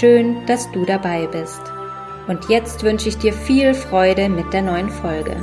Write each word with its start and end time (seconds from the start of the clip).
Schön, 0.00 0.46
dass 0.46 0.72
du 0.72 0.86
dabei 0.86 1.26
bist. 1.26 1.60
Und 2.26 2.48
jetzt 2.48 2.82
wünsche 2.82 3.10
ich 3.10 3.18
dir 3.18 3.34
viel 3.34 3.74
Freude 3.74 4.30
mit 4.30 4.50
der 4.54 4.62
neuen 4.62 4.88
Folge. 4.88 5.36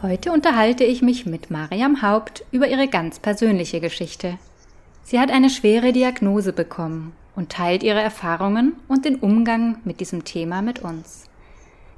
Heute 0.00 0.32
unterhalte 0.32 0.84
ich 0.84 1.02
mich 1.02 1.26
mit 1.26 1.50
Mariam 1.50 2.00
Haupt 2.00 2.42
über 2.52 2.68
ihre 2.68 2.88
ganz 2.88 3.18
persönliche 3.18 3.80
Geschichte. 3.80 4.38
Sie 5.04 5.20
hat 5.20 5.30
eine 5.30 5.50
schwere 5.50 5.92
Diagnose 5.92 6.54
bekommen 6.54 7.12
und 7.36 7.52
teilt 7.52 7.82
ihre 7.82 8.00
Erfahrungen 8.00 8.76
und 8.88 9.04
den 9.04 9.16
Umgang 9.16 9.76
mit 9.84 10.00
diesem 10.00 10.24
Thema 10.24 10.62
mit 10.62 10.78
uns. 10.78 11.24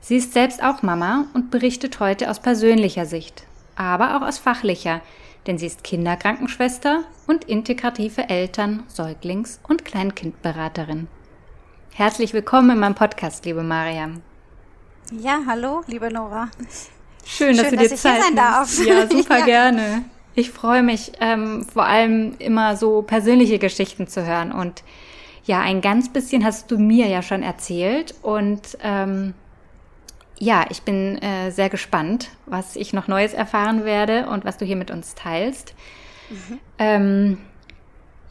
Sie 0.01 0.16
ist 0.16 0.32
selbst 0.32 0.65
auch 0.65 0.82
Mama 0.82 1.27
und 1.32 1.52
berichtet 1.52 2.01
heute 2.01 2.29
aus 2.29 2.41
persönlicher 2.41 3.07
Sicht, 3.07 3.45
aber 3.77 4.16
auch 4.16 4.27
aus 4.27 4.38
fachlicher, 4.38 5.01
denn 5.48 5.57
sie 5.57 5.66
ist 5.66 5.83
Kinderkrankenschwester 5.83 7.05
und 7.27 7.45
integrative 7.45 8.29
Eltern-, 8.29 8.83
Säuglings- 8.87 9.61
und 9.66 9.83
Kleinkindberaterin. 9.87 11.09
Herzlich 11.95 12.34
willkommen 12.34 12.69
in 12.69 12.79
meinem 12.79 12.95
Podcast, 12.95 13.47
liebe 13.47 13.62
Mariam. 13.62 14.21
Ja, 15.10 15.41
hallo, 15.46 15.80
liebe 15.87 16.13
Nora. 16.13 16.51
Schön, 17.24 17.57
dass 17.57 17.66
Schön, 17.66 17.79
du 17.79 17.82
dir 17.82 17.88
dass 17.88 18.02
Zeit 18.02 18.21
nimmst. 18.35 18.87
Ja, 18.87 19.09
super 19.10 19.38
ja. 19.38 19.45
gerne. 19.46 20.04
Ich 20.35 20.51
freue 20.51 20.82
mich 20.82 21.13
ähm, 21.19 21.65
vor 21.65 21.87
allem 21.87 22.35
immer 22.38 22.76
so 22.76 23.01
persönliche 23.01 23.59
Geschichten 23.59 24.07
zu 24.07 24.26
hören 24.26 24.52
und 24.52 24.85
ja, 25.45 25.60
ein 25.60 25.80
ganz 25.80 26.13
bisschen 26.13 26.45
hast 26.45 26.71
du 26.71 26.76
mir 26.76 27.07
ja 27.07 27.23
schon 27.23 27.43
erzählt 27.43 28.15
und 28.21 28.76
ähm, 28.82 29.32
ja, 30.39 30.67
ich 30.71 30.83
bin 30.83 31.19
äh, 31.19 31.51
sehr 31.51 31.69
gespannt, 31.69 32.31
was 32.47 32.77
ich 32.77 32.93
noch 32.93 33.09
Neues 33.09 33.35
erfahren 33.35 33.85
werde 33.85 34.27
und 34.27 34.45
was 34.45 34.57
du 34.57 34.65
hier 34.65 34.77
mit 34.77 34.91
uns 34.91 35.15
teilst. 35.15 35.75
Mhm. 36.31 36.61
Ähm, 36.79 37.39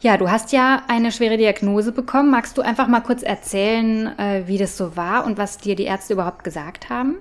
ja, 0.00 0.16
du 0.16 0.30
hast 0.30 0.52
ja 0.52 0.82
eine 0.88 1.10
schwere 1.10 1.36
Diagnose 1.36 1.92
bekommen. 1.92 2.30
Magst 2.30 2.56
du 2.56 2.62
einfach 2.62 2.86
mal 2.86 3.00
kurz 3.00 3.22
erzählen, 3.22 4.18
äh, 4.18 4.44
wie 4.46 4.58
das 4.58 4.76
so 4.76 4.96
war 4.96 5.26
und 5.26 5.38
was 5.38 5.58
dir 5.58 5.74
die 5.74 5.84
Ärzte 5.84 6.14
überhaupt 6.14 6.44
gesagt 6.44 6.88
haben? 6.88 7.16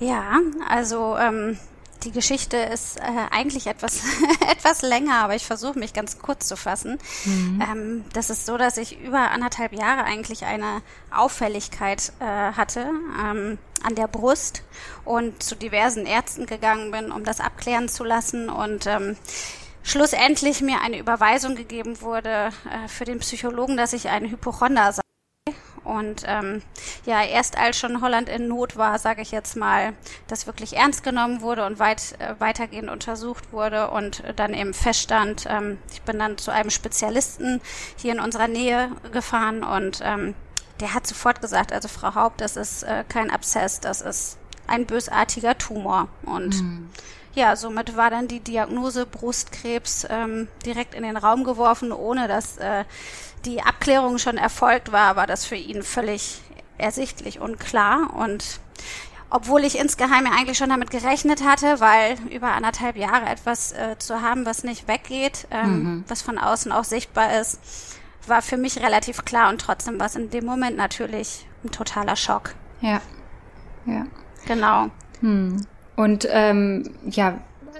Ja, 0.00 0.40
also 0.68 1.16
ähm, 1.18 1.58
die 2.04 2.12
Geschichte 2.12 2.56
ist 2.56 2.98
äh, 2.98 3.02
eigentlich 3.30 3.66
etwas, 3.66 4.02
etwas 4.50 4.82
länger, 4.82 5.22
aber 5.22 5.34
ich 5.34 5.46
versuche 5.46 5.78
mich 5.78 5.92
ganz 5.92 6.18
kurz 6.18 6.46
zu 6.46 6.56
fassen. 6.56 6.98
Mhm. 7.24 7.62
Ähm, 7.62 8.04
das 8.12 8.30
ist 8.30 8.46
so, 8.46 8.56
dass 8.56 8.76
ich 8.76 9.00
über 9.00 9.30
anderthalb 9.30 9.72
Jahre 9.72 10.04
eigentlich 10.04 10.44
eine 10.44 10.82
Auffälligkeit 11.10 12.12
äh, 12.20 12.24
hatte 12.24 12.90
ähm, 13.24 13.58
an 13.82 13.94
der 13.94 14.08
Brust 14.08 14.62
und 15.04 15.42
zu 15.42 15.54
diversen 15.54 16.06
Ärzten 16.06 16.46
gegangen 16.46 16.90
bin, 16.90 17.12
um 17.12 17.24
das 17.24 17.40
abklären 17.40 17.88
zu 17.88 18.04
lassen 18.04 18.48
und 18.48 18.86
ähm, 18.86 19.16
schlussendlich 19.82 20.60
mir 20.60 20.80
eine 20.80 20.98
Überweisung 20.98 21.54
gegeben 21.54 22.00
wurde 22.00 22.50
äh, 22.70 22.88
für 22.88 23.04
den 23.04 23.20
Psychologen, 23.20 23.76
dass 23.76 23.92
ich 23.92 24.08
eine 24.08 24.30
Hypochonder 24.30 24.92
sei. 24.92 25.05
Und 25.86 26.24
ähm, 26.26 26.62
ja, 27.04 27.22
erst 27.22 27.56
als 27.56 27.78
schon 27.78 28.00
Holland 28.02 28.28
in 28.28 28.48
Not 28.48 28.76
war, 28.76 28.98
sage 28.98 29.22
ich 29.22 29.30
jetzt 29.30 29.56
mal, 29.56 29.92
das 30.26 30.46
wirklich 30.46 30.76
ernst 30.76 31.04
genommen 31.04 31.40
wurde 31.40 31.64
und 31.64 31.78
weit 31.78 32.16
äh, 32.18 32.34
weitergehend 32.40 32.90
untersucht 32.90 33.52
wurde 33.52 33.90
und 33.90 34.22
dann 34.34 34.52
eben 34.52 34.74
feststand, 34.74 35.46
ähm, 35.48 35.78
ich 35.92 36.02
bin 36.02 36.18
dann 36.18 36.38
zu 36.38 36.50
einem 36.50 36.70
Spezialisten 36.70 37.60
hier 37.96 38.12
in 38.12 38.20
unserer 38.20 38.48
Nähe 38.48 38.90
gefahren 39.12 39.62
und 39.62 40.00
ähm, 40.02 40.34
der 40.80 40.92
hat 40.92 41.06
sofort 41.06 41.40
gesagt, 41.40 41.72
also 41.72 41.86
Frau 41.88 42.14
Haupt, 42.16 42.40
das 42.40 42.56
ist 42.56 42.82
äh, 42.82 43.04
kein 43.08 43.30
Abszess, 43.30 43.80
das 43.80 44.00
ist 44.00 44.38
ein 44.66 44.86
bösartiger 44.86 45.56
Tumor. 45.56 46.08
Und 46.24 46.60
mhm 46.60 46.90
ja, 47.36 47.54
somit 47.54 47.96
war 47.96 48.10
dann 48.10 48.28
die 48.28 48.40
Diagnose 48.40 49.06
Brustkrebs 49.06 50.06
ähm, 50.08 50.48
direkt 50.64 50.94
in 50.94 51.02
den 51.02 51.18
Raum 51.18 51.44
geworfen, 51.44 51.92
ohne 51.92 52.28
dass 52.28 52.56
äh, 52.56 52.84
die 53.46 53.62
Abklärung 53.62 54.18
schon 54.18 54.36
erfolgt 54.36 54.92
war, 54.92 55.16
war 55.16 55.26
das 55.26 55.46
für 55.46 55.56
ihn 55.56 55.82
völlig 55.82 56.40
ersichtlich 56.78 57.40
und 57.40 57.58
klar. 57.58 58.12
Und 58.14 58.60
obwohl 59.30 59.64
ich 59.64 59.78
insgeheim 59.78 60.26
ja 60.26 60.32
eigentlich 60.32 60.58
schon 60.58 60.68
damit 60.68 60.90
gerechnet 60.90 61.44
hatte, 61.44 61.80
weil 61.80 62.16
über 62.30 62.52
anderthalb 62.52 62.96
Jahre 62.96 63.26
etwas 63.26 63.72
äh, 63.72 63.96
zu 63.98 64.20
haben, 64.22 64.46
was 64.46 64.64
nicht 64.64 64.88
weggeht, 64.88 65.46
ähm, 65.50 65.82
mhm. 65.82 66.04
was 66.08 66.22
von 66.22 66.38
außen 66.38 66.72
auch 66.72 66.84
sichtbar 66.84 67.40
ist, 67.40 67.60
war 68.26 68.42
für 68.42 68.56
mich 68.56 68.82
relativ 68.82 69.24
klar 69.24 69.50
und 69.50 69.60
trotzdem 69.60 69.98
war 69.98 70.06
es 70.06 70.16
in 70.16 70.30
dem 70.30 70.44
Moment 70.44 70.76
natürlich 70.76 71.46
ein 71.64 71.70
totaler 71.70 72.16
Schock. 72.16 72.54
Ja. 72.80 73.00
Ja. 73.86 74.06
Genau. 74.46 74.88
Hm. 75.20 75.64
Und 75.94 76.26
ähm, 76.30 76.94
ja, 77.06 77.38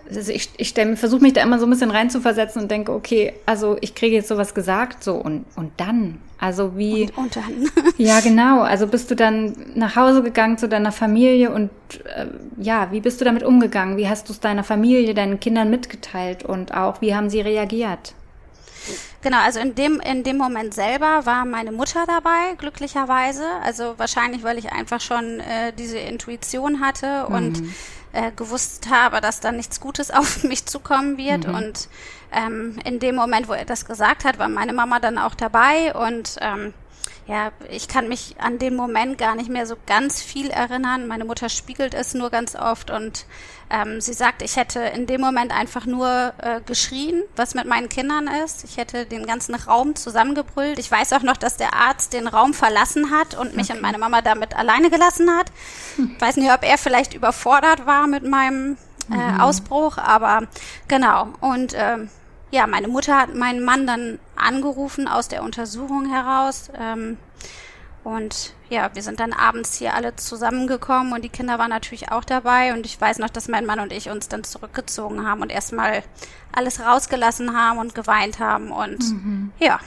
also 0.09 0.33
ich, 0.33 0.51
ich 0.57 0.73
versuche 0.73 1.23
mich 1.23 1.33
da 1.33 1.43
immer 1.43 1.59
so 1.59 1.67
ein 1.67 1.71
bisschen 1.71 1.91
reinzuversetzen 1.91 2.63
und 2.63 2.71
denke, 2.71 2.93
okay, 2.93 3.35
also 3.47 3.77
ich 3.81 3.95
kriege 3.95 4.17
jetzt 4.17 4.29
sowas 4.29 4.55
gesagt, 4.55 5.03
so 5.03 5.15
und, 5.15 5.45
und 5.57 5.73
dann? 5.77 6.19
Also 6.39 6.77
wie. 6.77 7.03
Und, 7.03 7.17
und 7.17 7.37
dann. 7.37 7.71
ja, 7.99 8.21
genau. 8.21 8.61
Also 8.63 8.87
bist 8.87 9.11
du 9.11 9.15
dann 9.15 9.55
nach 9.75 9.97
Hause 9.97 10.23
gegangen 10.23 10.59
zu 10.59 10.69
deiner 10.69 10.93
Familie 10.93 11.51
und 11.51 11.71
äh, 12.15 12.27
ja, 12.59 12.93
wie 12.93 13.01
bist 13.01 13.21
du 13.21 13.25
damit 13.25 13.43
umgegangen? 13.43 13.97
Wie 13.97 14.09
hast 14.09 14.29
du 14.29 14.33
es 14.33 14.41
deiner 14.41 14.65
Familie, 14.65 15.15
deinen 15.15 15.41
Kindern 15.41 15.71
mitgeteilt 15.71 16.45
und 16.45 16.75
auch 16.75 17.01
wie 17.01 17.15
haben 17.15 17.31
sie 17.31 17.41
reagiert? 17.41 18.15
Genau, 19.23 19.39
also 19.39 19.59
in 19.59 19.75
dem, 19.75 19.99
in 20.01 20.23
dem 20.23 20.37
Moment 20.37 20.73
selber 20.73 21.27
war 21.27 21.45
meine 21.45 21.73
Mutter 21.73 22.05
dabei, 22.07 22.55
glücklicherweise. 22.59 23.43
Also 23.65 23.95
wahrscheinlich, 23.97 24.45
weil 24.45 24.59
ich 24.59 24.71
einfach 24.71 25.01
schon 25.01 25.41
äh, 25.41 25.73
diese 25.77 25.99
Intuition 25.99 26.81
hatte 26.81 27.27
und 27.27 27.61
mhm 27.61 27.75
äh, 28.17 28.33
gewusst 28.33 28.89
habe, 28.91 29.21
dass 29.21 29.41
da 29.41 29.53
nichts 29.53 29.81
Gutes 29.81 30.11
auf 30.13 30.43
mich 30.43 30.67
zukommen 30.67 31.19
wird. 31.19 31.47
Mhm. 31.47 31.55
Und 31.55 31.89
ähm, 32.33 32.79
in 32.85 32.99
dem 32.99 33.15
Moment, 33.15 33.49
wo 33.49 33.53
er 33.53 33.65
das 33.65 33.85
gesagt 33.85 34.25
hat, 34.25 34.39
war 34.39 34.49
meine 34.49 34.73
Mama 34.73 34.99
dann 34.99 35.19
auch 35.19 35.35
dabei 35.35 35.95
und 35.95 36.37
ähm, 36.41 36.75
ja, 37.29 37.51
ich 37.71 37.89
kann 37.89 38.09
mich 38.09 38.37
an 38.39 38.59
den 38.59 38.77
Moment 38.77 39.19
gar 39.19 39.35
nicht 39.35 39.51
mehr 39.51 39.67
so 39.67 39.75
ganz 39.87 40.23
viel 40.23 40.49
erinnern. 40.49 41.09
Meine 41.09 41.25
Mutter 41.25 41.49
spiegelt 41.49 41.93
es 41.93 42.15
nur 42.15 42.31
ganz 42.31 42.55
oft 42.55 42.91
und 42.91 43.27
ähm, 43.69 44.01
sie 44.01 44.13
sagt, 44.13 44.43
ich 44.43 44.57
hätte 44.57 44.81
in 44.81 45.07
dem 45.07 45.21
Moment 45.21 45.53
einfach 45.53 45.87
nur 45.87 46.33
äh, 46.39 46.61
geschrien, 46.65 47.23
was 47.35 47.55
mit 47.55 47.67
meinen 47.67 47.89
Kindern 47.89 48.29
ist. 48.45 48.65
Ich 48.65 48.77
hätte 48.77 49.07
den 49.07 49.27
ganzen 49.27 49.55
Raum 49.55 49.97
zusammengebrüllt. 49.97 50.79
Ich 50.79 50.91
weiß 50.91 51.13
auch 51.15 51.23
noch, 51.23 51.37
dass 51.37 51.57
der 51.57 51.75
Arzt 51.75 52.13
den 52.13 52.29
Raum 52.29 52.55
verlassen 52.55 53.11
hat 53.11 53.35
und 53.35 53.57
mich 53.57 53.71
okay. 53.71 53.77
und 53.77 53.83
meine 53.83 53.99
Mama 53.99 54.23
damit 54.23 54.57
alleine 54.57 54.91
gelassen 54.91 55.31
hat. 55.31 55.51
Hm. 55.97 56.17
Weiß 56.21 56.37
nicht, 56.37 56.53
ob 56.53 56.63
er 56.63 56.79
vielleicht 56.79 57.15
überfordert 57.15 57.87
war 57.87 58.07
mit 58.07 58.23
meinem 58.23 58.77
äh, 59.11 59.17
mhm. 59.17 59.41
Ausbruch, 59.41 59.99
aber 59.99 60.43
genau. 60.89 61.29
Und 61.41 61.75
ähm, 61.77 62.09
ja, 62.51 62.67
meine 62.67 62.89
Mutter 62.89 63.19
hat 63.19 63.35
meinen 63.35 63.65
Mann 63.65 63.87
dann 63.87 64.19
angerufen 64.37 65.09
aus 65.09 65.29
der 65.29 65.43
Untersuchung 65.43 66.11
heraus. 66.11 66.71
Ähm, 66.79 67.19
und 68.05 68.55
ja, 68.69 68.91
wir 68.95 69.03
sind 69.03 69.21
dann 69.21 69.33
abends 69.33 69.77
hier 69.77 69.95
alle 69.95 70.17
zusammengekommen 70.17 71.13
und 71.13 71.23
die 71.23 71.29
Kinder 71.29 71.59
waren 71.59 71.71
natürlich 71.71 72.11
auch 72.11 72.25
dabei. 72.25 72.73
Und 72.73 72.85
ich 72.87 73.01
weiß 73.01 73.19
noch, 73.19 73.31
dass 73.31 73.49
mein 73.49 73.67
Mann 73.67 73.81
und 73.81 73.93
ich 73.93 74.11
uns 74.11 74.29
dann 74.29 74.45
zurückgezogen 74.45 75.27
haben 75.27 75.43
und 75.43 75.51
erstmal 75.51 76.03
alles 76.53 76.81
rausgelassen 76.81 77.57
haben 77.57 77.79
und 77.79 77.95
geweint 77.95 78.39
haben. 78.39 78.73
Und 78.73 78.99
mhm. 78.99 79.53
ja, 79.59 79.79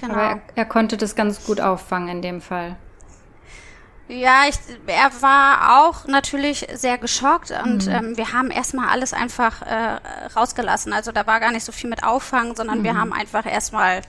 genau. 0.00 0.14
Aber 0.14 0.22
er, 0.22 0.40
er 0.54 0.64
konnte 0.64 0.96
das 0.96 1.14
ganz 1.14 1.44
gut 1.44 1.60
auffangen 1.60 2.08
in 2.08 2.22
dem 2.22 2.40
Fall. 2.40 2.76
Ja, 4.08 4.44
ich, 4.48 4.56
er 4.86 5.10
war 5.20 5.80
auch 5.80 6.06
natürlich 6.06 6.68
sehr 6.74 6.96
geschockt 6.96 7.52
und 7.64 7.86
mhm. 7.86 7.92
ähm, 7.92 8.16
wir 8.16 8.32
haben 8.32 8.52
erstmal 8.52 8.88
alles 8.88 9.12
einfach 9.12 9.62
äh, 9.62 9.98
rausgelassen. 10.36 10.92
Also 10.92 11.10
da 11.10 11.26
war 11.26 11.40
gar 11.40 11.50
nicht 11.50 11.64
so 11.64 11.72
viel 11.72 11.90
mit 11.90 12.04
Auffangen, 12.04 12.54
sondern 12.54 12.78
mhm. 12.78 12.84
wir 12.84 12.96
haben 12.96 13.12
einfach 13.12 13.44
erstmal 13.46 14.02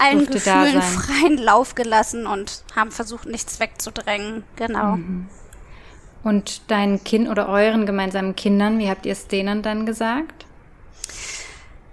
allen 0.00 0.26
Gefühlen 0.26 0.82
freien 0.82 1.38
Lauf 1.38 1.74
gelassen 1.74 2.26
und 2.26 2.64
haben 2.74 2.90
versucht, 2.90 3.26
nichts 3.26 3.60
wegzudrängen. 3.60 4.44
Genau. 4.56 4.96
Mhm. 4.96 5.28
Und 6.24 6.70
deinen 6.70 7.04
Kind 7.04 7.28
oder 7.28 7.48
euren 7.48 7.86
gemeinsamen 7.86 8.36
Kindern, 8.36 8.78
wie 8.78 8.90
habt 8.90 9.06
ihr 9.06 9.12
es 9.12 9.28
denen 9.28 9.62
dann 9.62 9.86
gesagt? 9.86 10.46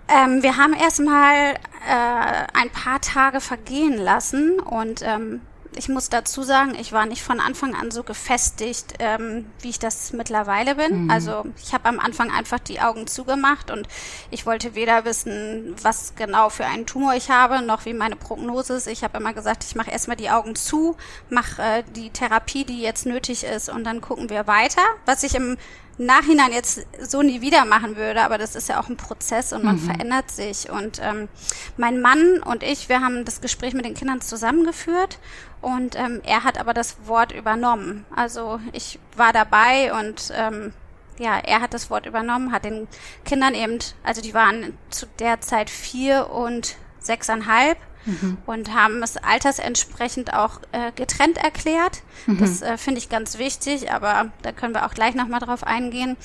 Ähm, 0.08 0.44
wir 0.44 0.58
haben 0.58 0.74
erstmal 0.74 1.54
äh, 1.56 2.48
ein 2.54 2.70
paar 2.72 3.02
Tage 3.02 3.42
vergehen 3.42 3.98
lassen 3.98 4.60
und 4.60 5.02
ähm, 5.04 5.42
ich 5.76 5.90
muss 5.90 6.10
dazu 6.10 6.44
sagen, 6.44 6.76
ich 6.80 6.92
war 6.92 7.06
nicht 7.06 7.24
von 7.24 7.40
Anfang 7.40 7.76
an 7.76 7.92
so 7.92 8.04
gefestigt, 8.04 8.94
ähm, 9.00 9.46
wie 9.62 9.70
ich 9.70 9.80
das 9.80 10.14
mittlerweile 10.14 10.76
bin. 10.76 11.04
Mhm. 11.04 11.10
Also 11.12 11.46
ich 11.62 11.74
habe 11.74 11.90
am 11.90 12.00
Anfang 12.00 12.32
einfach 12.32 12.60
die 12.60 12.80
Augen 12.80 13.08
zugemacht 13.08 13.72
und 13.72 13.88
ich 14.32 14.46
wollte 14.46 14.76
weder 14.76 15.06
wissen, 15.06 15.76
was 15.82 16.14
genau 16.16 16.50
für 16.50 16.66
einen 16.66 16.86
Tumor 16.86 17.16
ich 17.16 17.30
habe, 17.30 17.62
noch 17.62 17.86
wie 17.86 17.94
meine 17.94 18.16
Prognose 18.16 18.76
ist. 18.76 18.88
Ich 18.88 19.04
habe 19.04 19.18
immer 19.18 19.34
gesagt, 19.34 19.64
ich 19.64 19.76
mache 19.76 19.92
erstmal 19.92 20.18
die 20.18 20.30
Augen 20.30 20.56
zu, 20.56 20.96
mache 21.30 21.62
äh, 21.62 21.84
die 21.96 22.10
Therapie, 22.10 22.66
die 22.66 22.82
jetzt 22.82 23.06
nötig 23.06 23.44
ist 23.44 23.70
und 23.70 23.84
dann 23.84 24.02
gucken 24.02 24.30
wir 24.30 24.48
weiter. 24.48 24.82
Was 25.06 25.24
ich 25.24 25.36
im 25.36 25.58
Nachhinein 25.98 26.52
jetzt 26.52 26.86
so 27.02 27.22
nie 27.22 27.42
wieder 27.42 27.66
machen 27.66 27.96
würde, 27.96 28.22
aber 28.24 28.38
das 28.38 28.56
ist 28.56 28.70
ja 28.70 28.80
auch 28.80 28.90
ein 28.90 28.98
Prozess 28.98 29.54
und 29.54 29.64
man 29.64 29.76
mhm. 29.76 29.92
verändert 29.92 30.30
sich. 30.30 30.70
Und 30.70 31.00
ähm, 31.02 31.30
mein 31.78 32.02
Mann 32.02 32.42
und 32.44 32.64
ich, 32.64 32.90
wir 32.90 33.02
haben 33.02 33.24
das 33.26 33.42
Gespräch 33.42 33.74
mit 33.74 33.86
den 33.86 33.94
Kindern 33.94 34.22
zusammengeführt 34.22 35.20
und 35.62 35.96
ähm, 35.96 36.22
er 36.26 36.44
hat 36.44 36.60
aber 36.60 36.74
das 36.74 36.98
Wort 37.06 37.32
übernommen. 37.32 38.06
Also 38.14 38.60
ich 38.74 39.00
war 39.16 39.32
dabei 39.32 39.94
und 39.98 40.32
ähm, 40.36 40.74
ja, 41.18 41.38
er 41.38 41.62
hat 41.62 41.74
das 41.74 41.90
Wort 41.90 42.06
übernommen, 42.06 42.52
hat 42.52 42.66
den 42.66 42.88
Kindern 43.24 43.54
eben, 43.54 43.80
also 44.04 44.22
die 44.22 44.34
waren 44.34 44.78
zu 44.90 45.06
der 45.20 45.40
Zeit 45.40 45.70
vier 45.70 46.30
und 46.30 46.76
sechseinhalb 47.00 47.78
mhm. 48.06 48.38
und 48.46 48.74
haben 48.74 49.04
es 49.04 49.18
altersentsprechend 49.18 50.34
auch 50.34 50.60
äh, 50.72 50.92
getrennt 50.96 51.38
erklärt. 51.38 52.02
Mhm. 52.26 52.38
Das 52.40 52.62
äh, 52.62 52.78
finde 52.78 53.00
ich 53.00 53.10
ganz 53.10 53.38
wichtig, 53.38 53.92
aber 53.92 54.32
da 54.42 54.52
können 54.52 54.74
wir 54.74 54.86
auch 54.86 54.94
gleich 54.94 55.16
nochmal 55.16 55.40
drauf 55.40 55.64
eingehen. 55.64 56.18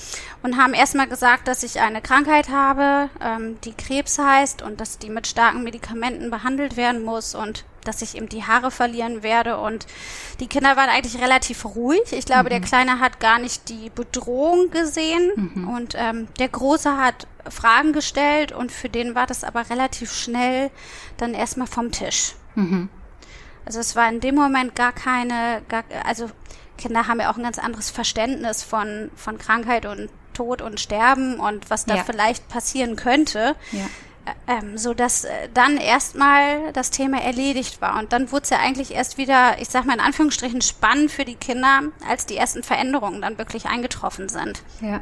Und 0.42 0.56
haben 0.56 0.74
erstmal 0.74 1.08
gesagt, 1.08 1.48
dass 1.48 1.62
ich 1.62 1.80
eine 1.80 2.00
Krankheit 2.00 2.48
habe, 2.48 3.10
ähm, 3.20 3.58
die 3.64 3.74
Krebs 3.74 4.18
heißt 4.18 4.62
und 4.62 4.80
dass 4.80 4.98
die 4.98 5.10
mit 5.10 5.26
starken 5.26 5.62
Medikamenten 5.62 6.30
behandelt 6.30 6.76
werden 6.76 7.02
muss 7.02 7.34
und 7.34 7.64
dass 7.84 8.02
ich 8.02 8.16
eben 8.16 8.28
die 8.28 8.44
Haare 8.44 8.70
verlieren 8.70 9.22
werde. 9.22 9.58
Und 9.58 9.86
die 10.40 10.46
Kinder 10.46 10.76
waren 10.76 10.88
eigentlich 10.88 11.20
relativ 11.20 11.64
ruhig. 11.64 12.12
Ich 12.12 12.24
glaube, 12.24 12.44
mhm. 12.44 12.50
der 12.50 12.60
Kleine 12.60 13.00
hat 13.00 13.20
gar 13.20 13.38
nicht 13.38 13.68
die 13.68 13.90
Bedrohung 13.90 14.70
gesehen. 14.70 15.30
Mhm. 15.54 15.68
Und 15.68 15.94
ähm, 15.96 16.28
der 16.38 16.48
Große 16.48 16.96
hat 16.96 17.26
Fragen 17.48 17.92
gestellt 17.92 18.52
und 18.52 18.70
für 18.70 18.88
den 18.88 19.14
war 19.14 19.26
das 19.26 19.44
aber 19.44 19.70
relativ 19.70 20.12
schnell 20.12 20.70
dann 21.16 21.34
erstmal 21.34 21.66
vom 21.66 21.90
Tisch. 21.90 22.34
Mhm. 22.54 22.88
Also 23.64 23.80
es 23.80 23.96
war 23.96 24.08
in 24.08 24.20
dem 24.20 24.34
Moment 24.34 24.74
gar 24.74 24.92
keine, 24.92 25.62
gar, 25.68 25.84
also 26.04 26.30
Kinder 26.76 27.06
haben 27.06 27.20
ja 27.20 27.30
auch 27.30 27.36
ein 27.36 27.42
ganz 27.42 27.58
anderes 27.58 27.90
Verständnis 27.90 28.62
von, 28.62 29.10
von 29.14 29.38
Krankheit 29.38 29.86
und 29.86 30.10
Tod 30.32 30.62
und 30.62 30.80
Sterben 30.80 31.38
und 31.38 31.70
was 31.70 31.84
da 31.84 31.96
ja. 31.96 32.04
vielleicht 32.04 32.48
passieren 32.48 32.96
könnte. 32.96 33.54
Ja 33.72 33.86
ähm, 34.46 34.76
so 34.76 34.94
dass 34.94 35.24
äh, 35.24 35.48
dann 35.54 35.76
erstmal 35.76 36.72
das 36.72 36.90
Thema 36.90 37.22
erledigt 37.22 37.80
war. 37.80 37.98
Und 37.98 38.12
dann 38.12 38.32
wurde 38.32 38.44
es 38.44 38.50
ja 38.50 38.58
eigentlich 38.58 38.94
erst 38.94 39.18
wieder, 39.18 39.60
ich 39.60 39.68
sag 39.68 39.84
mal 39.84 39.94
in 39.94 40.00
Anführungsstrichen, 40.00 40.60
spannend 40.60 41.10
für 41.10 41.24
die 41.24 41.34
Kinder, 41.34 41.82
als 42.08 42.26
die 42.26 42.36
ersten 42.36 42.62
Veränderungen 42.62 43.22
dann 43.22 43.38
wirklich 43.38 43.66
eingetroffen 43.66 44.28
sind. 44.28 44.62
Ja. 44.80 45.00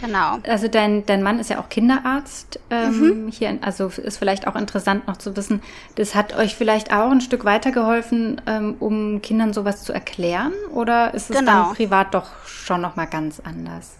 Genau. 0.00 0.38
Also 0.46 0.68
dein, 0.68 1.06
dein 1.06 1.22
Mann 1.22 1.38
ist 1.38 1.50
ja 1.50 1.58
auch 1.58 1.68
Kinderarzt 1.68 2.60
ähm, 2.70 3.24
mhm. 3.24 3.28
hier, 3.28 3.58
also 3.62 3.86
ist 3.86 4.18
vielleicht 4.18 4.46
auch 4.46 4.56
interessant 4.56 5.06
noch 5.06 5.16
zu 5.16 5.36
wissen, 5.36 5.62
das 5.94 6.14
hat 6.14 6.36
euch 6.36 6.54
vielleicht 6.54 6.92
auch 6.92 7.10
ein 7.10 7.20
Stück 7.20 7.44
weitergeholfen, 7.44 8.40
ähm, 8.46 8.76
um 8.78 9.22
Kindern 9.22 9.52
sowas 9.52 9.84
zu 9.84 9.92
erklären, 9.92 10.52
oder 10.72 11.14
ist 11.14 11.30
es 11.30 11.38
genau. 11.38 11.64
dann 11.64 11.74
privat 11.74 12.14
doch 12.14 12.28
schon 12.46 12.80
noch 12.80 12.96
mal 12.96 13.06
ganz 13.06 13.40
anders? 13.40 13.96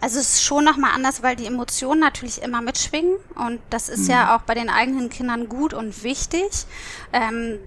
Also 0.00 0.18
es 0.18 0.34
ist 0.34 0.44
schon 0.44 0.64
nochmal 0.64 0.92
anders, 0.94 1.22
weil 1.22 1.36
die 1.36 1.46
Emotionen 1.46 2.00
natürlich 2.00 2.42
immer 2.42 2.62
mitschwingen 2.62 3.16
und 3.34 3.60
das 3.70 3.88
ist 3.88 4.04
mhm. 4.04 4.10
ja 4.10 4.36
auch 4.36 4.42
bei 4.42 4.54
den 4.54 4.70
eigenen 4.70 5.10
Kindern 5.10 5.48
gut 5.48 5.74
und 5.74 6.02
wichtig. 6.02 6.66
Ähm, 7.12 7.58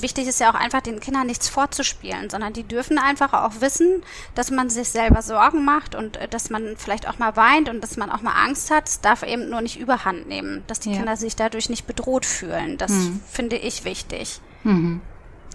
wichtig 0.00 0.26
ist 0.26 0.40
ja 0.40 0.50
auch 0.50 0.54
einfach, 0.54 0.80
den 0.80 1.00
Kindern 1.00 1.26
nichts 1.26 1.48
vorzuspielen, 1.48 2.30
sondern 2.30 2.52
die 2.52 2.64
dürfen 2.64 2.98
einfach 2.98 3.32
auch 3.32 3.60
wissen, 3.60 4.02
dass 4.34 4.50
man 4.50 4.70
sich 4.70 4.88
selber 4.88 5.22
Sorgen 5.22 5.64
macht 5.64 5.94
und 5.94 6.16
äh, 6.16 6.28
dass 6.28 6.50
man 6.50 6.76
vielleicht 6.76 7.08
auch 7.08 7.18
mal 7.18 7.36
weint 7.36 7.68
und 7.68 7.80
dass 7.80 7.96
man 7.96 8.10
auch 8.10 8.22
mal 8.22 8.32
Angst 8.32 8.70
hat. 8.70 8.88
Es 8.88 9.00
darf 9.00 9.22
eben 9.22 9.50
nur 9.50 9.60
nicht 9.60 9.78
überhand 9.78 10.28
nehmen, 10.28 10.64
dass 10.66 10.80
die 10.80 10.90
ja. 10.90 10.98
Kinder 10.98 11.16
sich 11.16 11.36
dadurch 11.36 11.68
nicht 11.68 11.86
bedroht 11.86 12.26
fühlen. 12.26 12.78
Das 12.78 12.92
mhm. 12.92 13.20
finde 13.30 13.56
ich 13.56 13.84
wichtig. 13.84 14.40
Mhm. 14.64 15.00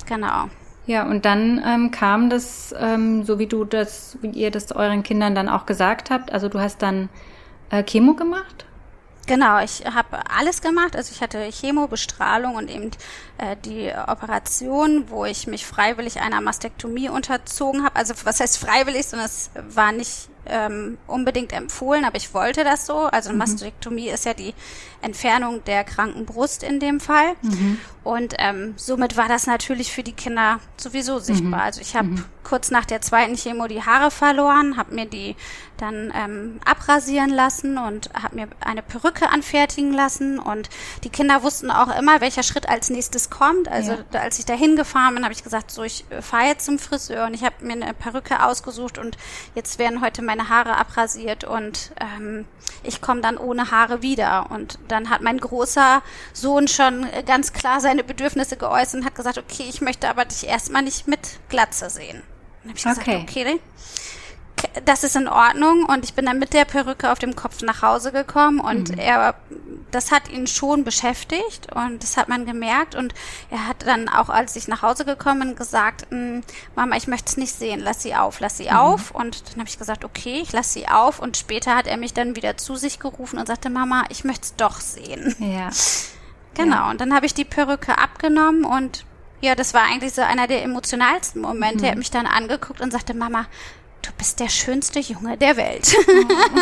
Genau. 0.06 0.50
Ja, 0.86 1.06
und 1.08 1.26
dann 1.26 1.62
ähm, 1.66 1.92
kam 1.92 2.30
das, 2.30 2.74
ähm, 2.78 3.24
so 3.24 3.40
wie 3.40 3.48
du 3.48 3.64
das, 3.64 4.18
wie 4.22 4.30
ihr 4.30 4.52
das 4.52 4.72
euren 4.74 5.04
Kindern 5.04 5.34
dann 5.34 5.48
auch 5.48 5.66
gesagt 5.66 6.10
habt. 6.10 6.32
Also 6.32 6.50
du 6.50 6.60
hast 6.60 6.82
dann 6.82 7.10
äh, 7.70 7.84
Chemo 7.84 8.14
gemacht? 8.14 8.66
Genau, 9.26 9.60
ich 9.60 9.86
habe 9.86 10.30
alles 10.30 10.62
gemacht. 10.62 10.96
Also 10.96 11.14
ich 11.14 11.22
hatte 11.22 11.50
Chemo, 11.50 11.88
Bestrahlung 11.88 12.56
und 12.56 12.70
eben 12.70 12.92
äh, 13.38 13.56
die 13.64 13.92
Operation, 14.08 15.06
wo 15.10 15.24
ich 15.24 15.48
mich 15.48 15.66
freiwillig 15.66 16.20
einer 16.20 16.42
Mastektomie 16.42 17.08
unterzogen 17.08 17.84
habe. 17.84 17.96
Also 17.96 18.14
was 18.26 18.42
heißt 18.42 18.58
freiwillig, 18.58 19.08
sondern 19.08 19.28
es 19.28 19.50
war 19.70 19.94
nicht 19.94 20.30
ähm, 20.46 20.98
unbedingt 21.08 21.54
empfohlen, 21.54 22.04
aber 22.04 22.18
ich 22.18 22.34
wollte 22.34 22.66
das 22.66 22.86
so. 22.86 22.98
Also 22.98 23.32
mhm. 23.32 23.38
Mastektomie 23.38 24.10
ist 24.10 24.26
ja 24.26 24.34
die 24.34 24.54
Entfernung 25.02 25.64
der 25.64 25.86
kranken 25.86 26.26
Brust 26.26 26.62
in 26.64 26.82
dem 26.82 27.00
Fall. 27.00 27.36
Mhm. 27.42 27.80
Und 28.04 28.36
ähm, 28.40 28.74
somit 28.76 29.16
war 29.16 29.30
das 29.30 29.48
natürlich 29.48 29.94
für 29.94 30.04
die 30.04 30.12
Kinder 30.12 30.60
sowieso 30.78 31.20
sichtbar. 31.20 31.60
Mhm. 31.60 31.66
Also 31.66 31.82
ich 31.82 31.96
habe 31.96 32.10
mhm. 32.10 32.26
kurz 32.44 32.70
nach 32.70 32.84
der 32.84 33.02
zweiten 33.02 33.36
Chemo 33.36 33.68
die 33.68 33.84
Haare 33.84 34.12
verloren, 34.12 34.76
habe 34.76 34.94
mir 34.94 35.06
die 35.06 35.36
dann 35.78 36.14
ähm, 36.16 36.60
abrasieren 36.66 37.30
lassen 37.30 37.78
und 37.78 38.10
habe 38.14 38.36
mir 38.36 38.48
eine 38.60 38.82
Perücke 38.84 39.30
anfertigen 39.30 39.94
lassen. 39.94 40.38
Und 40.38 40.70
die 41.04 41.10
Kinder 41.10 41.44
wussten 41.44 41.72
auch 41.72 41.98
immer, 41.98 42.20
welcher 42.20 42.44
Schritt 42.44 42.68
als 42.68 42.90
nächstes 42.90 43.30
kommt. 43.30 43.70
Also 43.70 43.94
ja. 43.94 44.20
als 44.20 44.38
ich 44.38 44.46
da 44.46 44.54
hingefahren 44.54 45.16
bin, 45.16 45.24
habe 45.24 45.34
ich 45.34 45.44
gesagt, 45.44 45.72
so 45.72 45.84
ich 45.84 46.06
äh, 46.10 46.22
fahre 46.22 46.48
jetzt 46.48 46.66
zum 46.66 46.80
Friseur 46.80 47.26
und 47.26 47.34
ich 47.34 47.44
habe 47.44 47.56
mir 47.62 47.74
eine 47.74 47.94
Perücke 47.94 48.46
ausgesucht 48.46 48.98
und 48.98 49.18
jetzt 49.56 49.80
werden 49.80 50.02
heute 50.02 50.22
meine 50.22 50.50
Haare 50.50 50.78
abrasiert 50.78 51.46
und 51.46 51.92
ähm, 52.02 52.46
ich 52.84 53.02
komme 53.02 53.22
dann 53.22 53.38
ohne 53.38 53.72
Haare 53.72 54.02
wieder. 54.02 54.52
Und 54.52 54.78
dann 54.88 55.10
hat 55.10 55.22
mein 55.22 55.38
großer 55.38 56.02
Sohn 56.34 56.68
schon 56.68 57.06
ganz 57.26 57.54
klar 57.54 57.80
seine 57.94 58.04
Bedürfnisse 58.04 58.58
geäußert 58.58 59.02
und 59.02 59.06
hat 59.06 59.16
gesagt, 59.16 59.38
okay, 59.38 59.66
ich 59.70 59.82
möchte 59.82 60.10
aber 60.10 60.26
dich 60.26 60.48
erstmal 60.48 60.82
nicht 60.82 61.08
mit 61.08 61.20
Glatze 61.50 61.92
sehen. 61.92 62.24
Dann 62.64 62.70
habe 62.70 62.78
ich 62.78 62.84
gesagt, 62.84 63.08
okay. 63.08 63.26
okay 63.28 63.60
das 64.86 65.04
ist 65.04 65.18
in 65.18 65.28
Ordnung 65.28 65.84
und 65.84 66.06
ich 66.06 66.14
bin 66.14 66.26
dann 66.26 66.40
mit 66.40 66.54
der 66.54 66.64
Perücke 66.64 67.12
auf 67.12 67.20
dem 67.20 67.36
Kopf 67.36 67.62
nach 67.62 67.82
Hause 67.82 68.14
gekommen 68.14 68.62
und 68.62 68.92
mhm. 68.92 68.98
er, 68.98 69.36
das 69.92 70.10
hat 70.10 70.30
ihn 70.30 70.48
schon 70.48 70.86
beschäftigt 70.86 71.68
und 71.76 72.02
das 72.02 72.16
hat 72.16 72.30
man 72.30 72.46
gemerkt 72.46 72.96
und 72.96 73.14
er 73.52 73.68
hat 73.68 73.86
dann 73.86 74.08
auch, 74.08 74.30
als 74.30 74.56
ich 74.56 74.70
nach 74.70 74.82
Hause 74.82 75.04
gekommen 75.04 75.42
bin, 75.42 75.56
gesagt, 75.56 76.10
hm, 76.10 76.44
Mama, 76.76 76.96
ich 76.96 77.08
möchte 77.08 77.28
es 77.28 77.38
nicht 77.38 77.54
sehen, 77.54 77.82
lass 77.82 78.04
sie 78.04 78.16
auf, 78.16 78.40
lass 78.40 78.58
sie 78.58 78.70
mhm. 78.70 78.78
auf 78.78 79.12
und 79.12 79.52
dann 79.52 79.60
habe 79.60 79.70
ich 79.70 79.78
gesagt, 79.78 80.06
okay, 80.06 80.40
ich 80.42 80.54
lass 80.54 80.72
sie 80.72 80.88
auf 80.88 81.20
und 81.20 81.36
später 81.36 81.76
hat 81.76 81.88
er 81.88 81.98
mich 81.98 82.14
dann 82.14 82.38
wieder 82.38 82.56
zu 82.56 82.78
sich 82.78 83.00
gerufen 83.00 83.40
und 83.40 83.48
sagte, 83.48 83.70
Mama, 83.70 84.06
ich 84.10 84.24
möchte 84.24 84.46
es 84.46 84.56
doch 84.56 84.80
sehen. 84.80 85.36
Ja. 85.40 85.70
Genau, 86.56 86.76
ja. 86.76 86.90
und 86.90 87.02
dann 87.02 87.14
habe 87.14 87.26
ich 87.26 87.34
die 87.34 87.46
Perücke 87.46 87.98
abgenommen 87.98 88.64
und 88.64 89.06
ja, 89.42 89.56
das 89.56 89.74
war 89.74 89.84
eigentlich 89.84 90.14
so 90.14 90.22
einer 90.22 90.48
der 90.48 90.64
emotionalsten 90.64 91.42
Momente. 91.42 91.80
Mhm. 91.80 91.84
Er 91.84 91.92
hat 91.92 91.98
mich 91.98 92.12
dann 92.12 92.26
angeguckt 92.26 92.80
und 92.80 92.92
sagte, 92.92 93.14
Mama, 93.14 93.46
du 94.02 94.12
bist 94.18 94.40
der 94.40 94.50
schönste 94.50 95.00
Junge 95.00 95.38
der 95.38 95.58
Welt. 95.58 95.96
Oh. 96.08 96.60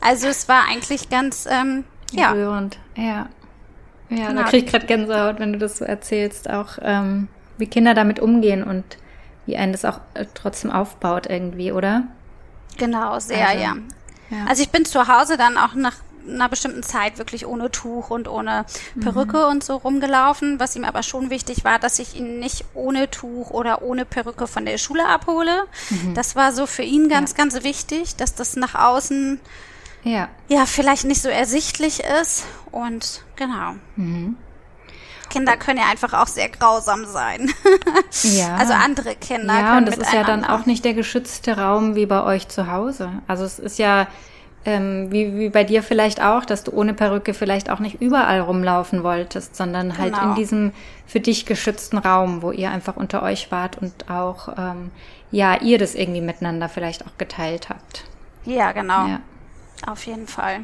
also 0.00 0.26
es 0.26 0.48
war 0.48 0.64
eigentlich 0.68 1.10
ganz, 1.10 1.46
ähm, 1.48 1.84
ja. 2.10 2.32
Rührend, 2.32 2.78
ja. 2.96 3.28
Ja, 4.08 4.28
genau. 4.28 4.42
da 4.42 4.48
krieg 4.48 4.64
ich 4.64 4.70
gerade 4.70 4.86
Gänsehaut, 4.86 5.38
wenn 5.38 5.52
du 5.52 5.58
das 5.58 5.78
so 5.78 5.84
erzählst, 5.84 6.50
auch 6.50 6.78
ähm, 6.82 7.28
wie 7.56 7.66
Kinder 7.66 7.94
damit 7.94 8.20
umgehen 8.20 8.62
und 8.62 8.84
wie 9.46 9.56
einen 9.56 9.72
das 9.72 9.84
auch 9.84 10.00
äh, 10.14 10.26
trotzdem 10.34 10.70
aufbaut 10.70 11.26
irgendwie, 11.28 11.72
oder? 11.72 12.04
Genau, 12.78 13.18
sehr, 13.18 13.48
also, 13.48 13.62
ja. 13.62 13.76
ja. 14.30 14.44
Also 14.48 14.62
ich 14.62 14.70
bin 14.70 14.84
zu 14.84 15.08
Hause 15.08 15.36
dann 15.36 15.56
auch 15.56 15.74
nach 15.74 15.96
einer 16.28 16.48
bestimmten 16.48 16.82
Zeit 16.82 17.18
wirklich 17.18 17.46
ohne 17.46 17.70
Tuch 17.70 18.10
und 18.10 18.28
ohne 18.28 18.64
Perücke 19.00 19.38
mhm. 19.38 19.50
und 19.50 19.64
so 19.64 19.76
rumgelaufen. 19.76 20.60
Was 20.60 20.76
ihm 20.76 20.84
aber 20.84 21.02
schon 21.02 21.30
wichtig 21.30 21.64
war, 21.64 21.78
dass 21.78 21.98
ich 21.98 22.16
ihn 22.16 22.38
nicht 22.38 22.64
ohne 22.74 23.10
Tuch 23.10 23.50
oder 23.50 23.82
ohne 23.82 24.04
Perücke 24.04 24.46
von 24.46 24.64
der 24.64 24.78
Schule 24.78 25.06
abhole. 25.06 25.64
Mhm. 25.90 26.14
Das 26.14 26.36
war 26.36 26.52
so 26.52 26.66
für 26.66 26.82
ihn 26.82 27.08
ganz, 27.08 27.32
ja. 27.32 27.36
ganz 27.38 27.62
wichtig, 27.62 28.16
dass 28.16 28.34
das 28.34 28.56
nach 28.56 28.74
außen 28.74 29.40
ja. 30.04 30.28
ja 30.48 30.66
vielleicht 30.66 31.04
nicht 31.04 31.22
so 31.22 31.28
ersichtlich 31.28 32.02
ist. 32.20 32.44
Und 32.70 33.22
genau. 33.36 33.74
Mhm. 33.96 34.36
Kinder 35.32 35.56
können 35.56 35.78
ja 35.78 35.86
einfach 35.90 36.12
auch 36.12 36.26
sehr 36.26 36.50
grausam 36.50 37.06
sein. 37.06 37.50
ja. 38.22 38.56
Also 38.56 38.74
andere 38.74 39.14
Kinder. 39.14 39.58
Ja, 39.58 39.78
und 39.78 39.86
das 39.86 39.96
ist 39.96 40.12
ja 40.12 40.24
dann 40.24 40.44
auch 40.44 40.66
nicht 40.66 40.84
der 40.84 40.92
geschützte 40.92 41.56
Raum 41.56 41.94
wie 41.94 42.04
bei 42.04 42.22
euch 42.22 42.48
zu 42.48 42.70
Hause. 42.70 43.10
Also 43.26 43.44
es 43.44 43.58
ist 43.58 43.78
ja 43.78 44.08
ähm, 44.64 45.10
wie, 45.10 45.38
wie 45.38 45.48
bei 45.48 45.64
dir 45.64 45.82
vielleicht 45.82 46.22
auch, 46.22 46.44
dass 46.44 46.64
du 46.64 46.72
ohne 46.72 46.94
Perücke 46.94 47.34
vielleicht 47.34 47.70
auch 47.70 47.80
nicht 47.80 48.00
überall 48.00 48.40
rumlaufen 48.40 49.02
wolltest, 49.02 49.56
sondern 49.56 49.98
halt 49.98 50.14
genau. 50.14 50.30
in 50.30 50.34
diesem 50.34 50.72
für 51.06 51.20
dich 51.20 51.46
geschützten 51.46 51.98
Raum, 51.98 52.42
wo 52.42 52.52
ihr 52.52 52.70
einfach 52.70 52.96
unter 52.96 53.22
euch 53.22 53.50
wart 53.50 53.78
und 53.78 54.10
auch, 54.10 54.48
ähm, 54.56 54.90
ja, 55.30 55.60
ihr 55.60 55.78
das 55.78 55.94
irgendwie 55.94 56.20
miteinander 56.20 56.68
vielleicht 56.68 57.06
auch 57.06 57.18
geteilt 57.18 57.68
habt. 57.68 58.04
Ja, 58.44 58.72
genau. 58.72 59.06
Ja. 59.06 59.20
Auf 59.86 60.06
jeden 60.06 60.28
Fall. 60.28 60.60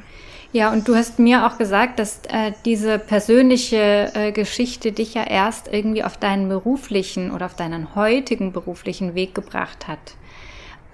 Ja, 0.53 0.73
und 0.73 0.89
du 0.89 0.95
hast 0.95 1.19
mir 1.19 1.47
auch 1.47 1.59
gesagt, 1.59 1.99
dass 1.99 2.21
äh, 2.29 2.53
diese 2.65 2.99
persönliche 2.99 4.11
äh, 4.15 4.33
Geschichte 4.33 4.93
dich 4.93 5.13
ja 5.15 5.25
erst 5.25 5.69
irgendwie 5.71 6.05
auf 6.05 6.17
deinen 6.17 6.49
beruflichen 6.49 7.33
oder 7.33 7.47
auf 7.47 7.55
deinen 7.55 7.95
heutigen 7.95 8.53
beruflichen 8.53 9.15
Weg 9.15 9.35
gebracht 9.35 9.89
hat. 9.89 9.99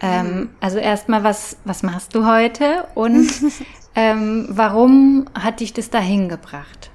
Ähm, 0.05 0.27
mhm. 0.27 0.51
Also 0.61 0.79
erstmal, 0.79 1.25
was, 1.25 1.57
was 1.65 1.83
machst 1.83 2.15
du 2.15 2.27
heute 2.27 2.87
und 2.95 3.31
ähm, 3.95 4.47
warum 4.51 5.27
hat 5.35 5.61
dich 5.61 5.73
das 5.73 5.91
dahin 5.91 6.29
gebracht? 6.29 6.91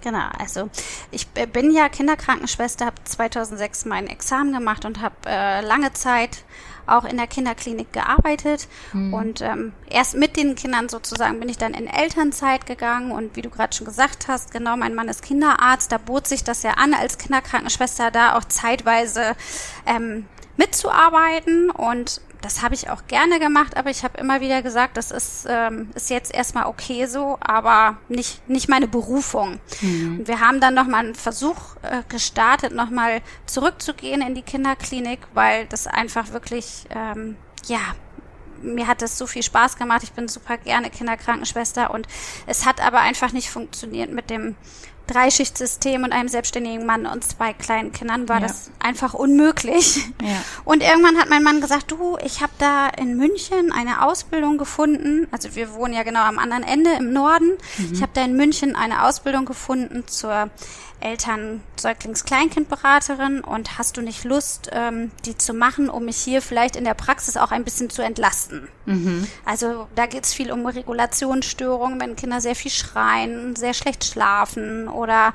Genau, 0.00 0.28
also 0.38 0.70
ich 1.10 1.26
bin 1.26 1.72
ja 1.72 1.88
Kinderkrankenschwester, 1.88 2.86
habe 2.86 3.02
2006 3.02 3.84
mein 3.84 4.06
Examen 4.06 4.52
gemacht 4.52 4.84
und 4.84 5.02
habe 5.02 5.16
äh, 5.26 5.60
lange 5.60 5.92
Zeit 5.92 6.44
auch 6.88 7.04
in 7.04 7.16
der 7.16 7.26
Kinderklinik 7.26 7.92
gearbeitet. 7.92 8.68
Mhm. 8.92 9.12
Und 9.12 9.40
ähm, 9.42 9.72
erst 9.88 10.14
mit 10.16 10.36
den 10.36 10.54
Kindern 10.54 10.88
sozusagen 10.88 11.38
bin 11.38 11.48
ich 11.48 11.58
dann 11.58 11.74
in 11.74 11.86
Elternzeit 11.86 12.66
gegangen. 12.66 13.12
Und 13.12 13.36
wie 13.36 13.42
du 13.42 13.50
gerade 13.50 13.76
schon 13.76 13.86
gesagt 13.86 14.28
hast, 14.28 14.52
genau, 14.52 14.76
mein 14.76 14.94
Mann 14.94 15.08
ist 15.08 15.22
Kinderarzt. 15.22 15.92
Da 15.92 15.98
bot 15.98 16.26
sich 16.26 16.44
das 16.44 16.62
ja 16.62 16.72
an, 16.72 16.94
als 16.94 17.18
Kinderkrankenschwester 17.18 18.10
da 18.10 18.36
auch 18.36 18.44
zeitweise 18.44 19.34
ähm, 19.86 20.26
mitzuarbeiten. 20.56 21.70
Und 21.70 22.20
das 22.40 22.62
habe 22.62 22.74
ich 22.74 22.88
auch 22.88 23.06
gerne 23.08 23.40
gemacht, 23.40 23.76
aber 23.76 23.90
ich 23.90 24.04
habe 24.04 24.18
immer 24.18 24.40
wieder 24.40 24.62
gesagt, 24.62 24.96
das 24.96 25.10
ist, 25.10 25.46
ähm, 25.48 25.90
ist 25.94 26.10
jetzt 26.10 26.32
erstmal 26.32 26.66
okay 26.66 27.06
so, 27.06 27.36
aber 27.40 27.98
nicht, 28.08 28.48
nicht 28.48 28.68
meine 28.68 28.86
Berufung. 28.86 29.58
Mhm. 29.80 30.18
Und 30.20 30.28
wir 30.28 30.40
haben 30.40 30.60
dann 30.60 30.74
nochmal 30.74 31.04
einen 31.04 31.14
Versuch 31.14 31.76
äh, 31.82 32.02
gestartet, 32.08 32.72
nochmal 32.72 33.22
zurückzugehen 33.46 34.22
in 34.22 34.34
die 34.34 34.42
Kinderklinik, 34.42 35.20
weil 35.34 35.66
das 35.66 35.86
einfach 35.86 36.32
wirklich, 36.32 36.86
ähm, 36.90 37.36
ja, 37.66 37.80
mir 38.62 38.86
hat 38.86 39.02
das 39.02 39.18
so 39.18 39.26
viel 39.26 39.42
Spaß 39.42 39.76
gemacht. 39.76 40.02
Ich 40.02 40.12
bin 40.12 40.28
super 40.28 40.58
gerne 40.58 40.90
Kinderkrankenschwester 40.90 41.92
und 41.92 42.06
es 42.46 42.66
hat 42.66 42.80
aber 42.80 43.00
einfach 43.00 43.32
nicht 43.32 43.50
funktioniert 43.50 44.10
mit 44.10 44.30
dem 44.30 44.56
Dreischichtsystem 45.08 46.04
und 46.04 46.12
einem 46.12 46.28
selbstständigen 46.28 46.86
Mann 46.86 47.06
und 47.06 47.24
zwei 47.24 47.52
kleinen 47.52 47.92
Kindern 47.92 48.28
war 48.28 48.40
ja. 48.40 48.46
das 48.46 48.70
einfach 48.78 49.14
unmöglich. 49.14 50.04
Ja. 50.22 50.36
Und 50.64 50.82
irgendwann 50.82 51.16
hat 51.18 51.30
mein 51.30 51.42
Mann 51.42 51.60
gesagt, 51.60 51.90
du, 51.90 52.18
ich 52.24 52.40
habe 52.42 52.52
da 52.58 52.88
in 52.88 53.16
München 53.16 53.72
eine 53.72 54.04
Ausbildung 54.04 54.58
gefunden. 54.58 55.26
Also 55.30 55.54
wir 55.54 55.74
wohnen 55.74 55.94
ja 55.94 56.02
genau 56.02 56.20
am 56.20 56.38
anderen 56.38 56.62
Ende 56.62 56.90
im 56.98 57.12
Norden. 57.12 57.52
Mhm. 57.78 57.92
Ich 57.92 58.02
habe 58.02 58.12
da 58.14 58.24
in 58.24 58.36
München 58.36 58.76
eine 58.76 59.04
Ausbildung 59.04 59.46
gefunden 59.46 60.04
zur 60.06 60.50
Eltern 61.00 61.62
Säuglings-Kleinkindberaterin 61.76 63.40
und 63.40 63.78
hast 63.78 63.96
du 63.96 64.02
nicht 64.02 64.24
Lust, 64.24 64.70
ähm, 64.72 65.10
die 65.24 65.38
zu 65.38 65.54
machen, 65.54 65.88
um 65.88 66.04
mich 66.04 66.16
hier 66.16 66.42
vielleicht 66.42 66.76
in 66.76 66.84
der 66.84 66.94
Praxis 66.94 67.36
auch 67.36 67.52
ein 67.52 67.64
bisschen 67.64 67.90
zu 67.90 68.02
entlasten? 68.02 68.68
Mhm. 68.86 69.26
Also 69.44 69.86
da 69.94 70.06
geht 70.06 70.24
es 70.24 70.34
viel 70.34 70.50
um 70.50 70.66
Regulationsstörungen, 70.66 72.00
wenn 72.00 72.16
Kinder 72.16 72.40
sehr 72.40 72.56
viel 72.56 72.70
schreien, 72.70 73.54
sehr 73.54 73.74
schlecht 73.74 74.04
schlafen 74.04 74.88
oder 74.88 75.34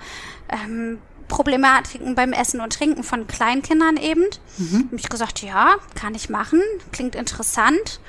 ähm, 0.50 1.00
Problematiken 1.27 2.15
beim 2.15 2.34
Essen 2.34 2.60
und 2.60 2.74
Trinken 2.74 3.03
von 3.03 3.27
Kleinkindern 3.27 3.98
eben. 3.98 4.25
Mhm. 4.58 4.89
Hab 4.91 5.00
ich 5.00 5.10
gesagt, 5.10 5.41
ja, 5.41 5.75
kann 5.96 6.13
ich 6.13 6.29
machen, 6.29 6.62
klingt 6.91 7.15
interessant. 7.15 8.00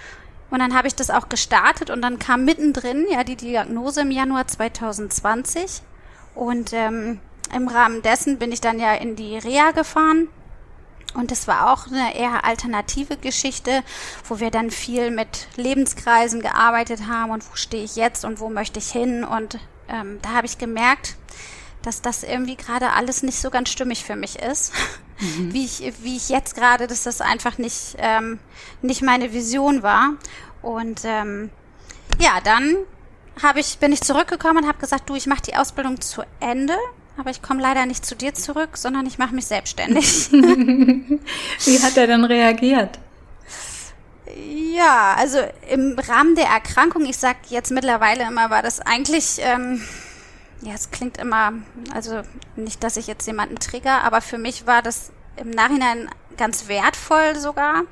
Und 0.50 0.58
dann 0.58 0.74
habe 0.74 0.88
ich 0.88 0.94
das 0.94 1.10
auch 1.10 1.28
gestartet 1.28 1.90
und 1.90 2.02
dann 2.02 2.18
kam 2.18 2.44
mittendrin 2.44 3.06
ja 3.10 3.24
die 3.24 3.36
Diagnose 3.36 4.02
im 4.02 4.10
Januar 4.10 4.46
2020 4.46 5.82
und 6.34 6.72
ähm, 6.72 7.20
im 7.52 7.68
Rahmen 7.68 8.02
dessen 8.02 8.38
bin 8.38 8.52
ich 8.52 8.60
dann 8.60 8.78
ja 8.78 8.94
in 8.94 9.16
die 9.16 9.38
Reha 9.38 9.72
gefahren. 9.72 10.28
Und 11.14 11.30
das 11.30 11.46
war 11.46 11.72
auch 11.72 11.86
eine 11.86 12.16
eher 12.16 12.44
alternative 12.44 13.16
Geschichte, 13.16 13.82
wo 14.28 14.40
wir 14.40 14.50
dann 14.50 14.70
viel 14.70 15.10
mit 15.10 15.46
Lebenskreisen 15.56 16.40
gearbeitet 16.40 17.06
haben 17.08 17.30
und 17.30 17.48
wo 17.48 17.54
stehe 17.54 17.84
ich 17.84 17.94
jetzt 17.94 18.24
und 18.24 18.40
wo 18.40 18.48
möchte 18.48 18.80
ich 18.80 18.90
hin. 18.90 19.22
Und 19.22 19.60
ähm, 19.88 20.18
da 20.22 20.30
habe 20.30 20.46
ich 20.46 20.58
gemerkt, 20.58 21.16
dass 21.82 22.02
das 22.02 22.24
irgendwie 22.24 22.56
gerade 22.56 22.92
alles 22.92 23.22
nicht 23.22 23.40
so 23.40 23.50
ganz 23.50 23.70
stimmig 23.70 24.04
für 24.04 24.16
mich 24.16 24.40
ist. 24.40 24.72
Mhm. 25.20 25.54
Wie, 25.54 25.64
ich, 25.64 25.92
wie 26.02 26.16
ich 26.16 26.28
jetzt 26.28 26.56
gerade, 26.56 26.88
dass 26.88 27.04
das 27.04 27.20
einfach 27.20 27.58
nicht, 27.58 27.94
ähm, 27.98 28.40
nicht 28.82 29.02
meine 29.02 29.32
Vision 29.32 29.84
war. 29.84 30.14
Und 30.60 31.02
ähm, 31.04 31.50
ja, 32.18 32.40
dann 32.42 32.76
hab 33.40 33.56
ich, 33.56 33.78
bin 33.78 33.92
ich 33.92 34.00
zurückgekommen 34.00 34.64
und 34.64 34.68
habe 34.68 34.78
gesagt, 34.78 35.08
du, 35.08 35.14
ich 35.14 35.26
mache 35.26 35.42
die 35.42 35.54
Ausbildung 35.54 36.00
zu 36.00 36.22
Ende 36.40 36.76
aber 37.16 37.30
ich 37.30 37.42
komme 37.42 37.62
leider 37.62 37.86
nicht 37.86 38.04
zu 38.04 38.16
dir 38.16 38.34
zurück, 38.34 38.76
sondern 38.76 39.06
ich 39.06 39.18
mache 39.18 39.34
mich 39.34 39.46
selbstständig. 39.46 40.32
Wie 40.32 41.82
hat 41.82 41.96
er 41.96 42.06
dann 42.06 42.24
reagiert? 42.24 42.98
Ja, 44.74 45.14
also 45.16 45.38
im 45.70 45.96
Rahmen 45.98 46.34
der 46.34 46.46
Erkrankung, 46.46 47.04
ich 47.04 47.18
sag 47.18 47.36
jetzt 47.50 47.70
mittlerweile 47.70 48.24
immer, 48.24 48.50
war 48.50 48.62
das 48.62 48.80
eigentlich, 48.80 49.36
ähm, 49.38 49.82
ja, 50.62 50.72
es 50.74 50.90
klingt 50.90 51.18
immer, 51.18 51.52
also 51.92 52.22
nicht, 52.56 52.82
dass 52.82 52.96
ich 52.96 53.06
jetzt 53.06 53.26
jemanden 53.26 53.56
trigger, 53.56 54.02
aber 54.02 54.20
für 54.20 54.38
mich 54.38 54.66
war 54.66 54.82
das 54.82 55.12
im 55.36 55.50
Nachhinein 55.50 56.08
ganz 56.36 56.66
wertvoll 56.68 57.36
sogar, 57.36 57.82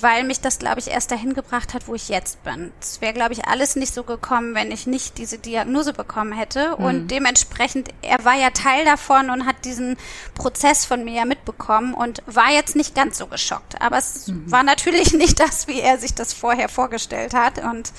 weil 0.00 0.24
mich 0.24 0.40
das, 0.40 0.58
glaube 0.58 0.80
ich, 0.80 0.88
erst 0.88 1.10
dahin 1.10 1.34
gebracht 1.34 1.74
hat, 1.74 1.88
wo 1.88 1.94
ich 1.94 2.08
jetzt 2.08 2.42
bin. 2.44 2.72
Es 2.80 3.00
wäre, 3.00 3.12
glaube 3.12 3.32
ich, 3.32 3.46
alles 3.46 3.76
nicht 3.76 3.94
so 3.94 4.02
gekommen, 4.02 4.54
wenn 4.54 4.70
ich 4.70 4.86
nicht 4.86 5.18
diese 5.18 5.38
Diagnose 5.38 5.92
bekommen 5.92 6.32
hätte. 6.32 6.76
Mhm. 6.78 6.84
Und 6.84 7.08
dementsprechend, 7.10 7.88
er 8.02 8.24
war 8.24 8.34
ja 8.34 8.50
Teil 8.50 8.84
davon 8.84 9.30
und 9.30 9.46
hat 9.46 9.64
diesen 9.64 9.96
Prozess 10.34 10.84
von 10.84 11.04
mir 11.04 11.14
ja 11.14 11.24
mitbekommen 11.24 11.94
und 11.94 12.22
war 12.26 12.50
jetzt 12.50 12.76
nicht 12.76 12.94
ganz 12.94 13.18
so 13.18 13.26
geschockt. 13.26 13.80
Aber 13.80 13.98
es 13.98 14.28
mhm. 14.28 14.50
war 14.50 14.62
natürlich 14.62 15.12
nicht 15.14 15.40
das, 15.40 15.68
wie 15.68 15.80
er 15.80 15.98
sich 15.98 16.14
das 16.14 16.32
vorher 16.32 16.68
vorgestellt 16.68 17.34
hat. 17.34 17.58
Und 17.62 17.92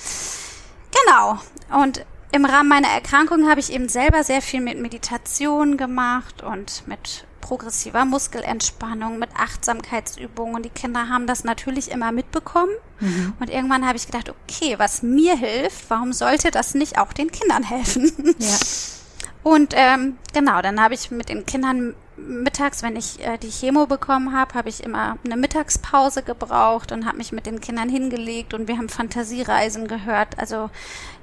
genau. 1.04 1.38
Und 1.70 2.04
im 2.32 2.46
Rahmen 2.46 2.68
meiner 2.68 2.88
Erkrankung 2.88 3.48
habe 3.48 3.60
ich 3.60 3.72
eben 3.72 3.88
selber 3.88 4.24
sehr 4.24 4.40
viel 4.40 4.60
mit 4.60 4.80
Meditation 4.80 5.76
gemacht 5.76 6.42
und 6.42 6.86
mit 6.86 7.26
progressiver 7.42 8.06
Muskelentspannung, 8.06 9.18
mit 9.18 9.28
Achtsamkeitsübungen. 9.36 10.54
Und 10.54 10.62
die 10.64 10.70
Kinder 10.70 11.10
haben 11.10 11.26
das 11.26 11.44
natürlich 11.44 11.90
immer 11.90 12.10
mitbekommen. 12.10 12.72
Mhm. 13.00 13.34
Und 13.38 13.50
irgendwann 13.50 13.86
habe 13.86 13.98
ich 13.98 14.06
gedacht, 14.06 14.30
okay, 14.30 14.76
was 14.78 15.02
mir 15.02 15.36
hilft, 15.36 15.90
warum 15.90 16.14
sollte 16.14 16.50
das 16.50 16.74
nicht 16.74 16.98
auch 16.98 17.12
den 17.12 17.30
Kindern 17.30 17.62
helfen? 17.62 18.34
Ja. 18.38 18.56
Und 19.42 19.74
ähm, 19.76 20.18
genau, 20.32 20.62
dann 20.62 20.80
habe 20.80 20.94
ich 20.94 21.10
mit 21.10 21.28
den 21.28 21.44
Kindern 21.44 21.94
mittags, 22.16 22.82
wenn 22.82 22.96
ich 22.96 23.20
äh, 23.20 23.38
die 23.38 23.50
Chemo 23.50 23.86
bekommen 23.86 24.32
habe, 24.32 24.54
habe 24.54 24.68
ich 24.68 24.82
immer 24.82 25.18
eine 25.24 25.36
Mittagspause 25.36 26.22
gebraucht 26.22 26.92
und 26.92 27.06
habe 27.06 27.18
mich 27.18 27.32
mit 27.32 27.46
den 27.46 27.60
Kindern 27.60 27.88
hingelegt 27.88 28.54
und 28.54 28.68
wir 28.68 28.76
haben 28.76 28.88
Fantasiereisen 28.88 29.88
gehört, 29.88 30.38
also 30.38 30.70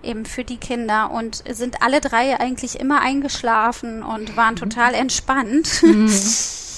eben 0.04 0.26
für 0.26 0.44
die 0.44 0.58
Kinder 0.58 1.12
und 1.12 1.44
sind 1.50 1.82
alle 1.82 2.02
drei 2.02 2.40
eigentlich 2.40 2.80
immer 2.80 3.02
eingeschlafen 3.02 4.04
und 4.04 4.36
waren 4.36 4.56
mhm. 4.56 4.60
total 4.60 4.94
entspannt. 4.94 5.84
Mhm. 5.84 6.12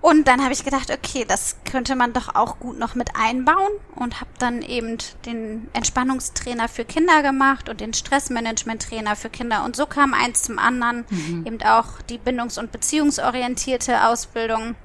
Und 0.00 0.28
dann 0.28 0.42
habe 0.42 0.52
ich 0.52 0.64
gedacht, 0.64 0.90
okay, 0.92 1.24
das 1.26 1.56
könnte 1.64 1.96
man 1.96 2.12
doch 2.12 2.34
auch 2.34 2.60
gut 2.60 2.78
noch 2.78 2.94
mit 2.94 3.16
einbauen 3.16 3.72
und 3.96 4.20
habe 4.20 4.30
dann 4.38 4.62
eben 4.62 4.96
den 5.26 5.68
Entspannungstrainer 5.72 6.68
für 6.68 6.84
Kinder 6.84 7.22
gemacht 7.22 7.68
und 7.68 7.80
den 7.80 7.92
Stressmanagement-Trainer 7.92 9.16
für 9.16 9.28
Kinder. 9.28 9.64
Und 9.64 9.74
so 9.74 9.86
kam 9.86 10.14
eins 10.14 10.42
zum 10.42 10.60
anderen, 10.60 11.04
mhm. 11.10 11.46
eben 11.46 11.62
auch 11.62 12.00
die 12.08 12.18
bindungs- 12.18 12.60
und 12.60 12.70
beziehungsorientierte 12.70 14.06
Ausbildung. 14.06 14.76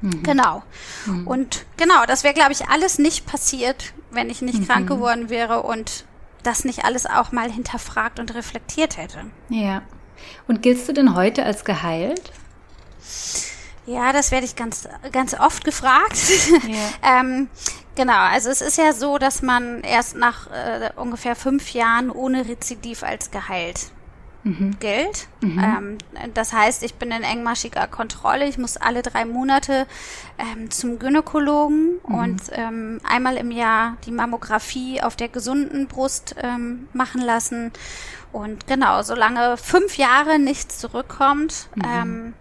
Mhm. 0.00 0.22
Genau. 0.22 0.62
Mhm. 1.04 1.26
Und 1.26 1.66
genau, 1.76 2.06
das 2.06 2.24
wäre, 2.24 2.34
glaube 2.34 2.52
ich, 2.52 2.66
alles 2.68 2.98
nicht 2.98 3.26
passiert, 3.26 3.92
wenn 4.10 4.30
ich 4.30 4.40
nicht 4.40 4.66
krank 4.66 4.84
mhm. 4.84 4.94
geworden 4.94 5.28
wäre 5.28 5.62
und 5.62 6.06
das 6.42 6.64
nicht 6.64 6.86
alles 6.86 7.04
auch 7.04 7.32
mal 7.32 7.50
hinterfragt 7.50 8.18
und 8.18 8.34
reflektiert 8.34 8.96
hätte. 8.96 9.26
Ja. 9.50 9.82
Und 10.46 10.62
giltst 10.62 10.88
du 10.88 10.92
denn 10.92 11.14
heute 11.14 11.44
als 11.44 11.64
geheilt? 11.64 12.32
Ja, 13.86 14.12
das 14.12 14.30
werde 14.30 14.46
ich 14.46 14.56
ganz, 14.56 14.88
ganz 15.12 15.34
oft 15.34 15.64
gefragt. 15.64 16.16
Ja. 16.66 17.20
ähm, 17.20 17.48
genau, 17.94 18.18
also 18.18 18.48
es 18.48 18.60
ist 18.60 18.78
ja 18.78 18.92
so, 18.92 19.18
dass 19.18 19.42
man 19.42 19.82
erst 19.82 20.16
nach 20.16 20.50
äh, 20.50 20.90
ungefähr 20.96 21.36
fünf 21.36 21.72
Jahren 21.72 22.10
ohne 22.10 22.48
Rezidiv 22.48 23.02
als 23.02 23.30
geheilt 23.30 23.90
mhm. 24.44 24.76
gilt. 24.78 25.26
Mhm. 25.40 25.58
Ähm, 25.58 25.98
das 26.34 26.52
heißt, 26.52 26.82
ich 26.84 26.94
bin 26.94 27.10
in 27.10 27.22
engmaschiger 27.22 27.86
Kontrolle. 27.86 28.46
Ich 28.46 28.58
muss 28.58 28.76
alle 28.76 29.02
drei 29.02 29.24
Monate 29.24 29.86
ähm, 30.38 30.70
zum 30.70 30.98
Gynäkologen 30.98 32.00
mhm. 32.06 32.14
und 32.14 32.42
ähm, 32.52 33.00
einmal 33.02 33.36
im 33.36 33.50
Jahr 33.50 33.96
die 34.06 34.12
Mammographie 34.12 35.02
auf 35.02 35.16
der 35.16 35.28
gesunden 35.28 35.86
Brust 35.88 36.36
ähm, 36.40 36.88
machen 36.92 37.20
lassen. 37.20 37.72
Und 38.32 38.66
genau, 38.66 39.02
solange 39.02 39.56
fünf 39.56 39.96
Jahre 39.96 40.38
nichts 40.38 40.78
zurückkommt, 40.78 41.68
mhm. 41.74 42.34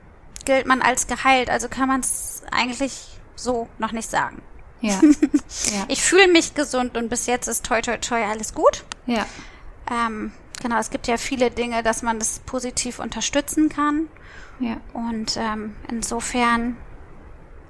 Gilt 0.45 0.65
man 0.65 0.81
als 0.81 1.07
geheilt. 1.07 1.49
Also 1.49 1.67
kann 1.69 1.87
man 1.87 2.01
es 2.01 2.43
eigentlich 2.51 3.19
so 3.35 3.67
noch 3.79 3.91
nicht 3.91 4.09
sagen. 4.09 4.41
Ja. 4.81 4.99
ja. 5.01 5.85
Ich 5.87 6.01
fühle 6.03 6.27
mich 6.27 6.55
gesund 6.55 6.97
und 6.97 7.09
bis 7.09 7.25
jetzt 7.25 7.47
ist 7.47 7.65
toi 7.65 7.81
toi 7.81 7.97
toi 7.97 8.23
alles 8.23 8.53
gut. 8.53 8.83
Ja. 9.05 9.25
Ähm, 9.89 10.31
genau, 10.61 10.77
es 10.77 10.89
gibt 10.89 11.07
ja 11.07 11.17
viele 11.17 11.51
Dinge, 11.51 11.83
dass 11.83 12.01
man 12.01 12.19
das 12.19 12.39
positiv 12.39 12.99
unterstützen 12.99 13.69
kann. 13.69 14.07
Ja. 14.59 14.77
Und 14.93 15.37
ähm, 15.37 15.75
insofern 15.89 16.77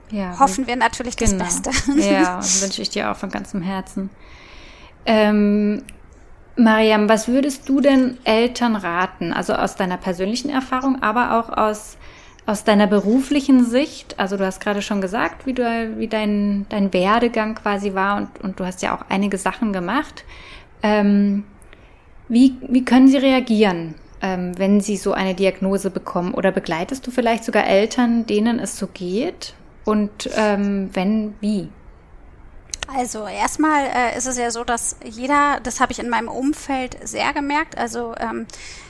ja, 0.09 0.37
hoffen 0.39 0.67
wir 0.67 0.75
natürlich 0.75 1.17
genau. 1.17 1.43
das 1.43 1.61
Beste. 1.61 1.99
Ja, 1.99 2.37
wünsche 2.61 2.81
ich 2.81 2.89
dir 2.89 3.11
auch 3.11 3.17
von 3.17 3.29
ganzem 3.29 3.61
Herzen. 3.61 4.09
Ähm, 5.05 5.83
Mariam, 6.55 7.09
was 7.09 7.27
würdest 7.27 7.67
du 7.67 7.81
denn 7.81 8.17
Eltern 8.25 8.75
raten? 8.75 9.33
Also 9.33 9.53
aus 9.53 9.75
deiner 9.75 9.97
persönlichen 9.97 10.49
Erfahrung, 10.49 11.01
aber 11.01 11.39
auch 11.39 11.49
aus, 11.49 11.97
aus 12.45 12.63
deiner 12.63 12.87
beruflichen 12.87 13.63
Sicht. 13.65 14.19
Also 14.19 14.37
du 14.37 14.45
hast 14.45 14.59
gerade 14.59 14.81
schon 14.81 15.01
gesagt, 15.01 15.45
wie, 15.45 15.53
du, 15.53 15.63
wie 15.97 16.07
dein, 16.07 16.65
dein 16.69 16.91
Werdegang 16.93 17.55
quasi 17.55 17.93
war 17.93 18.17
und, 18.17 18.41
und 18.41 18.59
du 18.59 18.65
hast 18.65 18.81
ja 18.81 18.95
auch 18.95 19.05
einige 19.09 19.37
Sachen 19.37 19.71
gemacht. 19.73 20.25
Ähm, 20.81 21.45
wie, 22.27 22.55
wie 22.67 22.83
können 22.83 23.07
sie 23.07 23.17
reagieren, 23.17 23.95
ähm, 24.21 24.57
wenn 24.57 24.81
sie 24.81 24.97
so 24.97 25.13
eine 25.13 25.35
Diagnose 25.35 25.89
bekommen? 25.89 26.33
Oder 26.33 26.51
begleitest 26.51 27.05
du 27.07 27.11
vielleicht 27.11 27.45
sogar 27.45 27.65
Eltern, 27.67 28.25
denen 28.25 28.59
es 28.59 28.77
so 28.77 28.87
geht? 28.87 29.53
Und 29.85 30.29
ähm, 30.35 30.89
wenn, 30.93 31.35
wie? 31.41 31.69
Also 32.87 33.27
erstmal 33.27 33.85
äh, 33.85 34.17
ist 34.17 34.27
es 34.27 34.37
ja 34.37 34.51
so, 34.51 34.63
dass 34.63 34.95
jeder, 35.03 35.59
das 35.61 35.79
habe 35.79 35.91
ich 35.91 35.99
in 35.99 36.09
meinem 36.09 36.27
Umfeld 36.27 36.97
sehr 37.03 37.33
gemerkt, 37.33 37.77
also 37.77 38.13
ähm, 38.19 38.45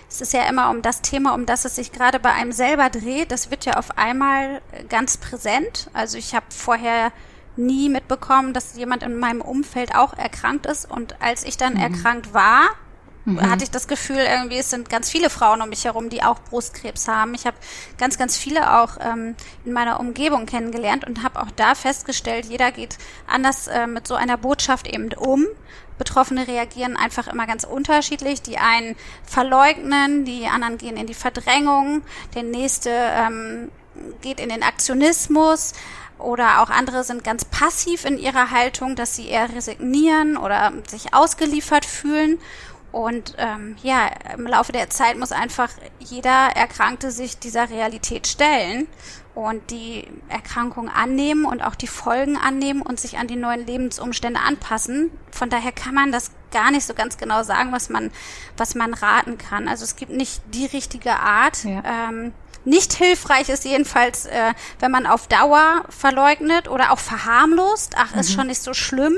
es 0.09 0.21
ist 0.21 0.33
ja 0.33 0.43
immer 0.43 0.69
um 0.69 0.83
das 0.83 1.01
Thema, 1.01 1.33
um 1.33 1.47
das 1.47 1.65
es 1.65 1.75
sich 1.75 1.91
gerade 1.91 2.19
bei 2.19 2.31
einem 2.31 2.51
selber 2.51 2.89
dreht, 2.89 3.31
das 3.31 3.49
wird 3.49 3.65
ja 3.65 3.77
auf 3.77 3.97
einmal 3.97 4.61
ganz 4.87 5.17
präsent. 5.17 5.89
Also 5.93 6.19
ich 6.19 6.35
habe 6.35 6.45
vorher 6.49 7.11
nie 7.55 7.89
mitbekommen, 7.89 8.53
dass 8.53 8.75
jemand 8.75 9.01
in 9.01 9.17
meinem 9.17 9.41
Umfeld 9.41 9.95
auch 9.95 10.13
erkrankt 10.13 10.67
ist 10.67 10.89
und 10.89 11.19
als 11.21 11.43
ich 11.43 11.57
dann 11.57 11.73
mhm. 11.73 11.79
erkrankt 11.79 12.33
war, 12.33 12.69
mhm. 13.25 13.49
hatte 13.49 13.63
ich 13.63 13.71
das 13.71 13.87
Gefühl, 13.87 14.17
irgendwie 14.17 14.57
es 14.57 14.69
sind 14.69 14.89
ganz 14.89 15.09
viele 15.09 15.29
Frauen 15.29 15.61
um 15.61 15.69
mich 15.69 15.85
herum, 15.85 16.09
die 16.09 16.23
auch 16.23 16.39
Brustkrebs 16.39 17.07
haben. 17.07 17.33
Ich 17.33 17.45
habe 17.45 17.57
ganz, 17.97 18.17
ganz 18.17 18.37
viele 18.37 18.79
auch 18.79 18.97
ähm, 18.99 19.35
in 19.65 19.73
meiner 19.73 19.99
Umgebung 19.99 20.45
kennengelernt 20.45 21.05
und 21.05 21.23
habe 21.23 21.41
auch 21.41 21.51
da 21.55 21.75
festgestellt, 21.75 22.45
jeder 22.45 22.71
geht 22.71 22.97
anders 23.27 23.67
äh, 23.67 23.87
mit 23.87 24.07
so 24.07 24.15
einer 24.15 24.37
Botschaft 24.37 24.87
eben 24.87 25.13
um. 25.13 25.45
Betroffene 25.97 26.47
reagieren 26.47 26.97
einfach 26.97 27.27
immer 27.27 27.45
ganz 27.45 27.63
unterschiedlich. 27.63 28.41
Die 28.41 28.57
einen 28.57 28.95
verleugnen, 29.23 30.25
die 30.25 30.47
anderen 30.47 30.77
gehen 30.77 30.97
in 30.97 31.07
die 31.07 31.13
Verdrängung, 31.13 32.01
der 32.33 32.43
nächste 32.43 32.89
ähm, 32.89 33.71
geht 34.21 34.39
in 34.39 34.49
den 34.49 34.63
Aktionismus 34.63 35.73
oder 36.17 36.61
auch 36.61 36.69
andere 36.69 37.03
sind 37.03 37.23
ganz 37.23 37.45
passiv 37.45 38.05
in 38.05 38.17
ihrer 38.17 38.51
Haltung, 38.51 38.95
dass 38.95 39.15
sie 39.15 39.27
eher 39.27 39.53
resignieren 39.53 40.37
oder 40.37 40.71
sich 40.87 41.13
ausgeliefert 41.13 41.85
fühlen. 41.85 42.39
Und 42.93 43.33
ähm, 43.39 43.75
ja, 43.81 44.07
im 44.37 44.45
Laufe 44.45 44.71
der 44.71 44.87
Zeit 44.91 45.17
muss 45.17 45.31
einfach 45.31 45.69
jeder 45.99 46.55
Erkrankte 46.55 47.09
sich 47.09 47.39
dieser 47.39 47.71
Realität 47.71 48.27
stellen 48.27 48.87
und 49.33 49.71
die 49.71 50.07
Erkrankung 50.29 50.89
annehmen 50.89 51.45
und 51.45 51.63
auch 51.63 51.73
die 51.73 51.87
Folgen 51.87 52.37
annehmen 52.37 52.83
und 52.83 52.99
sich 52.99 53.17
an 53.17 53.25
die 53.25 53.35
neuen 53.35 53.65
Lebensumstände 53.65 54.39
anpassen. 54.39 55.09
Von 55.31 55.49
daher 55.49 55.71
kann 55.71 55.95
man 55.95 56.11
das 56.11 56.29
gar 56.51 56.69
nicht 56.69 56.85
so 56.85 56.93
ganz 56.93 57.17
genau 57.17 57.41
sagen, 57.41 57.71
was 57.71 57.89
man, 57.89 58.11
was 58.57 58.75
man 58.75 58.93
raten 58.93 59.39
kann. 59.39 59.67
Also 59.67 59.85
es 59.85 59.95
gibt 59.95 60.11
nicht 60.11 60.43
die 60.53 60.67
richtige 60.67 61.13
Art. 61.15 61.63
Ja. 61.63 62.09
Ähm, 62.09 62.31
nicht 62.65 62.93
hilfreich 62.93 63.49
ist 63.49 63.65
jedenfalls, 63.65 64.25
äh, 64.25 64.53
wenn 64.79 64.91
man 64.91 65.05
auf 65.05 65.27
Dauer 65.27 65.83
verleugnet 65.89 66.67
oder 66.69 66.91
auch 66.91 66.99
verharmlost, 66.99 67.95
ach, 67.97 68.15
ist 68.15 68.31
mhm. 68.31 68.33
schon 68.33 68.47
nicht 68.47 68.61
so 68.61 68.73
schlimm, 68.73 69.15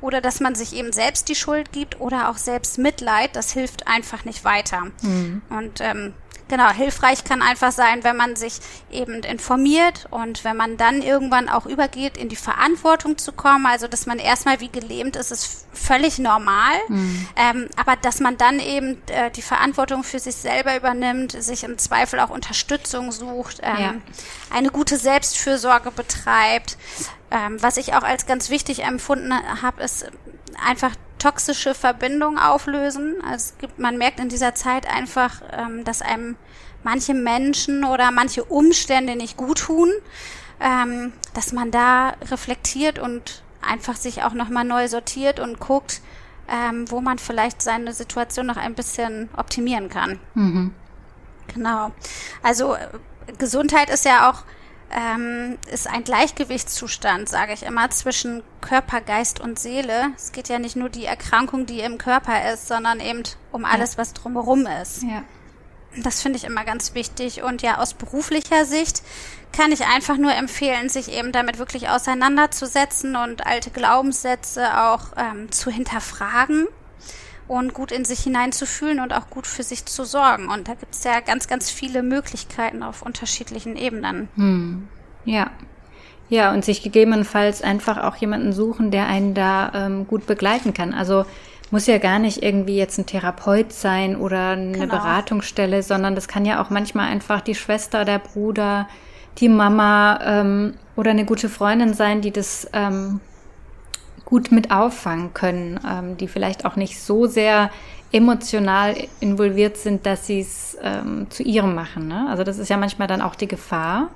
oder 0.00 0.20
dass 0.20 0.40
man 0.40 0.54
sich 0.54 0.74
eben 0.74 0.92
selbst 0.92 1.28
die 1.28 1.34
Schuld 1.34 1.72
gibt 1.72 2.00
oder 2.00 2.28
auch 2.28 2.36
selbst 2.36 2.78
Mitleid, 2.78 3.34
das 3.36 3.52
hilft 3.52 3.86
einfach 3.86 4.24
nicht 4.24 4.44
weiter. 4.44 4.86
Mhm. 5.02 5.42
Und 5.48 5.80
ähm, 5.80 6.14
Genau, 6.52 6.68
hilfreich 6.70 7.24
kann 7.24 7.40
einfach 7.40 7.72
sein, 7.72 8.04
wenn 8.04 8.14
man 8.14 8.36
sich 8.36 8.58
eben 8.90 9.22
informiert 9.22 10.06
und 10.10 10.44
wenn 10.44 10.54
man 10.54 10.76
dann 10.76 11.00
irgendwann 11.00 11.48
auch 11.48 11.64
übergeht, 11.64 12.18
in 12.18 12.28
die 12.28 12.36
Verantwortung 12.36 13.16
zu 13.16 13.32
kommen. 13.32 13.64
Also, 13.64 13.88
dass 13.88 14.04
man 14.04 14.18
erstmal 14.18 14.60
wie 14.60 14.68
gelähmt 14.68 15.16
ist, 15.16 15.30
ist 15.30 15.66
völlig 15.72 16.18
normal. 16.18 16.74
Mhm. 16.88 17.26
Ähm, 17.36 17.68
aber 17.76 17.96
dass 17.96 18.20
man 18.20 18.36
dann 18.36 18.60
eben 18.60 19.00
äh, 19.06 19.30
die 19.30 19.40
Verantwortung 19.40 20.04
für 20.04 20.18
sich 20.18 20.34
selber 20.34 20.76
übernimmt, 20.76 21.42
sich 21.42 21.64
im 21.64 21.78
Zweifel 21.78 22.20
auch 22.20 22.28
Unterstützung 22.28 23.12
sucht, 23.12 23.60
ähm, 23.62 23.78
ja. 23.78 23.94
eine 24.54 24.68
gute 24.68 24.98
Selbstfürsorge 24.98 25.90
betreibt. 25.90 26.76
Ähm, 27.30 27.62
was 27.62 27.78
ich 27.78 27.94
auch 27.94 28.02
als 28.02 28.26
ganz 28.26 28.50
wichtig 28.50 28.84
empfunden 28.84 29.32
habe, 29.62 29.82
ist 29.82 30.04
einfach 30.68 30.90
toxische 31.22 31.74
Verbindungen 31.74 32.38
auflösen. 32.38 33.16
Also 33.22 33.52
es 33.52 33.58
gibt, 33.58 33.78
man 33.78 33.96
merkt 33.96 34.18
in 34.18 34.28
dieser 34.28 34.54
Zeit 34.54 34.86
einfach, 34.86 35.40
ähm, 35.52 35.84
dass 35.84 36.02
einem 36.02 36.36
manche 36.82 37.14
Menschen 37.14 37.84
oder 37.84 38.10
manche 38.10 38.42
Umstände 38.44 39.14
nicht 39.14 39.36
gut 39.36 39.60
tun, 39.60 39.90
ähm, 40.60 41.12
dass 41.34 41.52
man 41.52 41.70
da 41.70 42.14
reflektiert 42.30 42.98
und 42.98 43.42
einfach 43.60 43.94
sich 43.94 44.24
auch 44.24 44.32
nochmal 44.32 44.64
neu 44.64 44.88
sortiert 44.88 45.38
und 45.38 45.60
guckt, 45.60 46.00
ähm, 46.48 46.90
wo 46.90 47.00
man 47.00 47.18
vielleicht 47.18 47.62
seine 47.62 47.92
Situation 47.92 48.46
noch 48.46 48.56
ein 48.56 48.74
bisschen 48.74 49.28
optimieren 49.36 49.88
kann. 49.88 50.18
Mhm. 50.34 50.74
Genau. 51.54 51.92
Also 52.42 52.74
äh, 52.74 52.88
Gesundheit 53.38 53.90
ist 53.90 54.04
ja 54.04 54.28
auch 54.28 54.42
ähm, 54.92 55.58
ist 55.70 55.88
ein 55.88 56.04
Gleichgewichtszustand, 56.04 57.28
sage 57.28 57.52
ich 57.52 57.62
immer, 57.62 57.90
zwischen 57.90 58.42
Körper, 58.60 59.00
Geist 59.00 59.40
und 59.40 59.58
Seele. 59.58 60.12
Es 60.16 60.32
geht 60.32 60.48
ja 60.48 60.58
nicht 60.58 60.76
nur 60.76 60.88
die 60.88 61.04
Erkrankung, 61.04 61.66
die 61.66 61.80
im 61.80 61.98
Körper 61.98 62.52
ist, 62.52 62.68
sondern 62.68 63.00
eben 63.00 63.22
um 63.50 63.64
alles, 63.64 63.98
was 63.98 64.12
drumherum 64.12 64.66
ist. 64.82 65.02
Ja. 65.02 65.22
Das 66.02 66.22
finde 66.22 66.38
ich 66.38 66.44
immer 66.44 66.64
ganz 66.64 66.94
wichtig. 66.94 67.42
Und 67.42 67.62
ja, 67.62 67.78
aus 67.78 67.94
beruflicher 67.94 68.64
Sicht 68.64 69.02
kann 69.52 69.72
ich 69.72 69.86
einfach 69.86 70.16
nur 70.16 70.34
empfehlen, 70.34 70.88
sich 70.88 71.12
eben 71.12 71.32
damit 71.32 71.58
wirklich 71.58 71.88
auseinanderzusetzen 71.88 73.16
und 73.16 73.46
alte 73.46 73.70
Glaubenssätze 73.70 74.78
auch 74.82 75.08
ähm, 75.16 75.52
zu 75.52 75.70
hinterfragen 75.70 76.66
und 77.58 77.74
gut 77.74 77.92
in 77.92 78.04
sich 78.04 78.20
hineinzufühlen 78.20 79.00
und 79.00 79.12
auch 79.12 79.28
gut 79.30 79.46
für 79.46 79.62
sich 79.62 79.86
zu 79.86 80.04
sorgen. 80.04 80.48
Und 80.48 80.68
da 80.68 80.74
gibt 80.74 80.94
es 80.94 81.04
ja 81.04 81.20
ganz, 81.20 81.48
ganz 81.48 81.70
viele 81.70 82.02
Möglichkeiten 82.02 82.82
auf 82.82 83.02
unterschiedlichen 83.02 83.76
Ebenen. 83.76 84.28
Hm. 84.36 84.88
Ja. 85.24 85.50
Ja, 86.28 86.52
und 86.52 86.64
sich 86.64 86.82
gegebenenfalls 86.82 87.62
einfach 87.62 87.98
auch 87.98 88.16
jemanden 88.16 88.52
suchen, 88.52 88.90
der 88.90 89.06
einen 89.06 89.34
da 89.34 89.70
ähm, 89.74 90.06
gut 90.06 90.26
begleiten 90.26 90.72
kann. 90.72 90.94
Also 90.94 91.26
muss 91.70 91.86
ja 91.86 91.98
gar 91.98 92.18
nicht 92.18 92.42
irgendwie 92.42 92.76
jetzt 92.76 92.98
ein 92.98 93.06
Therapeut 93.06 93.72
sein 93.72 94.16
oder 94.16 94.50
eine 94.50 94.72
genau. 94.72 94.86
Beratungsstelle, 94.86 95.82
sondern 95.82 96.14
das 96.14 96.28
kann 96.28 96.44
ja 96.44 96.62
auch 96.62 96.70
manchmal 96.70 97.10
einfach 97.10 97.40
die 97.40 97.54
Schwester, 97.54 98.04
der 98.04 98.18
Bruder, 98.18 98.88
die 99.38 99.48
Mama 99.48 100.20
ähm, 100.22 100.74
oder 100.96 101.10
eine 101.10 101.24
gute 101.24 101.48
Freundin 101.48 101.94
sein, 101.94 102.20
die 102.20 102.30
das 102.30 102.68
ähm, 102.72 103.20
gut 104.32 104.50
mit 104.50 104.70
auffangen 104.70 105.34
können, 105.34 105.78
ähm, 105.86 106.16
die 106.16 106.26
vielleicht 106.26 106.64
auch 106.64 106.74
nicht 106.74 106.98
so 106.98 107.26
sehr 107.26 107.70
emotional 108.12 108.96
involviert 109.20 109.76
sind, 109.76 110.06
dass 110.06 110.26
sie 110.26 110.40
es 110.40 110.74
ähm, 110.80 111.26
zu 111.28 111.42
ihrem 111.42 111.74
machen. 111.74 112.08
Ne? 112.08 112.28
Also 112.30 112.42
das 112.42 112.56
ist 112.56 112.70
ja 112.70 112.78
manchmal 112.78 113.08
dann 113.08 113.20
auch 113.20 113.34
die 113.34 113.46
Gefahr, 113.46 114.08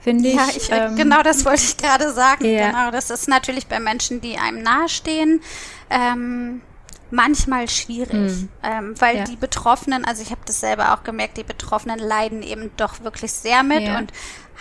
finde 0.00 0.28
ich. 0.28 0.34
Ja, 0.34 0.48
ich, 0.56 0.70
ähm, 0.72 0.96
genau 0.96 1.22
das 1.22 1.44
wollte 1.44 1.62
ich 1.62 1.76
gerade 1.76 2.12
sagen. 2.12 2.44
Ja. 2.46 2.66
Genau, 2.66 2.90
das 2.90 3.10
ist 3.10 3.28
natürlich 3.28 3.68
bei 3.68 3.78
Menschen, 3.78 4.20
die 4.20 4.38
einem 4.38 4.60
nahestehen. 4.60 5.40
Ähm, 5.88 6.60
manchmal 7.12 7.68
schwierig, 7.68 8.10
mhm. 8.12 8.48
ähm, 8.64 8.94
weil 8.98 9.18
ja. 9.18 9.24
die 9.24 9.36
Betroffenen, 9.36 10.04
also 10.04 10.20
ich 10.20 10.32
habe 10.32 10.40
das 10.46 10.58
selber 10.58 10.94
auch 10.94 11.04
gemerkt, 11.04 11.36
die 11.36 11.44
Betroffenen 11.44 12.00
leiden 12.00 12.42
eben 12.42 12.72
doch 12.76 13.04
wirklich 13.04 13.32
sehr 13.32 13.62
mit 13.62 13.82
ja. 13.82 13.98
und 13.98 14.12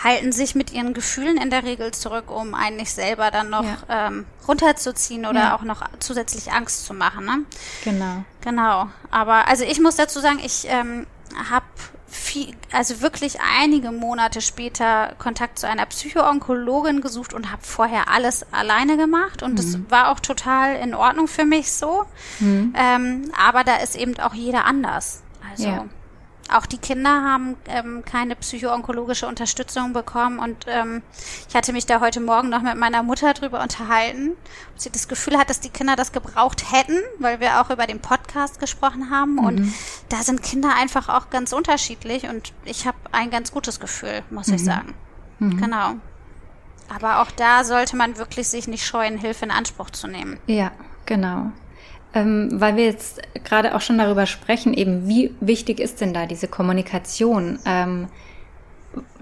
halten 0.02 0.32
sich 0.32 0.56
mit 0.56 0.72
ihren 0.72 0.94
Gefühlen 0.94 1.38
in 1.38 1.50
der 1.50 1.64
Regel 1.64 1.92
zurück, 1.92 2.32
um 2.32 2.54
einen 2.54 2.78
nicht 2.78 2.92
selber 2.92 3.32
dann 3.32 3.50
noch 3.50 3.64
ja. 3.64 4.08
ähm, 4.08 4.26
runterzuziehen 4.48 5.26
oder 5.26 5.40
ja. 5.40 5.56
auch 5.56 5.64
noch 5.64 5.84
zusätzlich 6.00 6.52
Angst 6.52 6.86
zu 6.86 6.94
machen. 6.94 7.26
Ne? 7.26 7.40
Genau. 7.84 8.26
Genau. 8.42 8.90
Aber 9.12 9.48
also 9.48 9.64
ich 9.64 9.80
muss 9.80 9.96
dazu 9.96 10.20
sagen, 10.20 10.40
ich 10.44 10.66
ähm, 10.68 11.06
habe 11.50 11.66
viel, 12.14 12.56
also 12.72 13.02
wirklich 13.02 13.38
einige 13.60 13.92
Monate 13.92 14.42
später 14.42 15.14
Kontakt 15.18 15.58
zu 15.60 15.68
einer 15.68 15.86
Psychoonkologin 15.86 17.02
gesucht 17.02 17.34
und 17.34 17.52
habe 17.52 17.64
vorher 17.64 18.08
alles 18.08 18.46
alleine 18.52 18.98
gemacht 18.98 19.42
und 19.42 19.54
mhm. 19.54 19.56
das 19.56 19.78
war 19.90 20.12
auch 20.12 20.20
total 20.20 20.76
in 20.76 20.94
Ordnung 20.94 21.28
für 21.28 21.46
mich 21.46 21.72
so. 21.72 22.06
Mhm. 22.40 22.74
Ähm, 22.78 23.32
aber 23.38 23.64
da 23.64 23.78
ist 23.78 23.96
eben 23.96 24.20
auch 24.20 24.34
jeder 24.34 24.66
anders. 24.66 25.24
Also 25.50 25.68
ja. 25.68 25.86
Auch 26.52 26.66
die 26.66 26.78
Kinder 26.78 27.10
haben 27.24 27.56
ähm, 27.68 28.04
keine 28.06 28.36
psychoonkologische 28.36 29.28
Unterstützung 29.28 29.94
bekommen 29.94 30.40
und 30.40 30.66
ähm, 30.68 31.02
ich 31.48 31.56
hatte 31.56 31.72
mich 31.72 31.86
da 31.86 32.02
heute 32.02 32.20
Morgen 32.20 32.50
noch 32.50 32.62
mit 32.62 32.76
meiner 32.76 33.02
Mutter 33.02 33.34
drüber 33.34 33.62
unterhalten, 33.62 34.32
ob 34.74 34.80
sie 34.80 34.92
das 34.92 35.08
Gefühl 35.08 35.38
hat, 35.38 35.50
dass 35.50 35.62
die 35.62 35.70
Kinder 35.70 35.96
das 35.96 36.12
gebraucht 36.12 36.72
hätten, 36.72 37.00
weil 37.20 37.40
wir 37.40 37.62
auch 37.62 37.70
über 37.70 37.88
den 37.88 38.02
Podcast 38.02 38.60
gesprochen 38.60 39.10
haben 39.10 39.36
mhm. 39.36 39.46
und 39.46 39.74
da 40.10 40.18
sind 40.18 40.44
Kinder 40.44 40.76
einfach 40.76 41.10
auch 41.10 41.30
ganz 41.30 41.54
unterschiedlich 41.54 42.28
und 42.28 42.54
ich 42.66 42.86
habe 42.86 42.98
ein 43.12 43.30
ganz 43.30 43.52
gutes 43.52 43.80
Gefühl, 43.80 44.22
muss 44.30 44.48
mhm. 44.48 44.56
ich 44.56 44.64
sagen. 44.64 44.94
Mhm. 45.40 45.62
Genau. 45.62 45.96
Aber 46.94 47.22
auch 47.22 47.32
da 47.32 47.64
sollte 47.64 47.96
man 47.96 48.18
wirklich 48.18 48.50
sich 48.50 48.68
nicht 48.68 48.86
scheuen, 48.86 49.18
Hilfe 49.18 49.46
in 49.46 49.52
Anspruch 49.52 49.90
zu 49.90 50.08
nehmen. 50.08 50.40
Ja, 50.48 50.72
genau. 51.06 51.52
Ähm, 52.16 52.50
weil 52.54 52.76
wir 52.76 52.86
jetzt 52.86 53.22
gerade 53.44 53.76
auch 53.76 53.82
schon 53.82 53.98
darüber 53.98 54.26
sprechen, 54.28 54.74
eben 54.74 55.08
wie 55.08 55.34
wichtig 55.40 55.80
ist 55.80 56.00
denn 56.00 56.14
da 56.14 56.28
diese 56.28 56.48
Kommunikation? 56.48 57.60
Ähm, 57.66 58.08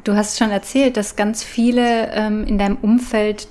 du 0.04 0.16
hast 0.16 0.38
schon 0.38 0.52
erzählt, 0.52 0.98
dass 0.98 1.16
ganz 1.16 1.44
viele 1.44 2.12
ähm, 2.14 2.46
in 2.46 2.58
deinem 2.58 2.78
Umfeld 2.78 3.48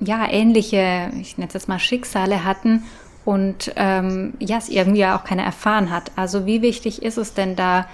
ja 0.00 0.28
ähnliche, 0.30 1.10
ich 1.20 1.36
nenne 1.36 1.48
es 1.48 1.54
jetzt 1.54 1.68
mal 1.68 1.78
Schicksale 1.78 2.44
hatten 2.44 2.84
und 3.24 3.72
ähm, 3.76 4.34
ja, 4.38 4.58
es 4.58 4.68
irgendwie 4.68 5.00
ja 5.00 5.18
auch 5.18 5.24
keiner 5.24 5.42
erfahren 5.42 5.90
hat. 5.90 6.12
Also 6.14 6.46
wie 6.46 6.62
wichtig 6.62 7.02
ist 7.02 7.18
es 7.18 7.34
denn 7.34 7.56
da 7.56 7.88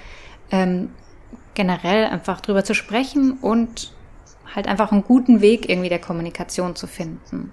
ähm, 0.50 0.90
generell 1.54 2.06
einfach 2.06 2.40
drüber 2.40 2.64
zu 2.64 2.74
sprechen 2.74 3.38
und 3.40 3.92
halt 4.54 4.68
einfach 4.68 4.92
einen 4.92 5.04
guten 5.04 5.40
Weg 5.40 5.68
irgendwie 5.68 5.88
der 5.88 6.00
Kommunikation 6.00 6.76
zu 6.76 6.86
finden? 6.86 7.50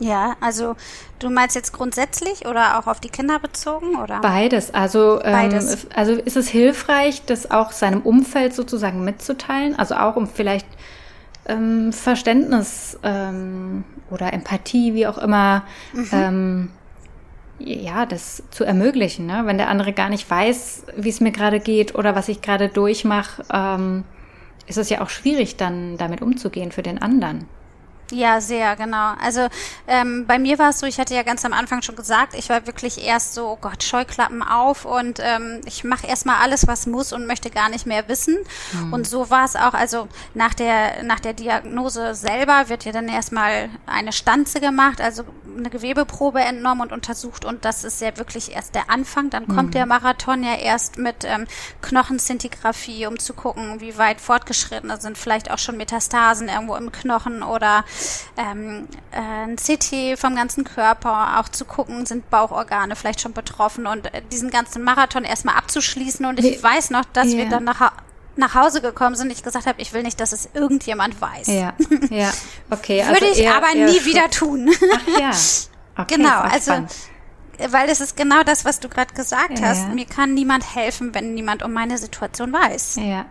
Ja, 0.00 0.36
also 0.40 0.76
du 1.18 1.30
meinst 1.30 1.54
jetzt 1.54 1.72
grundsätzlich 1.72 2.46
oder 2.46 2.78
auch 2.78 2.86
auf 2.86 3.00
die 3.00 3.10
Kinder 3.10 3.38
bezogen 3.38 3.96
oder? 3.96 4.20
Beides. 4.20 4.72
Also, 4.74 5.22
ähm, 5.22 5.32
Beides. 5.32 5.86
also 5.94 6.12
ist 6.14 6.36
es 6.36 6.48
hilfreich, 6.48 7.22
das 7.26 7.50
auch 7.50 7.70
seinem 7.70 8.00
Umfeld 8.00 8.54
sozusagen 8.54 9.04
mitzuteilen? 9.04 9.78
Also 9.78 9.94
auch 9.94 10.16
um 10.16 10.26
vielleicht 10.26 10.66
ähm, 11.46 11.92
Verständnis 11.92 12.98
ähm, 13.02 13.84
oder 14.10 14.32
Empathie, 14.32 14.94
wie 14.94 15.06
auch 15.06 15.18
immer, 15.18 15.64
mhm. 15.92 16.08
ähm, 16.12 16.70
ja, 17.58 18.06
das 18.06 18.42
zu 18.50 18.64
ermöglichen, 18.64 19.26
ne? 19.26 19.42
wenn 19.44 19.58
der 19.58 19.68
andere 19.68 19.92
gar 19.92 20.08
nicht 20.08 20.28
weiß, 20.28 20.84
wie 20.96 21.10
es 21.10 21.20
mir 21.20 21.30
gerade 21.30 21.60
geht 21.60 21.94
oder 21.94 22.14
was 22.16 22.28
ich 22.28 22.40
gerade 22.40 22.68
durchmache, 22.68 23.44
ähm, 23.52 24.04
ist 24.66 24.78
es 24.78 24.88
ja 24.88 25.02
auch 25.02 25.10
schwierig, 25.10 25.56
dann 25.56 25.98
damit 25.98 26.22
umzugehen 26.22 26.72
für 26.72 26.82
den 26.82 27.02
anderen. 27.02 27.46
Ja, 28.10 28.40
sehr, 28.40 28.76
genau. 28.76 29.14
Also 29.20 29.48
ähm, 29.86 30.26
bei 30.26 30.38
mir 30.38 30.58
war 30.58 30.70
es 30.70 30.80
so, 30.80 30.86
ich 30.86 30.98
hatte 30.98 31.14
ja 31.14 31.22
ganz 31.22 31.44
am 31.44 31.52
Anfang 31.52 31.82
schon 31.82 31.96
gesagt, 31.96 32.34
ich 32.34 32.48
war 32.48 32.66
wirklich 32.66 33.04
erst 33.04 33.34
so, 33.34 33.48
oh 33.48 33.58
Gott, 33.60 33.82
Scheuklappen 33.82 34.42
auf 34.42 34.84
und 34.84 35.20
ähm, 35.20 35.60
ich 35.64 35.84
mache 35.84 36.06
erstmal 36.06 36.36
alles, 36.42 36.66
was 36.66 36.86
muss 36.86 37.12
und 37.12 37.26
möchte 37.26 37.50
gar 37.50 37.68
nicht 37.68 37.86
mehr 37.86 38.08
wissen. 38.08 38.38
Mhm. 38.72 38.92
Und 38.92 39.06
so 39.06 39.30
war 39.30 39.44
es 39.44 39.56
auch, 39.56 39.74
also 39.74 40.08
nach 40.34 40.54
der, 40.54 41.02
nach 41.04 41.20
der 41.20 41.34
Diagnose 41.34 42.14
selber 42.14 42.68
wird 42.68 42.84
ja 42.84 42.92
dann 42.92 43.08
erstmal 43.08 43.68
eine 43.86 44.12
Stanze 44.12 44.60
gemacht, 44.60 45.00
also 45.00 45.24
eine 45.56 45.70
Gewebeprobe 45.70 46.40
entnommen 46.40 46.82
und 46.82 46.92
untersucht 46.92 47.44
und 47.44 47.64
das 47.64 47.84
ist 47.84 48.00
ja 48.00 48.16
wirklich 48.16 48.52
erst 48.52 48.74
der 48.74 48.90
Anfang. 48.90 49.30
Dann 49.30 49.46
kommt 49.46 49.68
mhm. 49.68 49.72
der 49.72 49.86
Marathon 49.86 50.42
ja 50.42 50.54
erst 50.54 50.98
mit 50.98 51.24
ähm, 51.24 51.46
Knochenzintigraphie, 51.82 53.06
um 53.06 53.18
zu 53.18 53.34
gucken, 53.34 53.80
wie 53.80 53.98
weit 53.98 54.20
fortgeschritten 54.20 54.90
sind, 55.00 55.18
vielleicht 55.18 55.50
auch 55.50 55.58
schon 55.58 55.76
Metastasen 55.76 56.48
irgendwo 56.48 56.76
im 56.76 56.92
Knochen 56.92 57.42
oder 57.42 57.84
ähm, 58.36 58.88
äh, 59.10 59.18
ein 59.18 59.56
CT 59.56 60.18
vom 60.18 60.34
ganzen 60.34 60.64
Körper, 60.64 61.40
auch 61.40 61.48
zu 61.48 61.64
gucken, 61.64 62.06
sind 62.06 62.30
Bauchorgane 62.30 62.96
vielleicht 62.96 63.20
schon 63.20 63.32
betroffen 63.32 63.86
und 63.86 64.12
äh, 64.14 64.22
diesen 64.30 64.50
ganzen 64.50 64.82
Marathon 64.82 65.24
erstmal 65.24 65.56
abzuschließen. 65.56 66.24
Und 66.26 66.38
ich 66.38 66.58
Wie, 66.58 66.62
weiß 66.62 66.90
noch, 66.90 67.04
dass 67.04 67.32
ja. 67.32 67.38
wir 67.38 67.48
dann 67.48 67.64
nach, 67.64 67.92
nach 68.36 68.54
Hause 68.54 68.80
gekommen 68.80 69.16
sind, 69.16 69.32
ich 69.32 69.42
gesagt 69.42 69.66
habe, 69.66 69.80
ich 69.80 69.92
will 69.92 70.02
nicht, 70.02 70.20
dass 70.20 70.32
es 70.32 70.48
irgendjemand 70.54 71.20
weiß. 71.20 71.48
Ja, 71.48 71.74
ja, 72.10 72.30
okay. 72.70 73.02
Also 73.06 73.12
Würde 73.14 73.32
ich 73.32 73.40
eher, 73.40 73.56
aber 73.56 73.74
eher 73.74 73.90
nie 73.90 74.04
wieder 74.04 74.30
tun. 74.30 74.70
Ach 74.94 75.20
ja. 75.20 75.30
Okay, 75.96 76.14
genau, 76.16 76.38
also 76.38 76.70
spannend. 76.70 76.92
weil 77.68 77.90
es 77.90 78.00
ist 78.00 78.16
genau 78.16 78.42
das, 78.42 78.64
was 78.64 78.80
du 78.80 78.88
gerade 78.88 79.12
gesagt 79.12 79.58
ja, 79.58 79.66
hast. 79.66 79.88
Mir 79.88 80.06
kann 80.06 80.32
niemand 80.32 80.74
helfen, 80.74 81.14
wenn 81.14 81.34
niemand 81.34 81.62
um 81.62 81.72
meine 81.72 81.98
Situation 81.98 82.52
weiß. 82.52 83.00
Ja. 83.02 83.26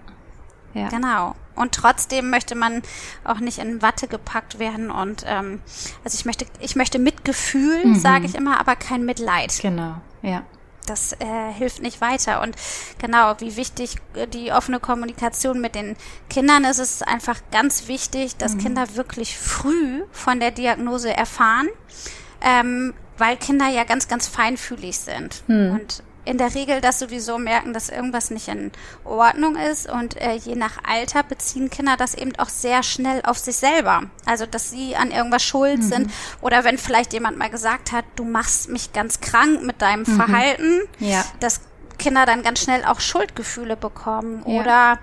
Ja. 0.73 0.89
Genau. 0.89 1.35
Und 1.59 1.73
trotzdem 1.73 2.29
möchte 2.29 2.55
man 2.55 2.81
auch 3.25 3.39
nicht 3.39 3.57
in 3.57 3.81
Watte 3.81 4.07
gepackt 4.07 4.59
werden 4.59 4.89
und 4.89 5.25
ähm, 5.27 5.61
also 6.05 6.15
ich 6.17 6.23
möchte, 6.23 6.45
ich 6.61 6.77
möchte 6.77 6.99
Mitgefühl, 6.99 7.85
mhm. 7.85 7.95
sage 7.99 8.25
ich 8.25 8.35
immer, 8.35 8.61
aber 8.61 8.77
kein 8.77 9.03
Mitleid. 9.03 9.59
Genau, 9.61 9.95
ja. 10.21 10.43
Das 10.85 11.11
äh, 11.11 11.51
hilft 11.53 11.81
nicht 11.81 11.99
weiter. 11.99 12.41
Und 12.41 12.55
genau, 12.97 13.35
wie 13.39 13.57
wichtig 13.57 13.97
äh, 14.13 14.25
die 14.25 14.53
offene 14.53 14.79
Kommunikation 14.79 15.59
mit 15.59 15.75
den 15.75 15.97
Kindern 16.29 16.63
ist, 16.63 16.79
ist 16.79 17.05
einfach 17.05 17.41
ganz 17.51 17.89
wichtig, 17.89 18.37
dass 18.37 18.55
mhm. 18.55 18.59
Kinder 18.59 18.95
wirklich 18.95 19.37
früh 19.37 20.03
von 20.11 20.39
der 20.39 20.51
Diagnose 20.51 21.13
erfahren. 21.13 21.67
Ähm, 22.41 22.93
weil 23.17 23.35
Kinder 23.35 23.67
ja 23.67 23.83
ganz, 23.83 24.07
ganz 24.07 24.27
feinfühlig 24.27 24.97
sind. 24.97 25.43
Mhm. 25.47 25.71
Und 25.71 26.03
in 26.29 26.37
der 26.37 26.53
Regel 26.53 26.79
das 26.79 26.99
sowieso 26.99 27.39
merken, 27.39 27.73
dass 27.73 27.89
irgendwas 27.89 28.29
nicht 28.29 28.47
in 28.49 28.71
Ordnung 29.03 29.55
ist 29.55 29.89
und 29.89 30.15
äh, 30.21 30.33
je 30.33 30.55
nach 30.55 30.77
Alter 30.87 31.23
beziehen 31.23 31.71
Kinder 31.71 31.97
das 31.97 32.13
eben 32.13 32.35
auch 32.37 32.49
sehr 32.49 32.83
schnell 32.83 33.23
auf 33.23 33.39
sich 33.39 33.55
selber. 33.55 34.03
Also, 34.25 34.45
dass 34.45 34.69
sie 34.69 34.95
an 34.95 35.09
irgendwas 35.09 35.43
schuld 35.43 35.79
mhm. 35.79 35.83
sind 35.83 36.11
oder 36.41 36.63
wenn 36.63 36.77
vielleicht 36.77 37.13
jemand 37.13 37.37
mal 37.39 37.49
gesagt 37.49 37.91
hat, 37.91 38.05
du 38.15 38.25
machst 38.25 38.69
mich 38.69 38.93
ganz 38.93 39.21
krank 39.21 39.63
mit 39.63 39.81
deinem 39.81 40.01
mhm. 40.01 40.15
Verhalten, 40.17 40.81
ja. 40.99 41.25
dass 41.39 41.61
Kinder 41.97 42.27
dann 42.27 42.43
ganz 42.43 42.61
schnell 42.61 42.85
auch 42.85 42.99
Schuldgefühle 42.99 43.75
bekommen 43.75 44.43
ja. 44.45 44.61
oder 44.61 44.99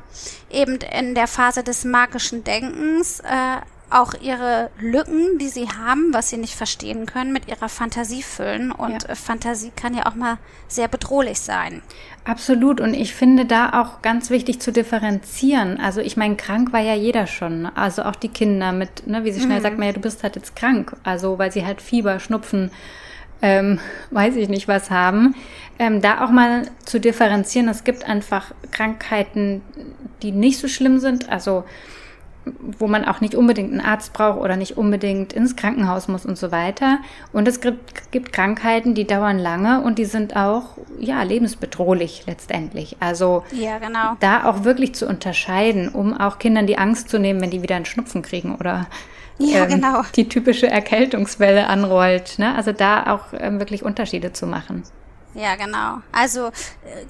eben 0.49 0.77
in 0.77 1.17
der 1.17 1.27
Phase 1.27 1.65
des 1.65 1.85
magischen 1.85 2.45
Denkens 2.45 3.19
äh, 3.21 3.61
auch 3.89 4.15
ihre 4.15 4.71
Lücken, 4.81 5.39
die 5.39 5.49
sie 5.49 5.69
haben, 5.69 6.13
was 6.13 6.31
sie 6.31 6.37
nicht 6.37 6.55
verstehen 6.55 7.07
können, 7.07 7.33
mit 7.33 7.49
ihrer 7.49 7.69
Fantasie 7.69 8.23
füllen. 8.23 8.73
Und 8.73 9.05
ja. 9.05 9.11
Äh, 9.11 9.15
Fantasie 9.15 9.71
kann 9.75 9.95
ja 9.95 10.07
auch 10.07 10.17
mal 10.17 10.39
sehr 10.67 10.89
bedrohlich 10.89 11.39
sein. 11.41 11.83
Absolut. 12.25 12.81
Und 12.81 12.95
ich 12.95 13.15
finde 13.15 13.45
da 13.45 13.81
auch 13.81 14.03
ganz 14.03 14.31
wichtig 14.31 14.61
zu 14.61 14.73
differenzieren. 14.73 15.79
Also 15.79 16.01
ich 16.01 16.17
meine, 16.17 16.37
krank 16.37 16.73
war 16.73 16.81
ja 16.81 16.95
jeder 16.95 17.29
schon. 17.29 17.67
Also 17.67 18.03
auch 18.03 18.17
die 18.17 18.29
Kinder 18.29 18.73
mit, 18.73 19.07
ne, 19.07 19.25
wie 19.25 19.31
sie 19.31 19.41
schnell 19.41 19.59
mhm. 19.59 19.63
sagt, 19.63 19.79
man 19.79 19.87
ja, 19.87 19.93
du 19.93 20.01
bist 20.01 20.25
halt 20.25 20.35
jetzt 20.35 20.57
krank. 20.57 20.97
Also 21.05 21.39
weil 21.39 21.53
sie 21.53 21.65
halt 21.65 21.81
Fieber, 21.81 22.19
Schnupfen, 22.19 22.73
ähm, 23.41 23.79
weiß 24.11 24.35
ich 24.35 24.49
nicht 24.49 24.67
was 24.67 24.91
haben. 24.91 25.37
Ähm, 25.79 26.03
da 26.03 26.25
auch 26.25 26.31
mal 26.31 26.63
zu 26.85 26.99
differenzieren. 26.99 27.69
Es 27.69 27.85
gibt 27.85 28.05
einfach 28.05 28.53
Krankheiten, 28.73 29.63
die 30.23 30.33
nicht 30.33 30.59
so 30.59 30.67
schlimm 30.67 30.99
sind. 30.99 31.29
Also 31.29 31.65
wo 32.79 32.87
man 32.87 33.05
auch 33.05 33.21
nicht 33.21 33.35
unbedingt 33.35 33.73
einen 33.73 33.81
Arzt 33.81 34.13
braucht 34.13 34.39
oder 34.41 34.57
nicht 34.57 34.77
unbedingt 34.77 35.33
ins 35.33 35.57
Krankenhaus 35.57 36.09
muss 36.09 36.25
und 36.25 36.39
so 36.39 36.53
weiter. 36.53 36.99
Und 37.33 37.49
es 37.49 37.61
gibt, 37.61 38.13
gibt 38.13 38.33
Krankheiten, 38.33 38.95
die 38.95 39.07
dauern 39.07 39.39
lange 39.39 39.83
und 39.83 39.99
die 39.99 40.05
sind 40.05 40.37
auch 40.37 40.77
ja 40.99 41.23
lebensbedrohlich 41.23 42.25
letztendlich. 42.27 42.97
Also 43.01 43.45
ja, 43.53 43.79
genau. 43.79 44.17
da 44.21 44.45
auch 44.45 44.65
wirklich 44.65 44.95
zu 44.95 45.07
unterscheiden, 45.07 45.89
um 45.89 46.15
auch 46.15 46.39
Kindern 46.39 46.67
die 46.67 46.79
Angst 46.79 47.09
zu 47.09 47.19
nehmen, 47.19 47.41
wenn 47.41 47.51
die 47.51 47.63
wieder 47.63 47.77
einen 47.77 47.85
Schnupfen 47.85 48.23
kriegen 48.23 48.55
oder 48.55 48.87
ja, 49.39 49.65
ähm, 49.65 49.71
genau. 49.71 50.03
die 50.15 50.29
typische 50.29 50.69
Erkältungswelle 50.69 51.67
anrollt. 51.67 52.39
Ne? 52.39 52.55
Also 52.55 52.73
da 52.73 53.13
auch 53.13 53.33
ähm, 53.39 53.59
wirklich 53.59 53.83
Unterschiede 53.83 54.33
zu 54.33 54.47
machen. 54.47 54.85
Ja, 55.37 55.55
genau. 55.57 56.01
Also 56.13 56.47
äh, 56.47 56.51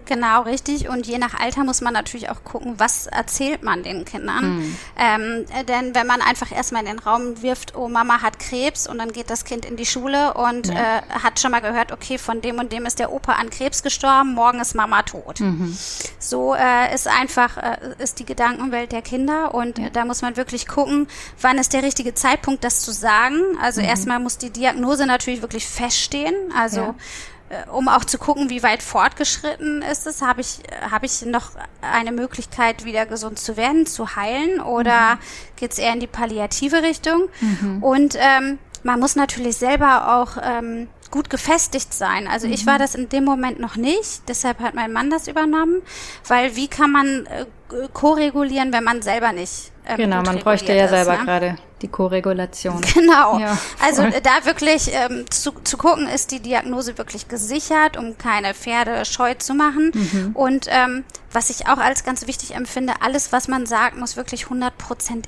genau 0.04 0.42
richtig. 0.42 0.88
Und 0.88 1.06
je 1.06 1.18
nach 1.18 1.34
Alter 1.38 1.62
muss 1.62 1.80
man 1.80 1.92
natürlich 1.92 2.28
auch 2.28 2.42
gucken, 2.42 2.74
was 2.78 3.06
erzählt 3.06 3.62
man 3.62 3.84
den 3.84 4.04
Kindern. 4.04 4.56
Mhm. 4.56 4.78
Ähm, 4.98 5.46
denn 5.68 5.94
wenn 5.94 6.06
man 6.08 6.20
einfach 6.20 6.50
erstmal 6.50 6.82
in 6.82 6.88
den 6.88 6.98
Raum 6.98 7.40
wirft, 7.42 7.76
oh, 7.76 7.88
Mama 7.88 8.22
hat 8.22 8.40
Krebs 8.40 8.88
und 8.88 8.98
dann 8.98 9.12
geht 9.12 9.30
das 9.30 9.44
Kind 9.44 9.64
in 9.64 9.76
die 9.76 9.86
Schule 9.86 10.34
und 10.34 10.66
ja. 10.66 10.98
äh, 10.98 11.02
hat 11.22 11.38
schon 11.38 11.52
mal 11.52 11.60
gehört, 11.60 11.92
okay, 11.92 12.18
von 12.18 12.40
dem 12.40 12.58
und 12.58 12.72
dem 12.72 12.84
ist 12.84 12.98
der 12.98 13.12
Opa 13.12 13.34
an 13.34 13.48
Krebs 13.48 13.84
gestorben, 13.84 14.34
morgen 14.34 14.58
ist 14.60 14.74
Mama 14.74 15.02
tot. 15.02 15.38
Mhm. 15.38 15.76
So 16.18 16.54
äh, 16.54 16.92
ist 16.92 17.06
einfach, 17.06 17.56
äh, 17.58 17.76
ist 17.98 18.18
die 18.18 18.26
Gedankenwelt 18.26 18.90
der 18.90 19.02
Kinder 19.02 19.54
und 19.54 19.78
ja. 19.78 19.90
da 19.90 20.04
muss 20.04 20.22
man 20.22 20.36
wirklich 20.36 20.66
gucken, 20.66 21.06
wann 21.40 21.58
ist 21.58 21.72
der 21.72 21.84
richtige 21.84 22.14
Zeitpunkt, 22.14 22.64
das 22.64 22.80
zu 22.80 22.90
sagen. 22.90 23.38
Also 23.62 23.80
mhm. 23.80 23.86
erstmal 23.86 24.18
muss 24.18 24.36
die 24.36 24.50
Diagnose 24.50 25.06
natürlich 25.06 25.42
wirklich 25.42 25.66
feststehen. 25.66 26.34
Also 26.56 26.80
ja 26.80 26.88
äh, 26.90 27.36
um 27.72 27.88
auch 27.88 28.04
zu 28.04 28.18
gucken, 28.18 28.50
wie 28.50 28.62
weit 28.62 28.82
fortgeschritten 28.82 29.82
ist 29.82 30.06
es, 30.06 30.22
habe 30.22 30.40
ich, 30.40 30.59
habe 30.90 31.06
ich 31.06 31.24
noch 31.24 31.50
eine 31.80 32.12
Möglichkeit, 32.12 32.85
wieder 32.85 33.06
gesund 33.06 33.38
zu 33.38 33.56
werden, 33.56 33.87
zu 33.87 34.16
heilen 34.16 34.61
oder 34.61 35.14
mhm. 35.14 35.18
geht 35.56 35.72
es 35.72 35.78
eher 35.78 35.92
in 35.92 36.00
die 36.00 36.06
palliative 36.06 36.82
Richtung? 36.82 37.28
Mhm. 37.40 37.82
Und 37.82 38.16
ähm, 38.18 38.59
man 38.82 39.00
muss 39.00 39.16
natürlich 39.16 39.56
selber 39.56 40.16
auch 40.16 40.38
ähm, 40.42 40.88
gut 41.11 41.30
gefestigt 41.30 41.94
sein. 41.94 42.26
Also 42.26 42.46
mhm. 42.46 42.52
ich 42.52 42.66
war 42.66 42.74
mhm. 42.74 42.78
das 42.78 42.94
in 42.94 43.09
dem 43.09 43.24
Moment 43.24 43.61
noch 43.61 43.76
nicht, 43.76 44.22
deshalb 44.28 44.61
hat 44.61 44.74
mein 44.74 44.92
Mann 44.92 45.11
das 45.11 45.28
übernommen, 45.28 45.82
weil 46.26 46.56
wie 46.56 46.68
kann 46.68 46.90
man 46.90 47.26
äh, 47.26 47.46
koregulieren, 47.92 48.72
wenn 48.72 48.85
man 48.85 49.02
selber 49.02 49.33
nicht 49.33 49.72
ähm, 49.87 49.96
Genau, 49.96 50.22
man 50.22 50.38
bräuchte 50.38 50.72
ja 50.72 50.88
selber 50.88 51.18
ne? 51.18 51.24
gerade 51.24 51.57
die 51.83 51.88
Koregulation. 51.88 52.81
Genau. 52.94 53.38
Ja, 53.38 53.59
also 53.85 54.02
da 54.22 54.44
wirklich 54.44 54.90
ähm, 54.92 55.31
zu, 55.31 55.52
zu 55.64 55.76
gucken, 55.76 56.09
ist 56.09 56.31
die 56.31 56.40
Diagnose 56.40 56.96
wirklich 56.98 57.29
gesichert, 57.29 57.96
um 57.96 58.16
keine 58.16 58.55
Pferde 58.55 59.05
scheu 59.05 59.35
zu 59.35 59.55
machen. 59.55 59.92
Mhm. 59.94 60.31
Und 60.35 60.66
ähm, 60.70 61.05
was 61.31 61.50
ich 61.50 61.68
auch 61.68 61.79
als 61.79 62.05
ganz 62.05 62.26
wichtig 62.26 62.55
empfinde, 62.55 62.94
alles, 63.00 63.33
was 63.33 63.48
man 63.48 63.66
sagt, 63.66 63.96
muss 63.98 64.16
wirklich 64.16 64.46
100% 64.46 64.70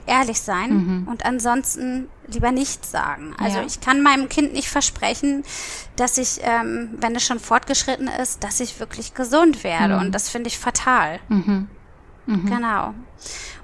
ehrlich 0.07 0.40
sein 0.40 0.70
mhm. 0.70 1.09
und 1.09 1.24
ansonsten 1.27 2.09
lieber 2.27 2.53
nichts 2.53 2.90
sagen. 2.90 3.35
Also 3.38 3.59
ja. 3.59 3.64
ich 3.66 3.81
kann 3.81 4.03
meinem 4.03 4.29
Kind 4.29 4.53
nicht 4.53 4.68
versprechen, 4.68 5.44
dass 5.96 6.18
ich, 6.18 6.40
ähm, 6.42 6.90
wenn 6.98 7.14
es 7.14 7.24
schon 7.24 7.38
fortgeschritten 7.38 8.09
ist, 8.09 8.42
dass 8.44 8.61
ich 8.61 8.81
wirklich 8.81 9.14
gesund 9.14 9.62
werde. 9.62 9.96
Mhm. 9.96 10.01
Und 10.01 10.12
das 10.14 10.29
finde 10.31 10.48
ich 10.48 10.59
fatal. 10.59 11.20
Mhm. 11.29 11.68
Mhm. 12.29 12.47
Genau. 12.47 12.95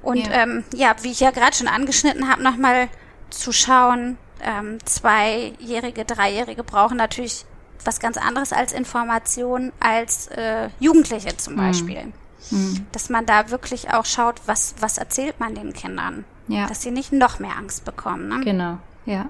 Und 0.02 0.26
ja, 0.26 0.32
ähm, 0.42 0.64
ja 0.74 0.96
wie 1.02 1.12
ich 1.12 1.20
ja 1.20 1.30
gerade 1.30 1.54
schon 1.54 1.68
angeschnitten 1.68 2.28
habe, 2.28 2.42
nochmal 2.42 2.88
zu 3.30 3.52
schauen, 3.52 4.16
ähm, 4.42 4.78
Zweijährige, 4.84 6.04
Dreijährige 6.04 6.64
brauchen 6.64 6.96
natürlich 6.96 7.44
was 7.84 8.00
ganz 8.00 8.16
anderes 8.16 8.52
als 8.52 8.72
Information 8.72 9.72
als 9.80 10.28
äh, 10.28 10.70
Jugendliche 10.80 11.36
zum 11.36 11.54
mhm. 11.54 11.58
Beispiel. 11.58 12.12
Mhm. 12.50 12.86
Dass 12.92 13.10
man 13.10 13.26
da 13.26 13.50
wirklich 13.50 13.90
auch 13.90 14.06
schaut, 14.06 14.40
was, 14.46 14.74
was 14.80 14.98
erzählt 14.98 15.40
man 15.40 15.54
den 15.54 15.72
Kindern. 15.72 16.24
Ja. 16.48 16.66
Dass 16.66 16.82
sie 16.82 16.90
nicht 16.90 17.12
noch 17.12 17.38
mehr 17.38 17.56
Angst 17.56 17.84
bekommen. 17.84 18.28
Ne? 18.28 18.40
Genau, 18.44 18.78
ja. 19.06 19.26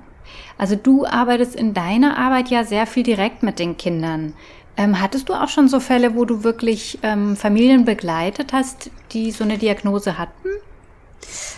Also 0.59 0.77
du 0.77 1.07
arbeitest 1.07 1.55
in 1.55 1.75
deiner 1.75 2.17
Arbeit 2.19 2.49
ja 2.49 2.65
sehr 2.65 2.87
viel 2.87 3.03
direkt 3.03 3.43
mit 3.43 3.59
den 3.59 3.77
Kindern. 3.77 4.35
Ähm, 4.77 5.01
hattest 5.01 5.29
du 5.29 5.35
auch 5.35 5.49
schon 5.49 5.69
so 5.69 5.79
Fälle, 5.81 6.15
wo 6.17 6.25
du 6.25 6.43
wirklich 6.43 6.99
ähm, 7.03 7.37
Familien 7.37 7.85
begleitet 7.85 8.53
hast, 8.53 8.91
die 9.13 9.31
so 9.31 9.45
eine 9.45 9.59
Diagnose 9.59 10.19
hatten? 10.19 10.49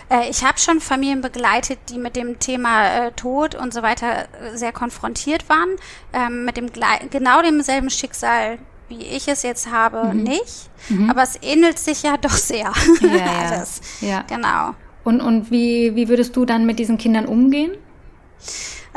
Äh, 0.09 0.29
ich 0.29 0.43
habe 0.43 0.59
schon 0.59 0.79
Familien 0.79 1.21
begleitet, 1.21 1.79
die 1.89 1.97
mit 1.97 2.15
dem 2.15 2.39
Thema 2.39 3.07
äh, 3.07 3.11
Tod 3.13 3.55
und 3.55 3.73
so 3.73 3.81
weiter 3.81 4.27
äh, 4.41 4.55
sehr 4.55 4.71
konfrontiert 4.71 5.49
waren, 5.49 5.69
ähm, 6.13 6.45
mit 6.45 6.57
dem 6.57 6.67
genau 7.09 7.41
demselben 7.41 7.89
Schicksal 7.89 8.59
wie 8.89 9.03
ich 9.03 9.27
es 9.27 9.43
jetzt 9.43 9.71
habe, 9.71 10.13
mhm. 10.13 10.23
nicht. 10.23 10.69
Mhm. 10.89 11.09
Aber 11.09 11.23
es 11.23 11.39
ähnelt 11.41 11.79
sich 11.79 12.03
ja 12.03 12.17
doch 12.21 12.31
sehr. 12.31 12.71
Ja, 13.01 13.51
Alles. 13.51 13.81
Ja. 14.01 14.07
ja. 14.07 14.21
Genau. 14.27 14.75
Und, 15.03 15.21
und 15.21 15.51
wie, 15.51 15.95
wie 15.95 16.09
würdest 16.09 16.35
du 16.35 16.45
dann 16.45 16.65
mit 16.65 16.79
diesen 16.79 16.97
Kindern 16.97 17.25
umgehen? 17.25 17.71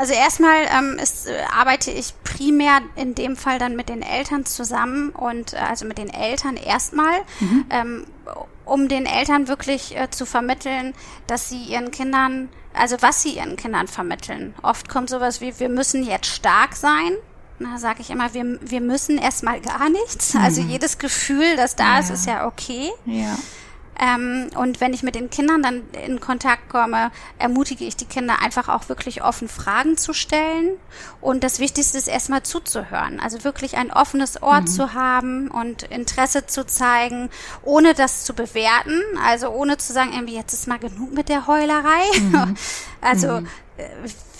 Also 0.01 0.13
erstmal 0.13 0.63
ähm, 0.75 0.97
ist, 0.97 1.27
äh, 1.27 1.43
arbeite 1.55 1.91
ich 1.91 2.15
primär 2.23 2.81
in 2.95 3.13
dem 3.13 3.35
Fall 3.37 3.59
dann 3.59 3.75
mit 3.75 3.87
den 3.87 4.01
Eltern 4.01 4.47
zusammen 4.47 5.11
und 5.11 5.53
äh, 5.53 5.57
also 5.57 5.85
mit 5.85 5.99
den 5.99 6.09
Eltern 6.11 6.57
erstmal, 6.57 7.19
mhm. 7.39 7.65
ähm, 7.69 8.05
um 8.65 8.87
den 8.87 9.05
Eltern 9.05 9.47
wirklich 9.47 9.95
äh, 9.95 10.09
zu 10.09 10.25
vermitteln, 10.25 10.95
dass 11.27 11.49
sie 11.49 11.61
ihren 11.65 11.91
Kindern, 11.91 12.49
also 12.73 12.95
was 13.01 13.21
sie 13.21 13.35
ihren 13.35 13.57
Kindern 13.57 13.87
vermitteln. 13.87 14.55
Oft 14.63 14.89
kommt 14.89 15.11
sowas 15.11 15.39
wie, 15.39 15.59
wir 15.59 15.69
müssen 15.69 16.03
jetzt 16.03 16.25
stark 16.25 16.75
sein. 16.75 17.11
Da 17.59 17.77
sage 17.77 18.01
ich 18.01 18.09
immer, 18.09 18.33
wir, 18.33 18.57
wir 18.59 18.81
müssen 18.81 19.19
erstmal 19.19 19.61
gar 19.61 19.87
nichts. 19.91 20.35
Also 20.35 20.39
mhm. 20.39 20.45
Also 20.45 20.61
jedes 20.63 20.97
Gefühl, 20.97 21.55
das 21.57 21.75
da 21.75 21.93
ja. 21.93 21.99
ist, 21.99 22.09
ist 22.09 22.25
ja 22.25 22.47
okay. 22.47 22.89
Ja. 23.05 23.37
Ähm, 24.01 24.49
und 24.55 24.81
wenn 24.81 24.93
ich 24.93 25.03
mit 25.03 25.13
den 25.13 25.29
Kindern 25.29 25.61
dann 25.61 25.83
in 26.05 26.19
Kontakt 26.19 26.69
komme, 26.69 27.11
ermutige 27.37 27.85
ich 27.85 27.95
die 27.95 28.05
Kinder 28.05 28.41
einfach 28.41 28.67
auch 28.67 28.89
wirklich 28.89 29.23
offen 29.23 29.47
Fragen 29.47 29.95
zu 29.95 30.13
stellen. 30.13 30.71
Und 31.21 31.43
das 31.43 31.59
Wichtigste 31.59 31.99
ist 31.99 32.07
erstmal 32.07 32.41
zuzuhören. 32.41 33.19
Also 33.19 33.43
wirklich 33.43 33.77
ein 33.77 33.91
offenes 33.91 34.41
Ohr 34.41 34.61
mhm. 34.61 34.67
zu 34.67 34.93
haben 34.95 35.49
und 35.49 35.83
Interesse 35.83 36.47
zu 36.47 36.65
zeigen, 36.65 37.29
ohne 37.61 37.93
das 37.93 38.23
zu 38.23 38.33
bewerten. 38.33 38.99
Also 39.23 39.49
ohne 39.49 39.77
zu 39.77 39.93
sagen, 39.93 40.13
irgendwie 40.13 40.35
jetzt 40.35 40.53
ist 40.53 40.67
mal 40.67 40.79
genug 40.79 41.13
mit 41.13 41.29
der 41.29 41.45
Heulerei. 41.45 42.19
Mhm. 42.19 42.55
also 43.01 43.41
mhm 43.41 43.47
äh, 43.77 43.89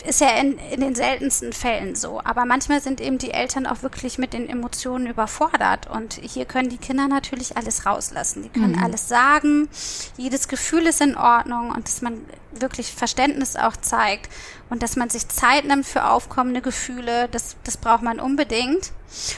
ist 0.02 0.22
ja 0.22 0.30
in, 0.38 0.58
in 0.72 0.82
den 0.82 0.96
seltensten 0.96 1.54
Fällen 1.54 1.96
so. 1.96 2.22
Aber 2.24 2.46
manchmal 2.46 2.82
sind 2.82 3.02
eben 3.02 3.18
die 3.18 3.32
Eltern 3.32 3.68
auch 3.68 3.84
wirklich 3.84 4.18
mit 4.18 4.34
den 4.34 4.50
Emotionen 4.50 5.08
überfordert. 5.08 5.90
Und 5.90 6.14
hier 6.14 6.46
können 6.46 6.70
die 6.70 6.78
Kinder 6.78 7.08
natürlich 7.08 7.58
alles 7.58 7.86
rauslassen. 7.86 8.44
Die 8.44 8.50
können 8.50 8.74
mhm. 8.78 8.84
alles 8.84 9.08
sagen. 9.08 9.70
Jedes 10.18 10.48
Gefühl 10.48 10.88
ist 10.88 11.02
in 11.02 11.16
Ordnung 11.16 11.72
und 11.72 11.88
dass 11.88 12.02
man 12.02 12.22
wirklich 12.52 12.92
Verständnis 12.94 13.56
auch 13.56 13.78
zeigt 13.78 14.30
und 14.70 14.84
dass 14.84 14.96
man 14.96 15.10
sich 15.10 15.28
Zeit 15.30 15.66
nimmt 15.66 15.86
für 15.86 16.06
aufkommende 16.06 16.62
Gefühle. 16.62 17.28
Das, 17.30 17.56
das 17.64 17.78
braucht 17.78 18.04
man 18.04 18.20
unbedingt. 18.20 18.92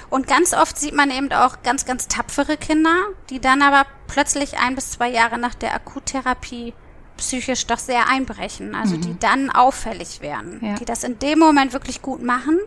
Und 0.10 0.28
ganz 0.28 0.54
oft 0.54 0.78
sieht 0.78 0.94
man 0.94 1.12
eben 1.12 1.32
auch 1.32 1.64
ganz, 1.64 1.86
ganz 1.86 2.08
tapfere 2.08 2.58
Kinder, 2.58 2.96
die 3.30 3.40
dann 3.40 3.62
aber 3.62 3.86
plötzlich 4.08 4.60
ein 4.60 4.76
bis 4.76 4.92
zwei 4.92 5.10
Jahre 5.10 5.38
nach 5.38 5.56
der 5.56 5.74
Akuttherapie 5.74 6.74
psychisch 7.18 7.68
doch 7.68 7.80
sehr 7.80 8.08
einbrechen, 8.10 8.76
also 8.76 8.96
mhm. 8.96 9.02
die 9.02 9.20
dann 9.20 9.50
auffällig 9.50 10.22
werden, 10.22 10.60
ja. 10.62 10.76
die 10.76 10.86
das 10.86 11.04
in 11.04 11.20
dem 11.20 11.40
Moment 11.40 11.74
wirklich 11.74 12.02
gut 12.02 12.22
machen. 12.22 12.60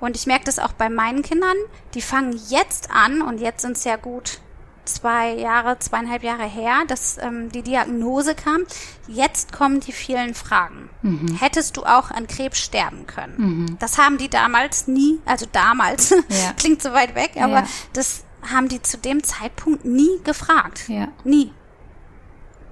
Und 0.00 0.16
ich 0.16 0.26
merke 0.26 0.44
das 0.44 0.58
auch 0.58 0.72
bei 0.72 0.88
meinen 0.88 1.22
Kindern, 1.22 1.56
die 1.94 2.02
fangen 2.02 2.38
jetzt 2.48 2.90
an 2.90 3.22
und 3.22 3.38
jetzt 3.38 3.62
sind 3.62 3.76
es 3.76 3.84
ja 3.84 3.96
gut 3.96 4.40
zwei 4.86 5.34
Jahre, 5.34 5.78
zweieinhalb 5.78 6.22
Jahre 6.22 6.44
her, 6.44 6.84
dass 6.86 7.18
ähm, 7.18 7.50
die 7.50 7.62
Diagnose 7.62 8.34
kam. 8.34 8.62
Jetzt 9.08 9.52
kommen 9.52 9.80
die 9.80 9.92
vielen 9.92 10.34
Fragen. 10.34 10.88
Mhm. 11.02 11.36
Hättest 11.38 11.76
du 11.76 11.82
auch 11.82 12.10
an 12.10 12.26
Krebs 12.26 12.60
sterben 12.60 13.06
können? 13.06 13.34
Mhm. 13.36 13.78
Das 13.78 13.98
haben 13.98 14.18
die 14.18 14.28
damals 14.28 14.86
nie, 14.86 15.20
also 15.24 15.46
damals, 15.50 16.10
ja. 16.10 16.52
klingt 16.56 16.82
so 16.82 16.92
weit 16.92 17.14
weg, 17.14 17.32
aber 17.36 17.60
ja. 17.60 17.66
das 17.92 18.24
haben 18.50 18.68
die 18.68 18.80
zu 18.80 18.96
dem 18.98 19.22
Zeitpunkt 19.22 19.84
nie 19.84 20.20
gefragt. 20.24 20.88
Ja. 20.88 21.08
Nie. 21.24 21.52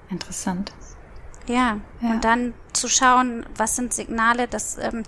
Interessant. 0.09 0.73
Ja, 1.47 1.79
ja, 2.01 2.11
und 2.11 2.25
dann 2.25 2.55
zu 2.73 2.89
schauen, 2.89 3.47
was 3.57 3.77
sind 3.77 3.95
Signale, 3.95 4.49
dass 4.49 4.79
ähm, 4.79 5.05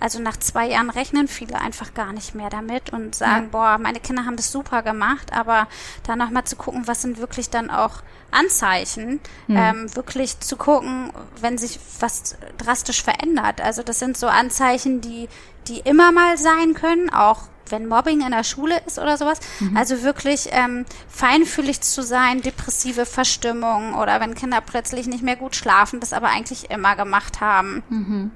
also 0.00 0.20
nach 0.20 0.36
zwei 0.36 0.68
Jahren 0.68 0.90
rechnen 0.90 1.28
viele 1.28 1.60
einfach 1.60 1.94
gar 1.94 2.12
nicht 2.12 2.34
mehr 2.34 2.50
damit 2.50 2.92
und 2.92 3.14
sagen, 3.14 3.44
ja. 3.44 3.48
boah, 3.50 3.78
meine 3.78 4.00
Kinder 4.00 4.26
haben 4.26 4.36
das 4.36 4.52
super 4.52 4.82
gemacht, 4.82 5.32
aber 5.32 5.68
da 6.02 6.16
nochmal 6.16 6.44
zu 6.44 6.56
gucken, 6.56 6.86
was 6.86 7.02
sind 7.02 7.18
wirklich 7.18 7.48
dann 7.48 7.70
auch 7.70 8.02
Anzeichen, 8.30 9.20
mhm. 9.46 9.56
ähm, 9.56 9.96
wirklich 9.96 10.40
zu 10.40 10.56
gucken, 10.56 11.12
wenn 11.40 11.56
sich 11.56 11.78
was 12.00 12.36
drastisch 12.58 13.02
verändert. 13.02 13.60
Also 13.60 13.82
das 13.82 13.98
sind 13.98 14.16
so 14.16 14.26
Anzeichen, 14.26 15.00
die 15.00 15.28
die 15.68 15.80
immer 15.80 16.12
mal 16.12 16.38
sein 16.38 16.74
können, 16.74 17.10
auch 17.10 17.42
wenn 17.70 17.86
Mobbing 17.86 18.20
in 18.20 18.30
der 18.30 18.44
Schule 18.44 18.80
ist 18.86 18.98
oder 18.98 19.16
sowas. 19.16 19.40
Mhm. 19.60 19.76
Also 19.76 20.02
wirklich 20.02 20.48
ähm, 20.52 20.84
feinfühlig 21.08 21.80
zu 21.80 22.02
sein, 22.02 22.42
depressive 22.42 23.06
Verstimmung 23.06 23.94
oder 23.94 24.20
wenn 24.20 24.34
Kinder 24.34 24.60
plötzlich 24.60 25.06
nicht 25.06 25.22
mehr 25.22 25.36
gut 25.36 25.56
schlafen, 25.56 26.00
das 26.00 26.12
aber 26.12 26.28
eigentlich 26.28 26.70
immer 26.70 26.96
gemacht 26.96 27.40
haben. 27.40 27.82
Mhm. 27.88 28.30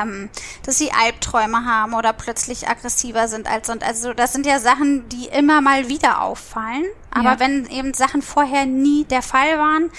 Ähm, 0.00 0.28
dass 0.64 0.78
sie 0.78 0.92
Albträume 0.92 1.64
haben 1.64 1.94
oder 1.94 2.12
plötzlich 2.12 2.68
aggressiver 2.68 3.26
sind 3.26 3.50
als 3.50 3.66
sonst. 3.66 3.82
Also 3.82 4.12
das 4.12 4.32
sind 4.32 4.46
ja 4.46 4.60
Sachen, 4.60 5.08
die 5.08 5.26
immer 5.26 5.60
mal 5.62 5.88
wieder 5.88 6.22
auffallen. 6.22 6.84
Aber 7.10 7.32
ja. 7.32 7.40
wenn 7.40 7.66
eben 7.66 7.92
Sachen 7.94 8.22
vorher 8.22 8.66
nie 8.66 9.04
der 9.04 9.22
Fall 9.22 9.58
waren, 9.58 9.90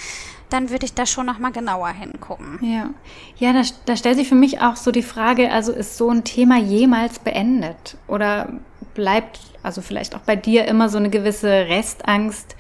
dann 0.52 0.70
würde 0.70 0.86
ich 0.86 0.94
da 0.94 1.06
schon 1.06 1.26
noch 1.26 1.40
mal 1.40 1.52
genauer 1.52 1.90
hingucken. 1.90 2.60
Ja, 2.62 2.90
ja, 3.38 3.54
da, 3.54 3.62
da 3.86 3.96
stellt 3.96 4.18
sich 4.18 4.30
für 4.30 4.36
mich 4.36 4.60
auch 4.60 4.76
so 4.76 4.92
die 4.92 5.02
Frage, 5.02 5.52
also 5.52 5.72
ist 5.72 5.98
so 5.98 6.10
ein 6.10 6.24
Thema 6.24 6.58
jemals 6.58 7.20
beendet 7.20 7.98
oder 8.08 8.50
bleibt 8.94 9.40
also 9.64 9.82
vielleicht 9.82 10.16
auch 10.16 10.22
bei 10.22 10.36
dir 10.36 10.66
immer 10.66 10.90
so 10.90 10.98
eine 10.98 11.10
gewisse 11.10 11.50
Restangst, 11.50 12.56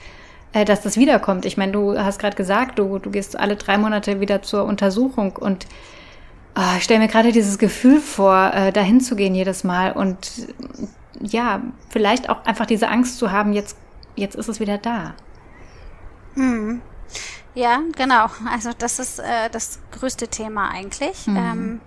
äh, 0.53 0.65
dass 0.65 0.81
das 0.81 0.97
wiederkommt. 0.97 1.45
Ich 1.45 1.57
meine, 1.57 1.71
du 1.71 1.97
hast 1.97 2.19
gerade 2.19 2.35
gesagt, 2.35 2.79
du, 2.79 2.99
du 2.99 3.09
gehst 3.09 3.39
alle 3.39 3.55
drei 3.55 3.77
Monate 3.77 4.19
wieder 4.19 4.41
zur 4.41 4.65
Untersuchung 4.65 5.35
und 5.35 5.65
oh, 6.55 6.75
ich 6.77 6.83
stelle 6.83 6.99
mir 6.99 7.07
gerade 7.07 7.31
dieses 7.31 7.57
Gefühl 7.57 7.99
vor, 7.99 8.51
äh, 8.53 8.71
dahin 8.71 9.01
zu 9.01 9.15
gehen 9.15 9.35
jedes 9.35 9.63
Mal 9.63 9.93
und 9.93 10.31
ja, 11.19 11.61
vielleicht 11.89 12.29
auch 12.29 12.45
einfach 12.45 12.65
diese 12.65 12.87
Angst 12.89 13.17
zu 13.17 13.31
haben, 13.31 13.53
jetzt, 13.53 13.77
jetzt 14.15 14.35
ist 14.35 14.49
es 14.49 14.59
wieder 14.59 14.77
da. 14.77 15.13
Hm. 16.35 16.81
Ja, 17.53 17.81
genau. 17.97 18.27
Also 18.49 18.71
das 18.77 18.99
ist 18.99 19.19
äh, 19.19 19.49
das 19.51 19.79
größte 19.91 20.29
Thema 20.29 20.69
eigentlich. 20.69 21.27
Mhm. 21.27 21.37
Ähm, 21.37 21.81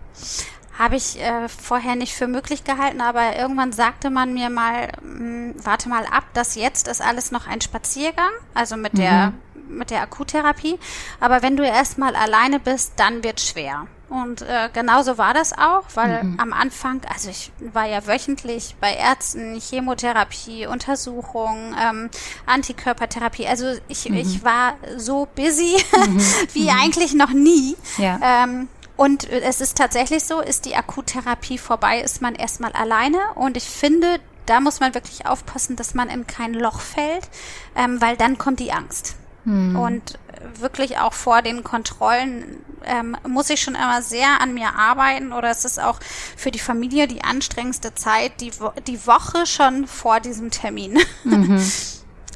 habe 0.79 0.97
ich 0.97 1.21
äh, 1.21 1.49
vorher 1.49 1.97
nicht 1.97 2.15
für 2.15 2.27
möglich 2.27 2.65
gehalten, 2.65 3.01
aber 3.01 3.37
irgendwann 3.37 3.73
sagte 3.73 4.11
man 4.11 4.35
mir 4.35 4.51
mal, 4.51 4.89
mh, 5.03 5.19
hm, 5.19 5.55
warte 5.63 5.89
mal 5.89 6.05
ab, 6.07 6.25
das 6.35 6.55
jetzt 6.55 6.89
ist 6.89 7.01
alles 7.01 7.31
noch 7.31 7.47
ein 7.47 7.61
Spaziergang, 7.61 8.31
also 8.55 8.77
mit 8.77 8.95
mhm. 8.95 8.99
der 8.99 9.33
mit 9.69 9.91
der 9.91 10.03
Akuttherapie. 10.03 10.79
Aber 11.21 11.43
wenn 11.43 11.57
du 11.57 11.65
erstmal 11.65 12.15
alleine 12.17 12.61
bist, 12.61 12.93
dann 12.97 13.25
wird 13.25 13.41
schwer. 13.41 13.87
Und 14.09 14.43
äh, 14.43 14.69
genauso 14.73 15.19
war 15.19 15.35
das 15.35 15.53
auch, 15.53 15.85
weil 15.95 16.23
mhm. 16.23 16.39
am 16.39 16.53
Anfang, 16.53 17.01
also 17.13 17.31
ich 17.31 17.51
war 17.73 17.87
ja 17.87 18.07
wöchentlich 18.07 18.77
bei 18.81 18.95
Ärzten, 18.95 19.59
Chemotherapie, 19.59 20.67
Untersuchungen, 20.67 21.75
ähm, 21.81 22.11
Antikörpertherapie. 22.47 23.47
Also 23.47 23.73
ich, 23.89 24.09
mhm. 24.09 24.17
ich 24.17 24.45
war 24.45 24.75
so 24.97 25.27
busy 25.35 25.77
mhm. 26.07 26.21
wie 26.53 26.65
mhm. 26.65 26.79
eigentlich 26.81 27.15
noch 27.15 27.31
nie. 27.31 27.77
Ja. 27.97 28.21
Ähm, 28.23 28.69
und 28.97 29.29
es 29.29 29.61
ist 29.61 29.77
tatsächlich 29.77 30.25
so, 30.25 30.41
ist 30.41 30.67
die 30.67 30.77
Akuttherapie 30.77 31.59
vorbei, 31.59 32.01
ist 32.01 32.23
man 32.23 32.35
erstmal 32.35 32.73
alleine. 32.73 33.19
Und 33.35 33.57
ich 33.57 33.65
finde, 33.65 34.21
da 34.47 34.61
muss 34.61 34.81
man 34.81 34.95
wirklich 34.95 35.27
aufpassen, 35.27 35.77
dass 35.77 35.95
man 35.95 36.09
in 36.09 36.27
kein 36.27 36.55
Loch 36.55 36.81
fällt, 36.81 37.29
ähm, 37.75 38.01
weil 38.01 38.17
dann 38.17 38.39
kommt 38.39 38.61
die 38.61 38.73
Angst. 38.73 39.17
Hm. 39.45 39.77
Und 39.77 40.19
wirklich 40.59 40.99
auch 40.99 41.13
vor 41.13 41.43
den 41.43 41.65
Kontrollen 41.65 42.65
ähm, 42.85 43.17
muss 43.27 43.51
ich 43.51 43.61
schon 43.61 43.75
immer 43.75 44.03
sehr 44.03 44.41
an 44.41 44.55
mir 44.55 44.75
arbeiten 44.75 45.33
oder 45.33 45.51
es 45.51 45.65
ist 45.65 45.81
auch 45.81 45.99
für 46.37 46.51
die 46.51 46.59
Familie 46.59 47.09
die 47.09 47.25
anstrengendste 47.25 47.95
Zeit, 47.95 48.41
die, 48.41 48.53
Wo 48.61 48.73
die 48.87 49.07
Woche 49.07 49.47
schon 49.47 49.87
vor 49.87 50.21
diesem 50.21 50.51
Termin. 50.51 50.99
Mhm. 51.25 51.63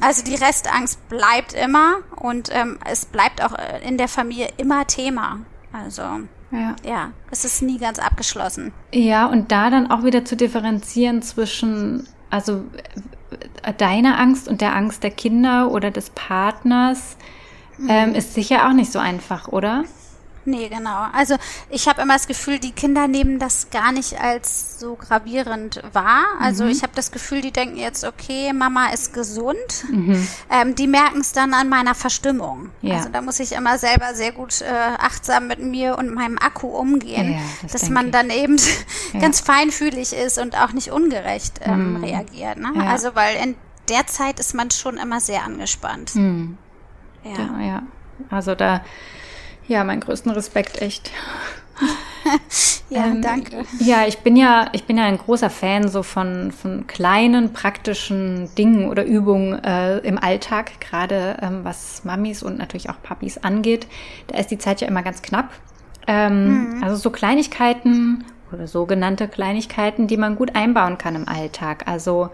Also 0.01 0.23
die 0.23 0.37
Restangst 0.37 1.09
bleibt 1.09 1.55
immer 1.55 1.97
und 2.15 2.51
ähm, 2.53 2.79
es 2.89 3.05
bleibt 3.05 3.43
auch 3.43 3.53
in 3.85 3.99
der 3.99 4.07
Familie 4.07 4.49
immer 4.57 4.87
Thema. 4.87 5.41
Also 5.73 6.21
ja. 6.51 6.77
ja, 6.85 7.13
es 7.31 7.45
ist 7.45 7.63
nie 7.63 7.79
ganz 7.79 7.99
abgeschlossen. 7.99 8.73
Ja, 8.93 9.27
und 9.27 9.53
da 9.53 9.71
dann 9.71 9.91
auch 9.91 10.05
wieder 10.05 10.25
zu 10.25 10.37
differenzieren 10.37 11.23
zwischen, 11.23 12.07
also 12.31 12.65
äh, 13.63 13.75
deiner 13.75 14.19
Angst 14.19 14.49
und 14.49 14.61
der 14.61 14.75
Angst 14.75 15.03
der 15.03 15.11
Kinder 15.11 15.71
oder 15.71 15.91
des 15.91 16.11
Partners, 16.11 17.17
mhm. 17.77 17.89
ähm, 17.91 18.15
ist 18.15 18.35
sicher 18.35 18.69
auch 18.69 18.73
nicht 18.73 18.93
so 18.93 18.99
einfach, 18.99 19.49
oder? 19.49 19.85
Nee, 20.49 20.69
genau. 20.71 21.07
Also 21.13 21.37
ich 21.69 21.89
habe 21.89 22.01
immer 22.01 22.15
das 22.15 22.27
Gefühl, 22.27 22.59
die 22.59 22.73
Kinder 22.73 23.07
nehmen 23.07 23.39
das 23.39 23.69
gar 23.71 23.93
nicht 23.93 24.19
als 24.19 24.81
so 24.81 24.95
gravierend 24.95 25.83
wahr. 25.93 26.25
Also 26.41 26.65
mhm. 26.65 26.71
ich 26.71 26.83
habe 26.83 26.93
das 26.95 27.13
Gefühl, 27.13 27.43
die 27.43 27.51
denken 27.51 27.77
jetzt, 27.77 28.03
okay, 28.05 28.55
Mama 28.55 28.89
ist 28.89 29.13
gesund. 29.13 29.85
Mhm. 29.91 30.27
Ähm, 30.51 30.75
die 30.75 30.87
merken 30.87 31.21
es 31.21 31.33
dann 31.33 31.53
an 31.53 31.69
meiner 31.69 31.95
Verstimmung. 31.95 32.71
Ja. 32.81 32.97
Also 32.97 33.11
da 33.11 33.21
muss 33.21 33.41
ich 33.41 33.53
immer 33.53 33.77
selber 33.77 34.15
sehr 34.15 34.33
gut 34.33 34.63
äh, 34.63 34.65
achtsam 34.65 35.49
mit 35.49 35.63
mir 35.63 35.99
und 35.99 36.15
meinem 36.15 36.39
Akku 36.39 36.69
umgehen, 36.69 37.33
ja, 37.33 37.39
das 37.63 37.73
dass 37.73 37.91
man 37.91 38.07
ich. 38.07 38.13
dann 38.13 38.31
eben 38.31 38.57
ja. 39.13 39.21
ganz 39.21 39.41
feinfühlig 39.41 40.15
ist 40.15 40.39
und 40.39 40.57
auch 40.57 40.73
nicht 40.73 40.91
ungerecht 40.91 41.61
ähm, 41.63 41.99
mhm. 41.99 42.05
reagiert. 42.05 42.57
Ne? 42.57 42.73
Also 42.89 43.15
weil 43.15 43.37
in 43.37 43.55
der 43.91 44.07
Zeit 44.07 44.41
ist 44.41 44.55
man 44.55 44.71
schon 44.71 44.97
immer 44.97 45.21
sehr 45.21 45.45
angespannt. 45.45 46.15
Mhm. 46.15 46.57
Ja. 47.25 47.61
ja. 47.61 47.83
Also 48.31 48.55
da 48.55 48.83
ja, 49.69 49.85
meinen 49.85 50.01
größten 50.01 50.33
Respekt, 50.33 50.83
echt. 50.83 51.11
ja, 52.91 53.07
ähm, 53.07 53.23
danke. 53.23 53.65
Ja, 53.79 54.07
ich 54.07 54.19
bin 54.19 54.37
ja, 54.37 54.69
ich 54.73 54.85
bin 54.85 54.99
ja 54.99 55.05
ein 55.05 55.19
großer 55.19 55.51
Fan 55.51 55.89
so 55.89 56.03
von, 56.03 56.53
von 56.53 56.87
kleinen 56.87 57.53
praktischen 57.53 58.55
Dingen 58.57 58.89
oder 58.89 59.05
Übungen 59.05 59.63
äh, 59.63 59.99
im 59.99 60.19
Alltag, 60.19 60.81
gerade 60.81 61.37
ähm, 61.43 61.61
was 61.63 62.05
Mamis 62.05 62.43
und 62.43 62.59
natürlich 62.59 62.91
auch 62.91 63.01
Papis 63.03 63.39
angeht. 63.39 63.87
Da 64.27 64.39
ist 64.39 64.51
die 64.51 64.59
Zeit 64.59 64.81
ja 64.81 64.89
immer 64.89 65.03
ganz 65.03 65.23
knapp. 65.23 65.51
Ähm, 66.07 66.77
mhm. 66.77 66.83
Also 66.83 66.97
so 66.97 67.11
Kleinigkeiten 67.11 68.25
oder 68.53 68.67
sogenannte 68.67 69.29
Kleinigkeiten, 69.29 70.07
die 70.07 70.17
man 70.17 70.37
gut 70.37 70.57
einbauen 70.57 70.99
kann 70.99 71.15
im 71.15 71.29
Alltag. 71.29 71.85
Also 71.87 72.31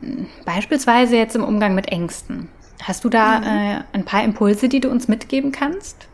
hm, 0.00 0.26
beispielsweise 0.44 1.16
jetzt 1.16 1.34
im 1.34 1.44
Umgang 1.44 1.74
mit 1.74 1.88
Ängsten. 1.88 2.48
Hast 2.82 3.04
du 3.04 3.08
da 3.08 3.40
mhm. 3.40 3.44
äh, 3.44 3.80
ein 3.92 4.04
paar 4.04 4.22
Impulse, 4.22 4.68
die 4.68 4.80
du 4.80 4.90
uns 4.90 5.08
mitgeben 5.08 5.52
kannst? 5.52 6.06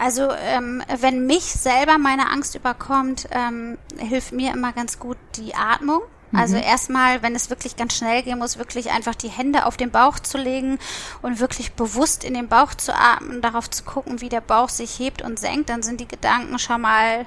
Also 0.00 0.30
ähm, 0.32 0.82
wenn 1.00 1.26
mich 1.26 1.42
selber 1.42 1.98
meine 1.98 2.30
Angst 2.30 2.54
überkommt, 2.54 3.28
ähm, 3.32 3.76
hilft 3.98 4.32
mir 4.32 4.50
immer 4.54 4.72
ganz 4.72 4.98
gut 4.98 5.18
die 5.36 5.54
Atmung. 5.54 6.00
Also 6.32 6.56
mhm. 6.56 6.62
erstmal, 6.62 7.22
wenn 7.22 7.34
es 7.34 7.50
wirklich 7.50 7.76
ganz 7.76 7.96
schnell 7.96 8.22
gehen 8.22 8.38
muss, 8.38 8.56
wirklich 8.56 8.92
einfach 8.92 9.14
die 9.14 9.28
Hände 9.28 9.66
auf 9.66 9.76
den 9.76 9.90
Bauch 9.90 10.18
zu 10.18 10.38
legen 10.38 10.78
und 11.20 11.38
wirklich 11.38 11.72
bewusst 11.72 12.24
in 12.24 12.32
den 12.32 12.48
Bauch 12.48 12.72
zu 12.72 12.94
atmen, 12.96 13.42
darauf 13.42 13.68
zu 13.68 13.84
gucken, 13.84 14.22
wie 14.22 14.30
der 14.30 14.40
Bauch 14.40 14.70
sich 14.70 14.98
hebt 14.98 15.20
und 15.20 15.38
senkt, 15.38 15.68
dann 15.68 15.82
sind 15.82 16.00
die 16.00 16.08
Gedanken 16.08 16.58
schon 16.58 16.80
mal, 16.80 17.26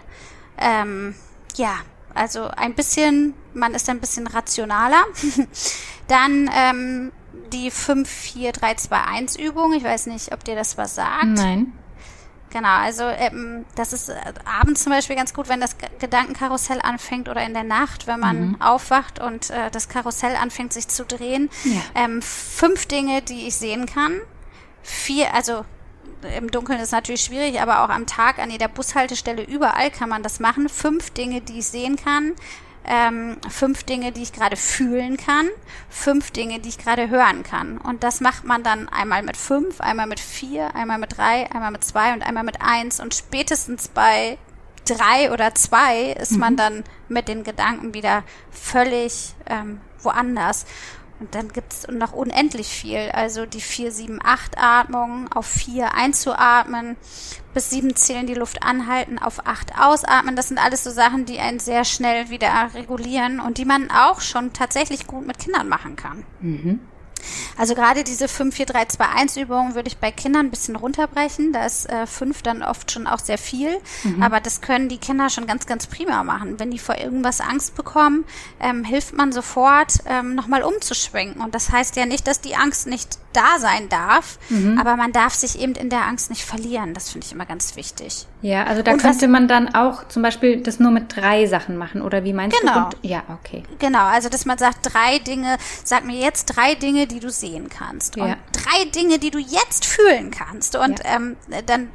ähm, 0.58 1.14
ja, 1.56 1.76
also 2.16 2.48
ein 2.48 2.74
bisschen, 2.74 3.36
man 3.54 3.76
ist 3.76 3.88
ein 3.88 4.00
bisschen 4.00 4.26
rationaler. 4.26 5.04
dann 6.08 6.50
ähm, 6.52 7.12
die 7.52 7.72
5-4-3-2-1 7.72 9.40
Übung. 9.40 9.74
Ich 9.74 9.84
weiß 9.84 10.08
nicht, 10.08 10.34
ob 10.34 10.44
dir 10.44 10.56
das 10.56 10.76
was 10.78 10.96
sagt. 10.96 11.26
Nein. 11.26 11.74
Genau, 12.54 12.70
also 12.70 13.04
ähm, 13.06 13.66
das 13.74 13.94
ist 13.94 14.10
äh, 14.10 14.16
abends 14.46 14.84
zum 14.84 14.92
Beispiel 14.92 15.16
ganz 15.16 15.34
gut, 15.34 15.50
wenn 15.50 15.60
das 15.60 15.76
Gedankenkarussell 16.00 16.80
anfängt 16.82 17.28
oder 17.28 17.44
in 17.44 17.56
der 17.56 17.63
Nacht, 17.63 18.06
wenn 18.06 18.20
man 18.20 18.50
mhm. 18.50 18.62
aufwacht 18.62 19.20
und 19.20 19.50
äh, 19.50 19.72
das 19.72 19.89
Karussell 19.89 20.36
anfängt 20.36 20.72
sich 20.72 20.88
zu 20.88 21.04
drehen. 21.04 21.50
Ja. 21.63 21.82
Ähm, 21.96 22.22
fünf 22.22 22.86
Dinge, 22.86 23.24
die 23.24 23.48
ich 23.48 23.56
sehen 23.56 23.88
kann. 23.88 24.22
Vier, 24.84 25.34
also 25.34 25.66
im 26.38 26.52
Dunkeln 26.52 26.80
ist 26.80 26.92
natürlich 26.92 27.22
schwierig, 27.22 27.60
aber 27.60 27.84
auch 27.84 27.89
am 27.89 28.06
Tag 28.06 28.38
an 28.38 28.52
jeder 28.52 28.68
Bushaltestelle 28.68 29.44
überall 29.44 29.89
kann 29.89 30.10
man 30.10 30.22
das 30.22 30.39
machen. 30.39 30.70
Fünf 30.70 31.10
Dinge, 31.10 31.42
die 31.42 31.58
ich 31.58 31.66
sehen 31.66 31.96
kann 31.96 32.34
ähm, 32.86 33.38
fünf 33.50 33.84
Dinge, 33.84 34.12
die 34.12 34.24
ich 34.24 34.34
gerade 34.34 34.56
fühlen 34.56 35.17
kann, 35.17 35.48
fünf 35.89 36.32
Dinge, 36.32 36.60
die 36.60 36.69
ich 36.69 36.78
gerade 36.78 37.10
hören 37.10 37.43
kann. 37.43 37.78
Und 37.78 38.04
das 38.04 38.22
macht 38.22 38.43
man 38.43 38.63
dann 38.63 38.89
einmal 38.89 39.24
mit 39.24 39.38
fünf, 39.38 39.82
einmal 39.82 40.08
mit 40.08 40.19
vier, 40.19 40.76
einmal 40.76 40.98
mit 40.98 41.17
drei, 41.17 41.50
einmal 41.52 41.72
mit 41.72 41.84
zwei 41.84 42.13
und 42.13 42.24
einmal 42.24 42.43
mit 42.43 42.62
eins. 42.62 43.00
Und 43.00 43.13
spätestens 43.13 43.88
bei 43.88 44.38
drei 44.86 45.32
oder 45.32 45.56
zwei 45.56 46.12
ist 46.12 46.34
mhm. 46.34 46.39
man 46.39 46.58
dann 46.58 46.84
mit 47.08 47.28
den 47.28 47.43
Gedanken 47.43 47.93
wieder 47.93 48.24
völlig 48.52 49.34
ähm, 49.48 49.80
woanders. 50.02 50.65
Und 51.24 51.36
dann 51.36 51.54
gibt 51.54 51.72
es 51.72 51.88
noch 51.88 52.12
unendlich 52.12 52.68
viel. 52.68 53.10
Also 53.14 53.46
die 53.46 53.62
4-7-8-Atmung, 53.62 55.32
auf 55.32 55.46
4 55.46 55.94
einzuatmen, 55.94 56.98
bis 57.54 57.70
7 57.70 57.96
zählen 57.96 58.28
die 58.28 58.34
Luft 58.34 58.62
anhalten, 58.62 59.20
auf 59.20 59.48
8 59.48 59.80
ausatmen. 59.80 60.36
Das 60.36 60.50
sind 60.50 60.58
alles 60.58 60.84
so 60.84 60.92
Sachen, 60.92 61.24
die 61.24 61.40
einen 61.40 61.60
sehr 61.60 61.86
schnell 61.86 62.30
wieder 62.30 62.50
regulieren 62.74 63.40
und 63.40 63.58
die 63.58 63.64
man 63.64 63.90
auch 63.90 64.20
schon 64.20 64.52
tatsächlich 64.52 65.08
gut 65.08 65.26
mit 65.26 65.40
Kindern 65.40 65.70
machen 65.70 65.96
kann. 65.96 66.26
Mhm. 66.42 66.82
Also 67.58 67.76
gerade 67.76 68.04
diese 68.04 68.26
5-4-3-2-1-Übung 68.26 69.76
würde 69.76 69.88
ich 69.88 69.98
bei 69.98 70.12
Kindern 70.12 70.48
ein 70.48 70.50
bisschen 70.52 70.76
runterbrechen. 70.76 71.54
Da 71.54 71.66
ist 71.66 71.90
äh, 71.90 72.06
5 72.06 72.42
dann 72.42 72.64
oft 72.64 72.92
schon 72.92 73.08
auch 73.08 73.20
sehr 73.20 73.38
viel. 73.38 73.78
Mhm. 74.04 74.24
Aber 74.24 74.40
das 74.40 74.62
können 74.62 74.90
die 74.90 74.98
Kinder 74.98 75.30
schon 75.30 75.48
ganz, 75.48 75.66
ganz 75.66 75.88
prima 75.88 76.24
machen. 76.24 76.60
Wenn 76.60 76.72
die 76.72 76.80
vor 76.80 76.98
irgendwas 76.98 77.42
Angst 77.42 77.76
bekommen, 77.76 78.26
ähm, 78.60 78.84
hilft 78.84 79.14
man 79.16 79.32
sofort, 79.32 80.00
ähm, 80.06 80.36
nochmal 80.36 80.64
umzuschwenken. 80.64 81.42
Und 81.42 81.56
das 81.56 81.72
heißt 81.72 81.96
ja 81.96 82.06
nicht, 82.06 82.28
dass 82.28 82.42
die 82.42 82.56
Angst 82.56 82.88
nicht 82.88 83.18
da 83.34 83.60
sein 83.60 83.89
darf, 83.89 84.39
mhm. 84.50 84.78
aber 84.78 84.96
man 84.96 85.12
darf 85.12 85.34
sich 85.34 85.60
eben 85.60 85.76
in 85.76 85.89
der 85.89 86.06
Angst 86.06 86.30
nicht 86.30 86.43
verlieren. 86.43 86.93
Das 86.93 87.10
finde 87.10 87.26
ich 87.26 87.34
immer 87.34 87.46
ganz 87.46 87.76
wichtig. 87.76 88.28
Ja, 88.41 88.63
also 88.65 88.82
da 88.82 88.93
und 88.93 89.02
könnte 89.02 89.26
was, 89.26 89.30
man 89.30 89.48
dann 89.48 89.74
auch 89.74 90.08
zum 90.08 90.22
Beispiel 90.24 90.62
das 90.62 90.80
nur 90.80 90.91
mit 90.91 91.15
drei 91.15 91.46
Sachen 91.46 91.78
machen, 91.78 92.02
oder 92.02 92.24
wie 92.24 92.34
meinst 92.34 92.60
genau. 92.60 92.89
du? 92.89 92.98
Genau. 93.02 93.13
Ja, 93.13 93.24
okay. 93.30 93.63
Genau, 93.80 94.06
also 94.06 94.30
dass 94.30 94.46
man 94.46 94.58
sagt, 94.58 94.93
drei 94.93 95.19
Dinge, 95.19 95.58
sag 95.84 96.06
mir 96.06 96.17
jetzt 96.17 96.46
drei 96.46 96.76
Dinge, 96.76 97.08
die 97.08 97.19
du 97.19 97.30
sehen 97.30 97.69
kannst. 97.69 98.15
Ja. 98.15 98.26
Und 98.26 98.38
drei 98.52 98.86
Dinge, 98.86 99.19
die 99.19 99.32
du 99.32 99.39
jetzt 99.39 99.86
fühlen 99.86 100.32
kannst. 100.32 100.76
Und 100.76 101.00
ja. 101.00 101.15
ähm, 101.15 101.38
dann 101.65 101.89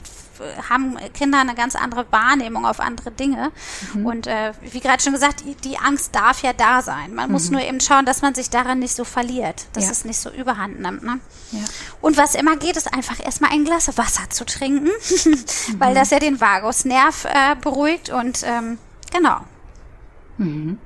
haben 0.69 0.97
Kinder 1.15 1.41
eine 1.41 1.55
ganz 1.55 1.77
andere 1.77 2.07
Wahrnehmung 2.11 2.67
auf 2.67 2.81
andere 2.81 3.11
Dinge. 3.11 3.51
Mhm. 3.95 4.07
Und 4.07 4.27
äh, 4.27 4.53
wie 4.63 4.81
gerade 4.81 5.03
schon 5.03 5.13
gesagt, 5.13 5.45
die, 5.65 5.79
Angst 5.79 6.15
darf 6.15 6.43
ja 6.43 6.53
da 6.53 6.83
sein. 6.83 7.15
Man 7.15 7.27
mhm. 7.27 7.33
muss 7.33 7.51
nur 7.51 7.61
eben 7.61 7.81
schauen, 7.81 8.05
dass 8.05 8.23
man 8.23 8.35
sich 8.35 8.51
daran 8.51 8.79
nicht 8.79 8.95
so 8.95 9.05
verliert, 9.05 9.67
dass 9.73 9.85
ja. 9.85 9.91
es 9.91 10.05
nicht 10.05 10.19
so 10.19 10.31
überhand 10.31 10.81
nimmt. 10.81 11.03
Ne? 11.03 11.21
Ja. 11.53 11.65
Und 12.01 12.17
was 12.17 12.35
immer 12.35 12.57
geht, 12.57 12.77
ist 12.77 12.93
einfach 12.93 13.25
erstmal 13.25 13.53
ein 13.53 13.65
Glas 13.65 13.97
Wasser 13.97 14.29
zu 14.31 14.45
trinken, 14.45 14.91
mhm. 15.25 15.45
weil 15.79 15.95
das 15.95 16.11
ja 16.11 16.19
den 16.19 16.41
Vagusnerv 16.41 17.25
äh, 17.25 17.57
beruhigt 17.61 18.11
und 18.11 18.43
ähm, 18.45 18.79
genau. 19.13 19.41
Mhm. 20.39 20.79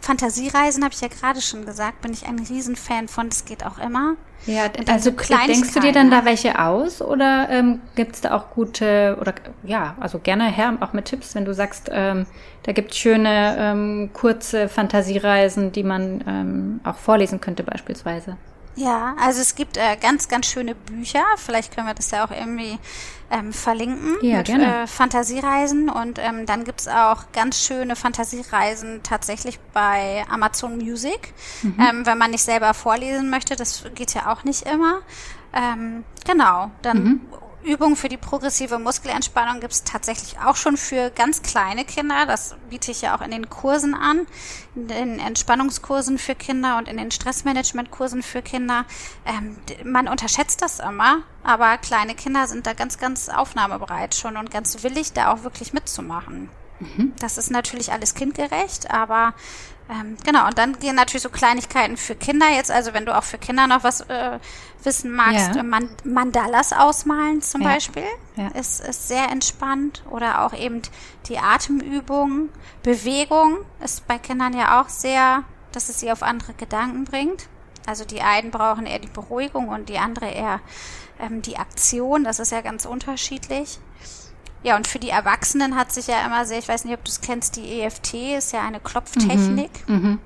Fantasiereisen 0.00 0.84
habe 0.84 0.94
ich 0.94 1.00
ja 1.00 1.08
gerade 1.08 1.40
schon 1.40 1.66
gesagt, 1.66 2.00
bin 2.00 2.12
ich 2.12 2.26
ein 2.26 2.38
Riesenfan 2.38 3.08
von. 3.08 3.28
Das 3.28 3.44
geht 3.44 3.64
auch 3.64 3.78
immer. 3.78 4.14
Ja, 4.46 4.70
also 4.86 5.10
denkst 5.10 5.74
du 5.74 5.80
dir 5.80 5.92
dann 5.92 6.10
da 6.10 6.24
welche 6.24 6.58
aus 6.58 7.02
oder 7.02 7.48
ähm, 7.50 7.80
gibt 7.96 8.14
es 8.14 8.20
da 8.20 8.34
auch 8.34 8.50
gute 8.50 9.18
oder 9.20 9.34
ja, 9.64 9.96
also 10.00 10.20
gerne 10.20 10.50
her 10.50 10.76
auch 10.80 10.92
mit 10.92 11.06
Tipps, 11.06 11.34
wenn 11.34 11.44
du 11.44 11.52
sagst, 11.52 11.90
ähm, 11.92 12.24
da 12.62 12.72
gibt 12.72 12.92
es 12.92 12.98
schöne 12.98 13.56
ähm, 13.58 14.10
kurze 14.12 14.68
Fantasiereisen, 14.68 15.72
die 15.72 15.82
man 15.82 16.24
ähm, 16.26 16.80
auch 16.84 16.96
vorlesen 16.96 17.40
könnte 17.40 17.64
beispielsweise. 17.64 18.36
Ja, 18.76 19.16
also 19.20 19.40
es 19.40 19.56
gibt 19.56 19.76
äh, 19.76 19.96
ganz, 20.00 20.28
ganz 20.28 20.46
schöne 20.46 20.76
Bücher. 20.76 21.24
Vielleicht 21.36 21.74
können 21.74 21.88
wir 21.88 21.94
das 21.94 22.12
ja 22.12 22.24
auch 22.24 22.30
irgendwie 22.30 22.78
ähm, 23.30 23.52
verlinken 23.52 24.16
ja, 24.22 24.38
mit 24.38 24.46
gerne. 24.46 24.82
Äh, 24.82 24.86
Fantasiereisen. 24.86 25.88
Und 25.88 26.18
ähm, 26.18 26.46
dann 26.46 26.64
gibt's 26.64 26.88
auch 26.88 27.30
ganz 27.32 27.62
schöne 27.62 27.96
Fantasiereisen 27.96 29.02
tatsächlich 29.02 29.58
bei 29.72 30.24
Amazon 30.30 30.78
Music, 30.78 31.34
mhm. 31.62 31.76
ähm, 31.78 32.06
wenn 32.06 32.18
man 32.18 32.30
nicht 32.30 32.44
selber 32.44 32.74
vorlesen 32.74 33.30
möchte. 33.30 33.56
Das 33.56 33.84
geht 33.94 34.14
ja 34.14 34.32
auch 34.32 34.44
nicht 34.44 34.62
immer. 34.62 35.00
Ähm, 35.52 36.04
genau, 36.26 36.70
dann 36.82 37.04
mhm. 37.04 37.20
Übungen 37.64 37.96
für 37.96 38.08
die 38.08 38.16
progressive 38.16 38.78
Muskelentspannung 38.78 39.60
gibt 39.60 39.72
es 39.72 39.84
tatsächlich 39.84 40.38
auch 40.38 40.56
schon 40.56 40.76
für 40.76 41.10
ganz 41.10 41.42
kleine 41.42 41.84
Kinder. 41.84 42.24
Das 42.26 42.56
biete 42.70 42.90
ich 42.90 43.02
ja 43.02 43.16
auch 43.16 43.20
in 43.20 43.30
den 43.30 43.50
Kursen 43.50 43.94
an, 43.94 44.26
in 44.74 44.88
den 44.88 45.18
Entspannungskursen 45.18 46.18
für 46.18 46.34
Kinder 46.34 46.78
und 46.78 46.88
in 46.88 46.96
den 46.96 47.10
Stressmanagementkursen 47.10 48.22
für 48.22 48.42
Kinder. 48.42 48.84
Ähm, 49.26 49.56
man 49.84 50.08
unterschätzt 50.08 50.62
das 50.62 50.78
immer, 50.78 51.22
aber 51.42 51.78
kleine 51.78 52.14
Kinder 52.14 52.46
sind 52.46 52.66
da 52.66 52.74
ganz, 52.74 52.98
ganz 52.98 53.28
aufnahmebereit 53.28 54.14
schon 54.14 54.36
und 54.36 54.50
ganz 54.50 54.82
willig, 54.82 55.12
da 55.12 55.32
auch 55.32 55.42
wirklich 55.42 55.72
mitzumachen. 55.72 56.48
Mhm. 56.80 57.12
Das 57.18 57.38
ist 57.38 57.50
natürlich 57.50 57.92
alles 57.92 58.14
kindgerecht, 58.14 58.90
aber 58.90 59.34
ähm, 59.90 60.16
genau, 60.24 60.46
und 60.46 60.58
dann 60.58 60.78
gehen 60.78 60.96
natürlich 60.96 61.22
so 61.22 61.30
Kleinigkeiten 61.30 61.96
für 61.96 62.14
Kinder 62.14 62.46
jetzt, 62.50 62.70
also 62.70 62.92
wenn 62.92 63.06
du 63.06 63.16
auch 63.16 63.24
für 63.24 63.38
Kinder 63.38 63.66
noch 63.66 63.84
was 63.84 64.02
äh, 64.02 64.38
wissen 64.84 65.12
magst, 65.12 65.56
ja. 65.56 65.62
Man 65.62 65.88
Mandalas 66.04 66.72
ausmalen 66.72 67.40
zum 67.40 67.62
ja. 67.62 67.68
Beispiel, 67.68 68.04
ja. 68.36 68.48
Ist, 68.48 68.80
ist 68.80 69.08
sehr 69.08 69.30
entspannt. 69.30 70.02
Oder 70.10 70.42
auch 70.44 70.52
eben 70.52 70.82
die 71.26 71.38
Atemübung, 71.38 72.50
Bewegung 72.82 73.58
ist 73.82 74.06
bei 74.06 74.18
Kindern 74.18 74.56
ja 74.56 74.80
auch 74.80 74.88
sehr, 74.88 75.44
dass 75.72 75.88
es 75.88 76.00
sie 76.00 76.12
auf 76.12 76.22
andere 76.22 76.52
Gedanken 76.54 77.04
bringt. 77.04 77.48
Also 77.86 78.04
die 78.04 78.20
einen 78.20 78.50
brauchen 78.50 78.84
eher 78.84 78.98
die 78.98 79.08
Beruhigung 79.08 79.68
und 79.68 79.88
die 79.88 79.98
andere 79.98 80.28
eher 80.28 80.60
ähm, 81.18 81.40
die 81.40 81.56
Aktion. 81.56 82.24
Das 82.24 82.38
ist 82.38 82.52
ja 82.52 82.60
ganz 82.60 82.84
unterschiedlich. 82.84 83.78
Ja, 84.62 84.76
und 84.76 84.88
für 84.88 84.98
die 84.98 85.10
Erwachsenen 85.10 85.76
hat 85.76 85.92
sich 85.92 86.08
ja 86.08 86.24
immer 86.26 86.44
sehr, 86.44 86.58
ich 86.58 86.68
weiß 86.68 86.84
nicht, 86.84 86.94
ob 86.94 87.04
du 87.04 87.10
es 87.10 87.20
kennst, 87.20 87.56
die 87.56 87.80
EFT 87.80 88.14
ist 88.14 88.52
ja 88.52 88.60
eine 88.66 88.80
Klopftechnik. 88.80 89.70
Mhm, 89.86 90.10
mh. 90.10 90.18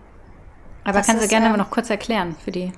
Aber 0.85 0.99
das 0.99 1.07
kannst 1.07 1.25
du 1.25 1.29
gerne 1.29 1.47
ähm, 1.47 1.57
noch 1.57 1.71
kurz 1.71 1.90
erklären 1.90 2.35
für 2.44 2.50
die. 2.50 2.73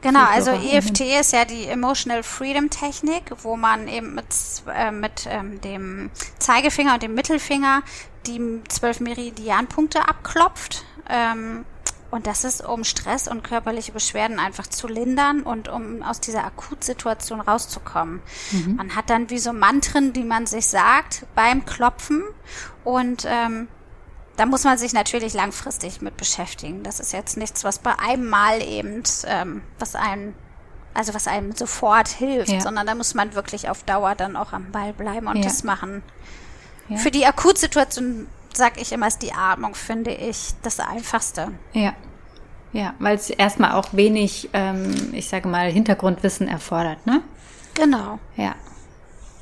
Genau, 0.00 0.24
also 0.24 0.52
EFT 0.52 1.00
ist 1.00 1.32
ja 1.32 1.44
die 1.44 1.66
Emotional 1.66 2.22
Freedom 2.22 2.70
Technik, 2.70 3.24
wo 3.42 3.56
man 3.56 3.88
eben 3.88 4.14
mit, 4.14 4.26
äh, 4.72 4.90
mit 4.90 5.26
ähm, 5.28 5.60
dem 5.60 6.10
Zeigefinger 6.38 6.94
und 6.94 7.02
dem 7.02 7.14
Mittelfinger 7.14 7.82
die 8.26 8.62
zwölf 8.68 9.00
Meridianpunkte 9.00 10.08
abklopft. 10.08 10.84
Ähm, 11.08 11.64
und 12.10 12.26
das 12.26 12.44
ist, 12.44 12.64
um 12.64 12.84
Stress 12.84 13.26
und 13.26 13.42
körperliche 13.42 13.92
Beschwerden 13.92 14.38
einfach 14.38 14.66
zu 14.66 14.86
lindern 14.86 15.42
und 15.42 15.68
um 15.68 16.02
aus 16.02 16.20
dieser 16.20 16.44
Akutsituation 16.44 17.40
rauszukommen. 17.40 18.20
Mhm. 18.52 18.76
Man 18.76 18.94
hat 18.94 19.10
dann 19.10 19.28
wie 19.28 19.38
so 19.38 19.52
Mantren, 19.52 20.12
die 20.12 20.24
man 20.24 20.46
sich 20.46 20.68
sagt 20.68 21.26
beim 21.34 21.64
Klopfen. 21.66 22.22
Und 22.84 23.26
ähm, 23.28 23.68
da 24.36 24.46
muss 24.46 24.64
man 24.64 24.78
sich 24.78 24.92
natürlich 24.92 25.34
langfristig 25.34 26.00
mit 26.00 26.16
beschäftigen. 26.16 26.82
Das 26.84 27.00
ist 27.00 27.12
jetzt 27.12 27.36
nichts, 27.36 27.64
was 27.64 27.80
bei 27.80 27.98
einem 27.98 28.28
Mal 28.28 28.62
eben, 28.62 29.02
ähm, 29.26 29.62
was 29.78 29.96
einem, 29.96 30.34
also 30.94 31.12
was 31.12 31.26
einem 31.26 31.56
sofort 31.56 32.08
hilft, 32.08 32.52
ja. 32.52 32.60
sondern 32.60 32.86
da 32.86 32.94
muss 32.94 33.14
man 33.14 33.34
wirklich 33.34 33.68
auf 33.68 33.82
Dauer 33.82 34.14
dann 34.14 34.36
auch 34.36 34.52
am 34.52 34.70
Ball 34.70 34.92
bleiben 34.92 35.26
und 35.26 35.38
ja. 35.38 35.42
das 35.42 35.64
machen. 35.64 36.02
Ja. 36.88 36.98
Für 36.98 37.10
die 37.10 37.26
Akutsituation 37.26 38.28
sag 38.56 38.80
ich 38.80 38.92
immer, 38.92 39.06
ist 39.06 39.22
die 39.22 39.32
Atmung, 39.32 39.74
finde 39.74 40.12
ich, 40.12 40.54
das 40.62 40.80
Einfachste. 40.80 41.52
Ja. 41.72 41.94
Ja, 42.72 42.94
weil 42.98 43.16
es 43.16 43.30
erstmal 43.30 43.72
auch 43.72 43.88
wenig, 43.92 44.50
ähm, 44.52 45.12
ich 45.12 45.28
sage 45.28 45.48
mal, 45.48 45.70
Hintergrundwissen 45.70 46.46
erfordert, 46.46 47.06
ne? 47.06 47.22
Genau. 47.74 48.18
Ja. 48.36 48.54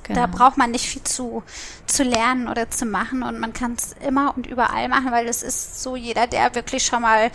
Genau. 0.05 0.21
Da 0.21 0.27
braucht 0.27 0.59
man 0.59 0.71
nicht 0.71 0.87
viel 0.87 1.03
zu, 1.03 1.43
zu 1.87 2.05
lernen 2.05 2.47
oder 2.47 2.71
zu 2.71 2.85
machen 2.85 3.23
und 3.23 3.41
man 3.41 3.53
kann 3.53 3.73
es 3.73 3.95
immer 4.07 4.35
und 4.37 4.47
überall 4.47 4.89
machen, 4.89 5.11
weil 5.11 5.27
es 5.27 5.43
ist 5.43 5.83
so, 5.83 5.97
jeder, 5.97 6.27
der 6.27 6.55
wirklich 6.55 6.85
schon 6.85 7.03
mal 7.03 7.31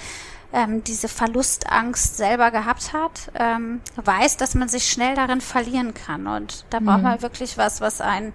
ähm, 0.53 0.83
diese 0.83 1.07
Verlustangst 1.07 2.17
selber 2.17 2.51
gehabt 2.51 2.93
hat, 2.93 3.31
ähm, 3.35 3.81
weiß, 3.95 4.37
dass 4.37 4.55
man 4.55 4.69
sich 4.69 4.89
schnell 4.89 5.15
darin 5.15 5.41
verlieren 5.41 5.93
kann. 5.93 6.27
Und 6.27 6.65
da 6.69 6.79
braucht 6.79 6.97
mhm. 6.97 7.03
man 7.03 7.21
wirklich 7.21 7.57
was, 7.57 7.81
was 7.81 8.01
einen 8.01 8.33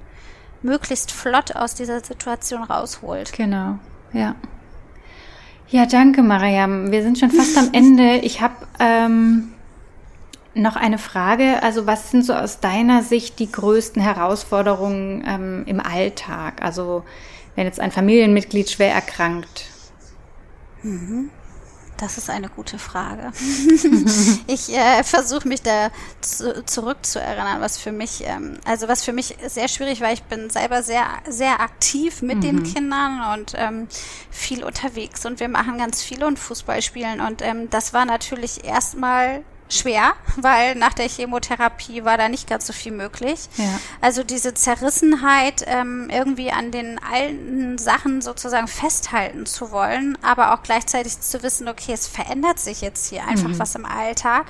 möglichst 0.64 1.12
flott 1.12 1.54
aus 1.54 1.74
dieser 1.74 2.00
Situation 2.00 2.64
rausholt. 2.64 3.32
Genau, 3.32 3.78
ja. 4.12 4.34
Ja, 5.68 5.86
danke, 5.86 6.22
Mariam. 6.22 6.90
Wir 6.90 7.02
sind 7.02 7.18
schon 7.18 7.30
fast 7.30 7.56
am 7.56 7.70
Ende. 7.72 8.16
Ich 8.18 8.40
habe 8.40 8.54
ähm, 8.78 9.52
noch 10.54 10.76
eine 10.76 10.98
Frage. 10.98 11.62
Also, 11.62 11.86
was 11.86 12.10
sind 12.10 12.24
so 12.24 12.34
aus 12.34 12.60
deiner 12.60 13.02
Sicht 13.02 13.38
die 13.38 13.50
größten 13.50 14.00
Herausforderungen 14.00 15.24
ähm, 15.26 15.62
im 15.66 15.80
Alltag? 15.80 16.62
Also, 16.62 17.04
wenn 17.56 17.66
jetzt 17.66 17.80
ein 17.80 17.90
Familienmitglied 17.90 18.70
schwer 18.70 18.92
erkrankt. 18.92 19.66
Mhm. 20.82 21.30
Das 21.99 22.18
ist 22.18 22.28
eine 22.28 22.49
gute 22.49 22.78
Frage. 22.78 23.32
ich 24.47 24.74
äh, 24.74 25.05
versuche 25.05 25.47
mich 25.47 25.62
da 25.62 25.90
zu, 26.20 26.64
zurückzuerinnern, 26.64 27.61
was 27.61 27.78
für 27.78 27.92
mich, 27.92 28.24
ähm, 28.26 28.59
also 28.64 28.88
was 28.88 29.05
für 29.05 29.12
mich 29.12 29.36
sehr 29.47 29.68
schwierig 29.68 30.01
war. 30.01 30.12
Ich 30.12 30.24
bin 30.24 30.51
selber 30.51 30.82
sehr, 30.82 31.07
sehr 31.28 31.61
aktiv 31.61 32.22
mit 32.22 32.38
mhm. 32.38 32.42
den 32.42 32.62
Kindern 32.64 33.38
und 33.38 33.55
ähm, 33.57 33.88
viel 34.30 34.64
unterwegs 34.64 35.24
und 35.24 35.40
wir 35.40 35.49
machen 35.49 35.78
ganz 35.78 36.03
viel 36.03 36.24
und 36.24 36.38
Fußball 36.38 36.82
spielen 36.82 37.20
und 37.20 37.42
ähm, 37.42 37.70
das 37.70 37.92
war 37.92 38.05
natürlich 38.05 38.64
erstmal 38.64 39.45
schwer, 39.68 40.12
weil 40.36 40.74
nach 40.74 40.94
der 40.94 41.08
Chemotherapie 41.08 42.04
war 42.04 42.18
da 42.18 42.28
nicht 42.28 42.48
ganz 42.48 42.66
so 42.66 42.72
viel 42.72 42.92
möglich. 42.92 43.48
Ja. 43.56 43.80
Also 44.00 44.22
diese 44.22 44.54
Zerrissenheit, 44.54 45.64
ähm, 45.66 46.08
irgendwie 46.10 46.50
an 46.52 46.70
den 46.70 47.00
alten 47.02 47.78
Sachen 47.78 48.20
sozusagen 48.20 48.68
festhalten 48.68 49.46
zu 49.46 49.70
wollen, 49.70 50.18
aber 50.22 50.54
auch 50.54 50.62
gleichzeitig 50.62 51.20
zu 51.20 51.42
wissen, 51.42 51.68
okay, 51.68 51.92
es 51.92 52.06
verändert 52.06 52.58
sich 52.58 52.82
jetzt 52.82 53.08
hier 53.08 53.26
einfach 53.26 53.48
mhm. 53.48 53.58
was 53.58 53.74
im 53.74 53.86
Alltag. 53.86 54.46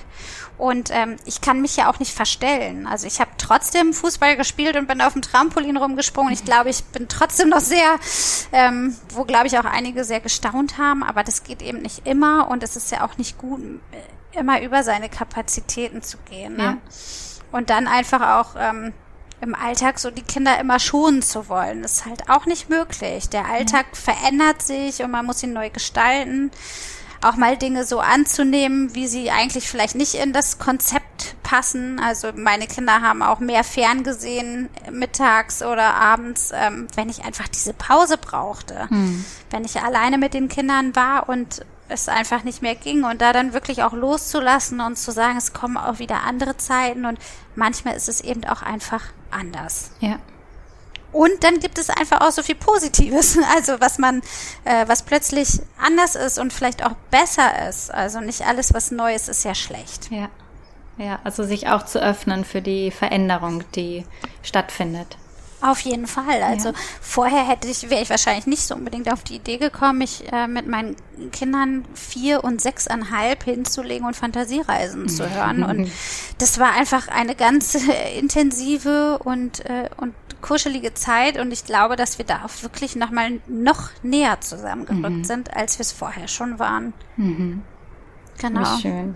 Und 0.57 0.91
ähm, 0.93 1.17
ich 1.25 1.41
kann 1.41 1.61
mich 1.61 1.77
ja 1.77 1.91
auch 1.91 1.99
nicht 1.99 2.13
verstellen. 2.13 2.87
Also 2.87 3.07
ich 3.07 3.21
habe 3.21 3.31
trotzdem 3.39 3.93
Fußball 3.93 4.37
gespielt 4.37 4.77
und 4.77 4.87
bin 4.87 5.01
auf 5.01 5.13
dem 5.13 5.23
Trampolin 5.23 5.77
rumgesprungen. 5.77 6.33
Ich 6.33 6.45
glaube, 6.45 6.71
ich 6.71 6.85
bin 6.85 7.09
trotzdem 7.09 7.49
noch 7.49 7.61
sehr, 7.61 7.97
ähm, 8.53 8.97
wo 9.11 9.25
glaube 9.25 9.49
ich 9.49 9.59
auch 9.59 9.65
einige 9.65 10.05
sehr 10.05 10.21
gestaunt 10.21 10.79
haben, 10.79 11.03
aber 11.03 11.25
das 11.25 11.43
geht 11.43 11.61
eben 11.61 11.83
nicht 11.83 12.07
immer 12.07 12.49
und 12.49 12.63
es 12.63 12.77
ist 12.77 12.91
ja 12.93 13.05
auch 13.05 13.19
nicht 13.19 13.37
gut 13.39 13.61
immer 14.37 14.61
über 14.63 14.83
seine 14.83 15.09
Kapazitäten 15.09 16.03
zu 16.03 16.19
gehen. 16.29 16.57
Ne? 16.57 16.63
Ja. 16.63 16.77
Und 17.53 17.71
dann 17.71 17.87
einfach 17.87 18.41
auch 18.41 18.57
ähm, 18.59 18.93
im 19.41 19.55
Alltag 19.55 19.99
so 19.99 20.11
die 20.11 20.23
Kinder 20.23 20.59
immer 20.59 20.79
schonen 20.79 21.23
zu 21.23 21.49
wollen, 21.49 21.83
das 21.83 21.93
ist 21.93 22.07
halt 22.07 22.29
auch 22.29 22.47
nicht 22.47 22.69
möglich. 22.69 23.29
Der 23.29 23.47
Alltag 23.47 23.87
ja. 23.93 24.15
verändert 24.15 24.63
sich 24.63 25.03
und 25.03 25.11
man 25.11 25.27
muss 25.27 25.43
ihn 25.43 25.53
neu 25.53 25.71
gestalten. 25.71 26.51
Auch 27.23 27.37
mal 27.37 27.57
Dinge 27.57 27.85
so 27.85 28.01
anzunehmen, 28.01 28.95
wie 28.95 29.07
sie 29.07 29.31
eigentlich 29.31 29.69
vielleicht 29.69 29.95
nicht 29.95 30.15
in 30.15 30.35
das 30.35 30.59
Konzept 30.59 31.37
passen. 31.43 31.99
Also 31.99 32.33
meine 32.35 32.67
Kinder 32.67 33.01
haben 33.01 33.23
auch 33.23 33.39
mehr 33.39 33.65
ferngesehen 33.65 34.69
mittags 34.91 35.63
oder 35.63 35.95
abends, 35.95 36.53
ähm, 36.55 36.87
wenn 36.97 37.09
ich 37.09 37.25
einfach 37.25 37.49
diese 37.49 37.73
Pause 37.73 38.19
brauchte. 38.19 38.91
Hm. 38.91 39.25
Wenn 39.51 39.65
ich 39.65 39.81
alleine 39.81 40.19
mit 40.19 40.35
den 40.35 40.49
Kindern 40.49 40.95
war 40.97 41.29
und 41.29 41.65
es 41.89 42.09
einfach 42.09 42.45
nicht 42.45 42.63
mehr 42.63 42.75
ging 42.75 43.05
und 43.05 43.21
da 43.21 43.33
dann 43.33 43.53
wirklich 43.53 43.83
auch 43.83 43.93
loszulassen 43.93 44.81
und 44.81 44.97
zu 44.97 45.13
sagen, 45.13 45.37
es 45.37 45.53
kommen 45.53 45.77
auch 45.77 45.99
wieder 45.99 46.23
andere 46.23 46.57
Zeiten 46.57 47.05
und 47.05 47.19
manchmal 47.55 47.95
ist 47.95 48.09
es 48.09 48.21
eben 48.21 48.45
auch 48.45 48.63
einfach 48.63 49.03
anders. 49.31 49.91
Ja. 50.01 50.19
Und 51.13 51.45
dann 51.45 51.61
gibt 51.61 51.79
es 51.79 51.91
einfach 51.91 52.23
auch 52.23 52.33
so 52.33 52.43
viel 52.43 52.57
Positives, 52.57 53.39
also 53.55 53.81
was 53.81 53.99
man, 53.99 54.23
äh, 54.65 54.89
was 54.89 55.03
plötzlich 55.03 55.61
anders 55.79 56.17
ist 56.17 56.39
und 56.39 56.53
vielleicht 56.53 56.85
auch 56.85 56.95
besser 57.11 57.69
ist. 57.69 57.93
Also 57.93 58.21
nicht 58.21 58.47
alles, 58.47 58.75
was 58.75 58.91
neu 58.91 59.15
ist, 59.15 59.29
ist 59.29 59.45
ja 59.45 59.55
schlecht. 59.55 60.11
Ja. 60.11 60.29
Ja, 60.97 61.19
also 61.25 61.43
sich 61.43 61.69
auch 61.69 61.85
zu 61.85 62.01
öffnen 62.01 62.45
für 62.45 62.63
die 62.63 62.93
Veränderung, 62.93 63.65
die 63.75 64.05
stattfindet. 64.43 65.17
Auf 65.65 65.81
jeden 65.81 66.07
Fall. 66.07 66.43
Also 66.43 66.71
ja. 66.71 66.75
vorher 67.01 67.49
hätte 67.49 67.69
ich, 67.69 67.89
wäre 67.89 68.03
ich 68.03 68.11
wahrscheinlich 68.11 68.47
nicht 68.47 68.63
so 68.67 68.75
unbedingt 68.75 69.11
auf 69.11 69.25
die 69.25 69.37
Idee 69.37 69.57
gekommen, 69.57 69.99
mich 69.99 70.31
äh, 70.31 70.47
mit 70.47 70.69
meinen 70.69 70.95
Kindern 71.33 71.87
vier 71.95 72.45
und 72.45 72.61
sechseinhalb 72.61 73.45
hinzulegen 73.45 74.07
und 74.07 74.15
Fantasiereisen 74.15 75.09
zu 75.09 75.29
hören. 75.31 75.63
Und 75.63 75.91
das 76.39 76.59
war 76.59 76.73
einfach 76.73 77.09
eine 77.09 77.35
ganz 77.35 77.77
äh, 77.77 78.19
intensive 78.19 79.21
und, 79.21 79.65
äh, 79.65 79.89
und 79.97 80.15
kuschelige 80.43 80.93
Zeit. 80.93 81.39
Und 81.39 81.51
ich 81.51 81.65
glaube, 81.65 81.97
dass 81.97 82.19
wir 82.19 82.27
da 82.27 82.45
auch 82.45 82.63
wirklich 82.63 82.95
nochmal 82.95 83.41
noch 83.49 83.89
näher 84.03 84.43
zusammengerückt 84.43 85.09
mhm. 85.09 85.25
sind, 85.25 85.57
als 85.57 85.79
wir 85.79 85.85
es 85.85 85.93
vorher 85.93 86.29
schon 86.29 86.59
waren. 86.59 86.93
Mhm. 87.17 87.63
Genau. 88.37 88.61
Wie 88.61 88.83
schön. 88.83 89.15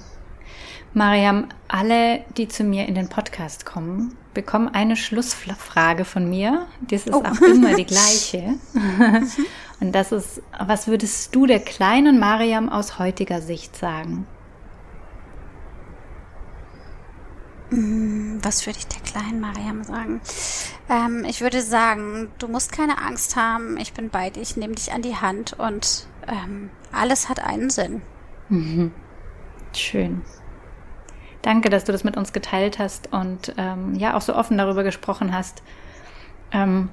Mariam, 0.95 1.49
alle, 1.69 2.25
die 2.39 2.49
zu 2.49 2.65
mir 2.65 2.87
in 2.87 2.95
den 2.95 3.11
Podcast 3.11 3.67
kommen, 3.67 4.17
bekommen 4.39 4.69
eine 4.69 4.95
Schlussfrage 4.95 6.05
von 6.05 6.31
mir. 6.31 6.69
Das 6.81 7.09
ist 7.09 7.13
oh. 7.13 7.25
auch 7.25 7.41
immer 7.41 7.75
die 7.75 7.87
gleiche. 7.87 8.55
Und 9.81 9.91
das 9.93 10.13
ist, 10.13 10.41
was 10.65 10.87
würdest 10.87 11.35
du 11.35 11.47
der 11.47 11.59
kleinen 11.59 12.21
Mariam 12.21 12.69
aus 12.69 13.01
heutiger 13.01 13.43
Sicht 13.43 13.77
sagen? 13.77 14.29
Mm, 17.71 18.39
was 18.41 18.65
würde 18.65 18.79
ich 18.79 18.87
der 18.87 19.03
kleinen 19.03 19.41
Mariam 19.41 19.83
sagen? 19.83 20.21
Ähm, 20.89 21.25
ich 21.29 21.41
würde 21.41 21.61
sagen, 21.61 22.31
du 22.39 22.47
musst 22.47 22.71
keine 22.71 23.03
Angst 23.03 23.35
haben. 23.35 23.77
Ich 23.77 23.93
bin 23.93 24.09
bei 24.09 24.31
dir. 24.31 24.41
Ich 24.41 24.57
nehme 24.57 24.77
dich 24.77 24.93
an 24.93 25.03
die 25.03 25.17
Hand 25.17 25.55
und 25.59 26.07
ähm, 26.29 26.71
alles 26.93 27.29
hat 27.29 27.41
einen 27.41 27.71
Sinn. 27.71 28.03
Mhm. 28.51 28.93
Schön. 29.75 30.23
Danke, 31.43 31.71
dass 31.71 31.85
du 31.85 31.93
das 31.93 32.05
mit 32.05 32.17
uns 32.17 32.33
geteilt 32.33 32.79
hast 32.79 33.13
und 33.13 33.55
ähm, 33.57 33.95
ja 33.95 34.17
auch 34.17 34.23
so 34.23 34.35
offen 34.35 34.59
darüber 34.59 34.83
gesprochen 34.83 35.35
hast. 35.35 35.63
Ähm, 36.53 36.89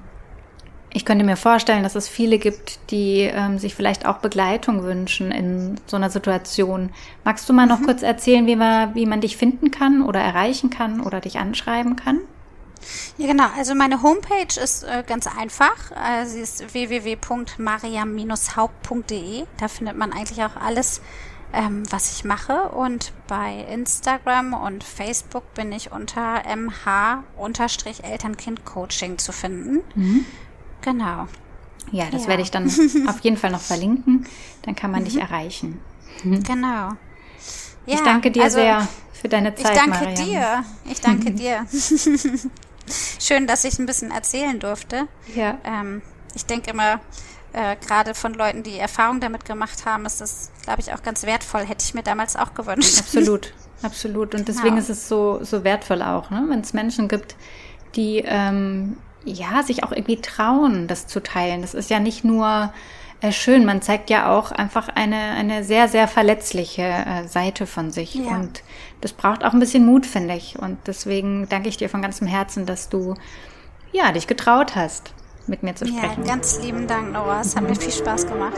ich 0.92 1.04
könnte 1.04 1.26
mir 1.26 1.36
vorstellen, 1.36 1.82
dass 1.82 1.94
es 1.94 2.08
viele 2.08 2.38
gibt, 2.38 2.90
die 2.90 3.20
ähm, 3.20 3.58
sich 3.58 3.74
vielleicht 3.74 4.06
auch 4.06 4.18
Begleitung 4.18 4.82
wünschen 4.82 5.30
in 5.30 5.78
so 5.86 5.96
einer 5.96 6.08
Situation. 6.08 6.90
Magst 7.22 7.46
du 7.48 7.52
mal 7.52 7.66
noch 7.66 7.80
mhm. 7.80 7.86
kurz 7.86 8.02
erzählen, 8.02 8.46
wie 8.46 8.56
man, 8.56 8.94
wie 8.94 9.04
man 9.04 9.20
dich 9.20 9.36
finden 9.36 9.70
kann 9.70 10.02
oder 10.02 10.20
erreichen 10.20 10.70
kann 10.70 11.00
oder 11.00 11.20
dich 11.20 11.38
anschreiben 11.38 11.96
kann? 11.96 12.20
Ja, 13.18 13.26
genau. 13.26 13.48
Also 13.56 13.74
meine 13.74 14.02
Homepage 14.02 14.58
ist 14.62 14.84
äh, 14.84 15.02
ganz 15.06 15.26
einfach. 15.26 15.90
Äh, 15.90 16.24
sie 16.26 16.40
ist 16.40 16.72
www.mariam-haupt.de. 16.72 19.44
Da 19.58 19.68
findet 19.68 19.98
man 19.98 20.12
eigentlich 20.12 20.42
auch 20.44 20.56
alles 20.56 21.02
ähm, 21.52 21.82
was 21.90 22.12
ich 22.12 22.24
mache. 22.24 22.70
Und 22.70 23.12
bei 23.26 23.66
Instagram 23.72 24.54
und 24.54 24.84
Facebook 24.84 25.52
bin 25.54 25.72
ich 25.72 25.92
unter 25.92 26.42
mh-elternkind-coaching 26.44 29.18
zu 29.18 29.32
finden. 29.32 29.80
Mhm. 29.94 30.24
Genau. 30.82 31.26
Ja, 31.92 32.06
das 32.10 32.22
ja. 32.22 32.28
werde 32.28 32.42
ich 32.42 32.50
dann 32.50 32.66
auf 33.08 33.20
jeden 33.20 33.36
Fall 33.36 33.50
noch 33.50 33.60
verlinken. 33.60 34.26
Dann 34.62 34.74
kann 34.74 34.90
man 34.90 35.00
mhm. 35.00 35.04
dich 35.06 35.20
erreichen. 35.20 35.80
Genau. 36.24 36.92
Ja, 37.86 37.86
ich 37.86 38.00
danke 38.00 38.30
dir 38.30 38.44
also, 38.44 38.58
sehr 38.58 38.88
für 39.12 39.28
deine 39.28 39.54
Zeit. 39.54 39.72
Ich 39.72 39.78
danke 39.78 40.04
Marianne. 40.04 40.24
dir. 40.24 40.64
Ich 40.90 41.00
danke 41.00 41.30
dir. 41.32 41.66
Schön, 43.18 43.46
dass 43.46 43.64
ich 43.64 43.78
ein 43.78 43.86
bisschen 43.86 44.10
erzählen 44.10 44.58
durfte. 44.60 45.08
Ja. 45.34 45.58
Ähm, 45.64 46.02
ich 46.34 46.46
denke 46.46 46.70
immer, 46.70 47.00
äh, 47.56 47.74
gerade 47.76 48.14
von 48.14 48.34
Leuten, 48.34 48.62
die 48.62 48.78
Erfahrung 48.78 49.18
damit 49.18 49.46
gemacht 49.46 49.86
haben, 49.86 50.04
ist 50.04 50.20
das, 50.20 50.50
glaube 50.62 50.82
ich, 50.82 50.92
auch 50.92 51.02
ganz 51.02 51.24
wertvoll. 51.24 51.62
Hätte 51.62 51.82
ich 51.86 51.94
mir 51.94 52.02
damals 52.02 52.36
auch 52.36 52.52
gewünscht. 52.52 52.98
Absolut. 52.98 53.54
absolut. 53.82 54.34
Und 54.34 54.46
deswegen 54.46 54.76
genau. 54.76 54.78
ist 54.78 54.90
es 54.90 55.08
so, 55.08 55.42
so 55.42 55.64
wertvoll 55.64 56.02
auch, 56.02 56.28
ne? 56.28 56.44
wenn 56.50 56.60
es 56.60 56.74
Menschen 56.74 57.08
gibt, 57.08 57.34
die 57.94 58.22
ähm, 58.26 58.98
ja 59.24 59.62
sich 59.62 59.84
auch 59.84 59.92
irgendwie 59.92 60.20
trauen, 60.20 60.86
das 60.86 61.06
zu 61.06 61.22
teilen. 61.22 61.62
Das 61.62 61.72
ist 61.72 61.88
ja 61.88 61.98
nicht 61.98 62.24
nur 62.24 62.74
äh, 63.22 63.32
schön, 63.32 63.64
man 63.64 63.80
zeigt 63.80 64.10
ja 64.10 64.30
auch 64.36 64.52
einfach 64.52 64.88
eine, 64.88 65.16
eine 65.16 65.64
sehr, 65.64 65.88
sehr 65.88 66.08
verletzliche 66.08 66.82
äh, 66.82 67.26
Seite 67.26 67.66
von 67.66 67.90
sich. 67.90 68.16
Ja. 68.16 68.32
Und 68.32 68.62
das 69.00 69.14
braucht 69.14 69.42
auch 69.42 69.54
ein 69.54 69.60
bisschen 69.60 69.86
Mut, 69.86 70.04
finde 70.04 70.34
ich. 70.34 70.58
Und 70.58 70.76
deswegen 70.86 71.48
danke 71.48 71.70
ich 71.70 71.78
dir 71.78 71.88
von 71.88 72.02
ganzem 72.02 72.26
Herzen, 72.26 72.66
dass 72.66 72.90
du 72.90 73.14
ja 73.92 74.12
dich 74.12 74.26
getraut 74.26 74.76
hast 74.76 75.14
mit 75.48 75.62
mir 75.62 75.74
zu 75.74 75.86
sprechen. 75.86 76.24
Ja, 76.24 76.34
ganz 76.34 76.62
lieben 76.62 76.86
Dank, 76.86 77.12
Nora. 77.12 77.40
Es 77.40 77.56
hat 77.56 77.68
mir 77.68 77.74
viel 77.74 77.92
Spaß 77.92 78.26
gemacht. 78.26 78.56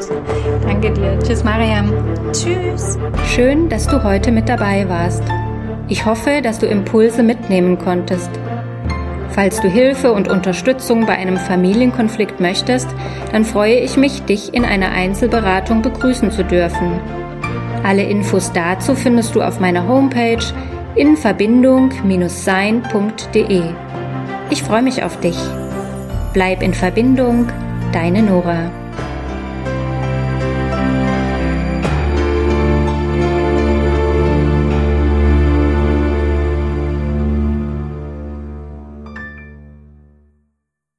Danke 0.63 0.93
dir. 0.93 1.19
Tschüss, 1.21 1.45
Mariam. 1.45 1.93
Tschüss. 2.33 2.99
Schön, 3.27 3.69
dass 3.69 3.87
du 3.87 4.03
heute 4.03 4.33
mit 4.33 4.49
dabei 4.49 4.89
warst. 4.89 5.23
Ich 5.89 6.05
hoffe, 6.05 6.41
dass 6.43 6.59
du 6.59 6.67
Impulse 6.67 7.23
mitnehmen 7.23 7.79
konntest. 7.79 8.31
Falls 9.31 9.61
du 9.61 9.69
Hilfe 9.69 10.13
und 10.13 10.29
Unterstützung 10.29 11.07
bei 11.07 11.15
einem 11.15 11.37
Familienkonflikt 11.37 12.41
möchtest, 12.41 12.89
dann 13.33 13.45
freue 13.45 13.79
ich 13.79 13.97
mich, 13.97 14.23
dich 14.23 14.53
in 14.53 14.65
einer 14.65 14.91
Einzelberatung 14.91 15.83
begrüßen 15.83 16.31
zu 16.31 16.45
dürfen. 16.45 17.01
Alle 17.85 18.03
Infos 18.03 18.53
dazu 18.53 18.95
findest 18.95 19.35
du 19.35 19.43
auf 19.43 19.61
meiner 19.61 19.87
Homepage 19.87 20.45
in 20.97 21.17
verbindung-sein.de. 21.17 23.63
Ich 24.51 24.63
freue 24.63 24.83
mich 24.83 25.05
auf 25.05 25.21
dich. 25.21 25.37
Bleib 26.33 26.63
in 26.63 26.75
Verbindung, 26.75 27.49
deine 27.93 28.23
Nora. 28.23 28.71